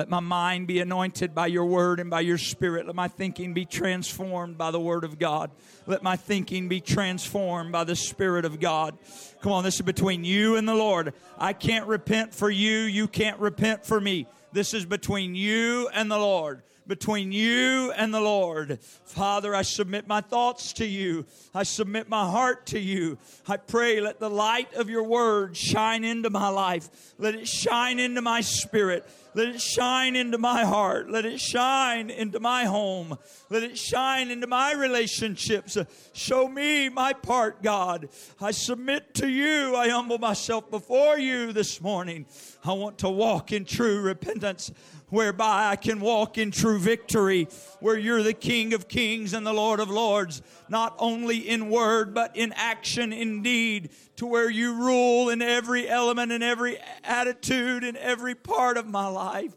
Let 0.00 0.08
my 0.08 0.20
mind 0.20 0.66
be 0.66 0.80
anointed 0.80 1.34
by 1.34 1.48
your 1.48 1.66
word 1.66 2.00
and 2.00 2.08
by 2.08 2.20
your 2.20 2.38
spirit. 2.38 2.86
Let 2.86 2.94
my 2.94 3.06
thinking 3.06 3.52
be 3.52 3.66
transformed 3.66 4.56
by 4.56 4.70
the 4.70 4.80
word 4.80 5.04
of 5.04 5.18
God. 5.18 5.50
Let 5.86 6.02
my 6.02 6.16
thinking 6.16 6.68
be 6.68 6.80
transformed 6.80 7.70
by 7.70 7.84
the 7.84 7.94
spirit 7.94 8.46
of 8.46 8.60
God. 8.60 8.96
Come 9.42 9.52
on, 9.52 9.62
this 9.62 9.74
is 9.74 9.82
between 9.82 10.24
you 10.24 10.56
and 10.56 10.66
the 10.66 10.74
Lord. 10.74 11.12
I 11.38 11.52
can't 11.52 11.86
repent 11.86 12.32
for 12.32 12.48
you. 12.48 12.78
You 12.78 13.08
can't 13.08 13.38
repent 13.40 13.84
for 13.84 14.00
me. 14.00 14.26
This 14.52 14.72
is 14.72 14.86
between 14.86 15.34
you 15.34 15.90
and 15.92 16.10
the 16.10 16.16
Lord 16.16 16.62
between 16.90 17.30
you 17.30 17.92
and 17.92 18.12
the 18.12 18.20
Lord. 18.20 18.80
Father, 18.82 19.54
I 19.54 19.62
submit 19.62 20.08
my 20.08 20.20
thoughts 20.20 20.72
to 20.74 20.84
you. 20.84 21.24
I 21.54 21.62
submit 21.62 22.08
my 22.08 22.28
heart 22.28 22.66
to 22.66 22.80
you. 22.80 23.16
I 23.46 23.58
pray, 23.58 24.00
let 24.00 24.18
the 24.18 24.28
light 24.28 24.74
of 24.74 24.90
your 24.90 25.04
word 25.04 25.56
shine 25.56 26.02
into 26.02 26.30
my 26.30 26.48
life. 26.48 27.14
Let 27.16 27.36
it 27.36 27.46
shine 27.46 28.00
into 28.00 28.22
my 28.22 28.40
spirit. 28.40 29.08
Let 29.34 29.46
it 29.46 29.60
shine 29.60 30.16
into 30.16 30.38
my 30.38 30.64
heart. 30.64 31.08
Let 31.08 31.24
it 31.24 31.40
shine 31.40 32.10
into 32.10 32.40
my 32.40 32.64
home. 32.64 33.16
Let 33.48 33.62
it 33.62 33.78
shine 33.78 34.28
into 34.30 34.48
my 34.48 34.72
relationships. 34.72 35.78
Show 36.12 36.48
me 36.48 36.88
my 36.88 37.12
part, 37.12 37.62
God. 37.62 38.08
I 38.40 38.50
submit 38.50 39.14
to 39.14 39.28
you. 39.28 39.76
I 39.76 39.88
humble 39.90 40.18
myself 40.18 40.68
before 40.68 41.16
you 41.18 41.52
this 41.52 41.80
morning. 41.80 42.26
I 42.64 42.72
want 42.72 42.98
to 42.98 43.08
walk 43.08 43.52
in 43.52 43.64
true 43.64 44.00
repentance 44.00 44.72
whereby 45.10 45.68
I 45.68 45.76
can 45.76 46.00
walk 46.00 46.38
in 46.38 46.50
true 46.50 46.78
victory, 46.78 47.48
where 47.80 47.98
you're 47.98 48.22
the 48.22 48.32
King 48.32 48.72
of 48.72 48.88
kings 48.88 49.34
and 49.34 49.46
the 49.46 49.52
Lord 49.52 49.80
of 49.80 49.90
lords, 49.90 50.40
not 50.68 50.94
only 50.98 51.38
in 51.38 51.68
word, 51.68 52.14
but 52.14 52.36
in 52.36 52.52
action, 52.54 53.12
indeed, 53.12 53.90
to 54.16 54.26
where 54.26 54.48
you 54.48 54.74
rule 54.74 55.28
in 55.28 55.42
every 55.42 55.88
element, 55.88 56.32
in 56.32 56.42
every 56.42 56.78
attitude, 57.04 57.84
in 57.84 57.96
every 57.96 58.34
part 58.34 58.76
of 58.76 58.86
my 58.86 59.08
life. 59.08 59.52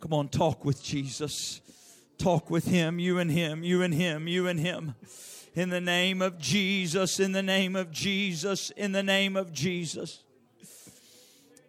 Come 0.00 0.12
on, 0.12 0.28
talk 0.28 0.64
with 0.64 0.82
Jesus. 0.82 1.60
Talk 2.18 2.50
with 2.50 2.66
him, 2.66 2.98
you 2.98 3.18
and 3.18 3.30
him, 3.30 3.64
you 3.64 3.82
and 3.82 3.94
him, 3.94 4.28
you 4.28 4.46
and 4.46 4.60
him. 4.60 4.94
In 5.54 5.70
the 5.70 5.80
name 5.80 6.20
of 6.20 6.38
Jesus, 6.38 7.20
in 7.20 7.32
the 7.32 7.42
name 7.42 7.76
of 7.76 7.90
Jesus, 7.90 8.70
in 8.70 8.92
the 8.92 9.02
name 9.02 9.36
of 9.36 9.52
Jesus 9.52 10.24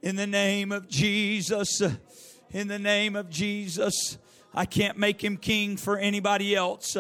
in 0.06 0.16
the 0.16 0.28
name 0.28 0.72
of 0.72 0.88
Jesus. 0.88 1.82
In 2.52 2.68
the 2.68 2.80
name 2.80 3.16
of 3.16 3.30
Jesus. 3.30 4.20
I 4.54 4.66
can't 4.66 5.00
make 5.00 5.22
him 5.22 5.36
king 5.36 5.78
for 5.78 5.98
anybody 5.98 6.56
else. 6.56 6.96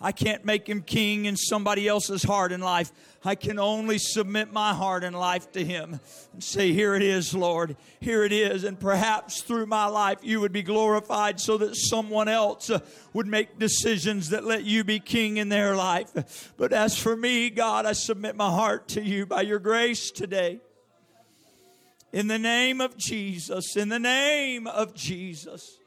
I 0.00 0.12
can't 0.12 0.44
make 0.44 0.68
him 0.68 0.80
king 0.80 1.24
in 1.24 1.36
somebody 1.36 1.88
else's 1.88 2.22
heart 2.22 2.52
and 2.52 2.62
life. 2.62 2.92
I 3.24 3.34
can 3.34 3.58
only 3.58 3.98
submit 3.98 4.52
my 4.52 4.72
heart 4.72 5.02
and 5.02 5.16
life 5.16 5.50
to 5.52 5.64
him 5.64 5.98
and 6.32 6.44
say, 6.44 6.72
Here 6.72 6.94
it 6.94 7.02
is, 7.02 7.34
Lord. 7.34 7.76
Here 8.00 8.22
it 8.22 8.32
is. 8.32 8.62
And 8.62 8.78
perhaps 8.78 9.42
through 9.42 9.66
my 9.66 9.86
life 9.86 10.18
you 10.22 10.40
would 10.40 10.52
be 10.52 10.62
glorified 10.62 11.40
so 11.40 11.58
that 11.58 11.74
someone 11.74 12.28
else 12.28 12.70
would 13.12 13.26
make 13.26 13.58
decisions 13.58 14.30
that 14.30 14.44
let 14.44 14.62
you 14.62 14.84
be 14.84 15.00
king 15.00 15.38
in 15.38 15.48
their 15.48 15.74
life. 15.74 16.52
But 16.56 16.72
as 16.72 16.96
for 16.96 17.16
me, 17.16 17.50
God, 17.50 17.84
I 17.84 17.92
submit 17.92 18.36
my 18.36 18.50
heart 18.50 18.86
to 18.88 19.02
you 19.02 19.26
by 19.26 19.42
your 19.42 19.58
grace 19.58 20.12
today. 20.12 20.60
In 22.14 22.28
the 22.28 22.38
name 22.38 22.80
of 22.80 22.96
Jesus, 22.96 23.76
in 23.76 23.88
the 23.88 23.98
name 23.98 24.68
of 24.68 24.94
Jesus. 24.94 25.78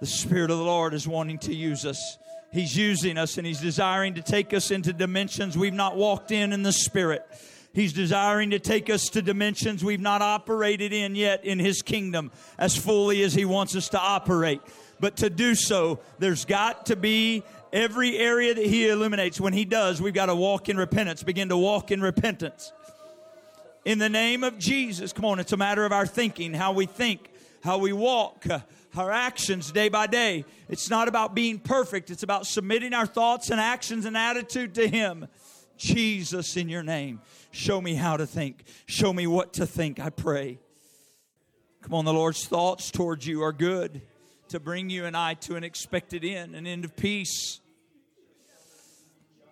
The 0.00 0.06
Spirit 0.06 0.50
of 0.50 0.56
the 0.56 0.64
Lord 0.64 0.94
is 0.94 1.06
wanting 1.06 1.36
to 1.40 1.54
use 1.54 1.84
us. 1.84 2.16
He's 2.54 2.74
using 2.74 3.18
us 3.18 3.36
and 3.36 3.46
He's 3.46 3.60
desiring 3.60 4.14
to 4.14 4.22
take 4.22 4.54
us 4.54 4.70
into 4.70 4.94
dimensions 4.94 5.58
we've 5.58 5.74
not 5.74 5.94
walked 5.94 6.32
in 6.32 6.54
in 6.54 6.62
the 6.62 6.72
Spirit. 6.72 7.26
He's 7.74 7.92
desiring 7.92 8.52
to 8.52 8.58
take 8.58 8.88
us 8.88 9.10
to 9.10 9.20
dimensions 9.20 9.84
we've 9.84 10.00
not 10.00 10.22
operated 10.22 10.94
in 10.94 11.14
yet 11.14 11.44
in 11.44 11.58
His 11.58 11.82
kingdom 11.82 12.30
as 12.56 12.74
fully 12.78 13.22
as 13.22 13.34
He 13.34 13.44
wants 13.44 13.76
us 13.76 13.90
to 13.90 14.00
operate. 14.00 14.62
But 14.98 15.16
to 15.16 15.28
do 15.28 15.54
so, 15.54 16.00
there's 16.18 16.46
got 16.46 16.86
to 16.86 16.96
be 16.96 17.44
Every 17.72 18.16
area 18.16 18.54
that 18.54 18.64
He 18.64 18.88
illuminates, 18.88 19.40
when 19.40 19.52
He 19.52 19.64
does, 19.64 20.00
we've 20.00 20.14
got 20.14 20.26
to 20.26 20.34
walk 20.34 20.68
in 20.68 20.76
repentance, 20.76 21.22
begin 21.22 21.48
to 21.48 21.56
walk 21.56 21.90
in 21.90 22.00
repentance. 22.00 22.72
In 23.84 23.98
the 23.98 24.08
name 24.08 24.44
of 24.44 24.58
Jesus, 24.58 25.12
come 25.12 25.24
on, 25.24 25.38
it's 25.38 25.52
a 25.52 25.56
matter 25.56 25.84
of 25.84 25.92
our 25.92 26.06
thinking, 26.06 26.54
how 26.54 26.72
we 26.72 26.86
think, 26.86 27.30
how 27.62 27.78
we 27.78 27.92
walk, 27.92 28.46
our 28.96 29.12
actions 29.12 29.70
day 29.70 29.88
by 29.88 30.06
day. 30.06 30.44
It's 30.68 30.90
not 30.90 31.08
about 31.08 31.34
being 31.34 31.58
perfect, 31.58 32.10
it's 32.10 32.22
about 32.22 32.46
submitting 32.46 32.94
our 32.94 33.06
thoughts 33.06 33.50
and 33.50 33.60
actions 33.60 34.04
and 34.04 34.16
attitude 34.16 34.74
to 34.76 34.88
Him. 34.88 35.28
Jesus, 35.76 36.56
in 36.56 36.68
your 36.68 36.82
name, 36.82 37.20
show 37.50 37.80
me 37.80 37.94
how 37.94 38.16
to 38.16 38.26
think, 38.26 38.64
show 38.86 39.12
me 39.12 39.26
what 39.26 39.54
to 39.54 39.66
think, 39.66 40.00
I 40.00 40.10
pray. 40.10 40.58
Come 41.82 41.94
on, 41.94 42.04
the 42.04 42.12
Lord's 42.12 42.46
thoughts 42.46 42.90
towards 42.90 43.26
you 43.26 43.42
are 43.42 43.52
good 43.52 44.02
to 44.48 44.60
bring 44.60 44.90
you 44.90 45.04
and 45.04 45.16
I 45.16 45.34
to 45.34 45.56
an 45.56 45.64
expected 45.64 46.24
end, 46.24 46.54
an 46.54 46.66
end 46.66 46.84
of 46.84 46.96
peace. 46.96 47.60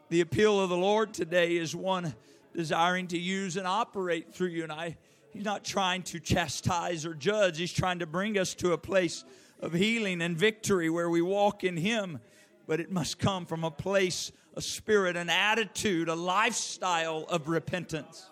The 0.09 0.21
appeal 0.21 0.61
of 0.61 0.71
the 0.71 0.77
Lord 0.77 1.13
today 1.13 1.57
is 1.57 1.75
one 1.75 2.15
desiring 2.55 3.09
to 3.09 3.19
use 3.19 3.57
and 3.57 3.67
operate 3.67 4.33
through 4.33 4.49
you 4.49 4.63
and 4.63 4.73
I. 4.73 4.97
He's 5.33 5.45
not 5.45 5.65
trying 5.65 6.03
to 6.05 6.21
chastise 6.21 7.05
or 7.05 7.15
judge, 7.15 7.59
He's 7.59 7.73
trying 7.73 7.99
to 7.99 8.07
bring 8.07 8.39
us 8.39 8.55
to 8.57 8.73
a 8.73 8.79
place 8.79 9.25
of 9.61 9.73
healing 9.73 10.23
and 10.23 10.37
victory 10.37 10.91
where 10.91 11.11
we 11.11 11.23
walk 11.23 11.65
in 11.65 11.77
Him. 11.77 12.21
But 12.67 12.81
it 12.81 12.93
must 12.93 13.19
come 13.19 13.45
from 13.45 13.65
a 13.65 13.71
place, 13.71 14.31
a 14.55 14.63
spirit, 14.63 15.17
an 15.17 15.29
attitude, 15.29 16.09
a 16.09 16.15
lifestyle 16.15 17.27
of 17.29 17.49
repentance. 17.49 18.31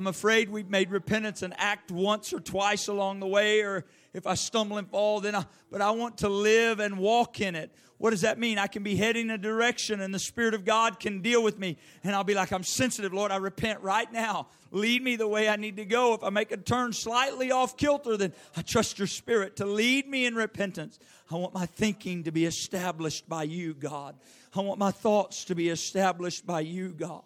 I'm 0.00 0.06
afraid 0.06 0.48
we've 0.48 0.70
made 0.70 0.90
repentance 0.90 1.42
an 1.42 1.52
act 1.58 1.90
once 1.90 2.32
or 2.32 2.40
twice 2.40 2.88
along 2.88 3.20
the 3.20 3.26
way, 3.26 3.60
or 3.60 3.84
if 4.14 4.26
I 4.26 4.32
stumble 4.32 4.78
and 4.78 4.88
fall, 4.88 5.20
then 5.20 5.34
I, 5.34 5.44
but 5.70 5.82
I 5.82 5.90
want 5.90 6.16
to 6.18 6.28
live 6.30 6.80
and 6.80 6.96
walk 6.96 7.42
in 7.42 7.54
it. 7.54 7.70
What 7.98 8.12
does 8.12 8.22
that 8.22 8.38
mean? 8.38 8.56
I 8.56 8.66
can 8.66 8.82
be 8.82 8.96
heading 8.96 9.28
a 9.28 9.36
direction 9.36 10.00
and 10.00 10.14
the 10.14 10.18
Spirit 10.18 10.54
of 10.54 10.64
God 10.64 11.00
can 11.00 11.20
deal 11.20 11.42
with 11.42 11.58
me. 11.58 11.76
And 12.02 12.14
I'll 12.14 12.24
be 12.24 12.32
like, 12.32 12.50
I'm 12.50 12.62
sensitive, 12.62 13.12
Lord. 13.12 13.30
I 13.30 13.36
repent 13.36 13.82
right 13.82 14.10
now. 14.10 14.48
Lead 14.70 15.02
me 15.02 15.16
the 15.16 15.28
way 15.28 15.50
I 15.50 15.56
need 15.56 15.76
to 15.76 15.84
go. 15.84 16.14
If 16.14 16.24
I 16.24 16.30
make 16.30 16.50
a 16.50 16.56
turn 16.56 16.94
slightly 16.94 17.52
off 17.52 17.76
kilter, 17.76 18.16
then 18.16 18.32
I 18.56 18.62
trust 18.62 18.98
your 18.98 19.06
Spirit 19.06 19.56
to 19.56 19.66
lead 19.66 20.08
me 20.08 20.24
in 20.24 20.34
repentance. 20.34 20.98
I 21.30 21.34
want 21.34 21.52
my 21.52 21.66
thinking 21.66 22.22
to 22.22 22.32
be 22.32 22.46
established 22.46 23.28
by 23.28 23.42
you, 23.42 23.74
God. 23.74 24.16
I 24.56 24.62
want 24.62 24.78
my 24.78 24.92
thoughts 24.92 25.44
to 25.44 25.54
be 25.54 25.68
established 25.68 26.46
by 26.46 26.60
you, 26.60 26.88
God. 26.88 27.24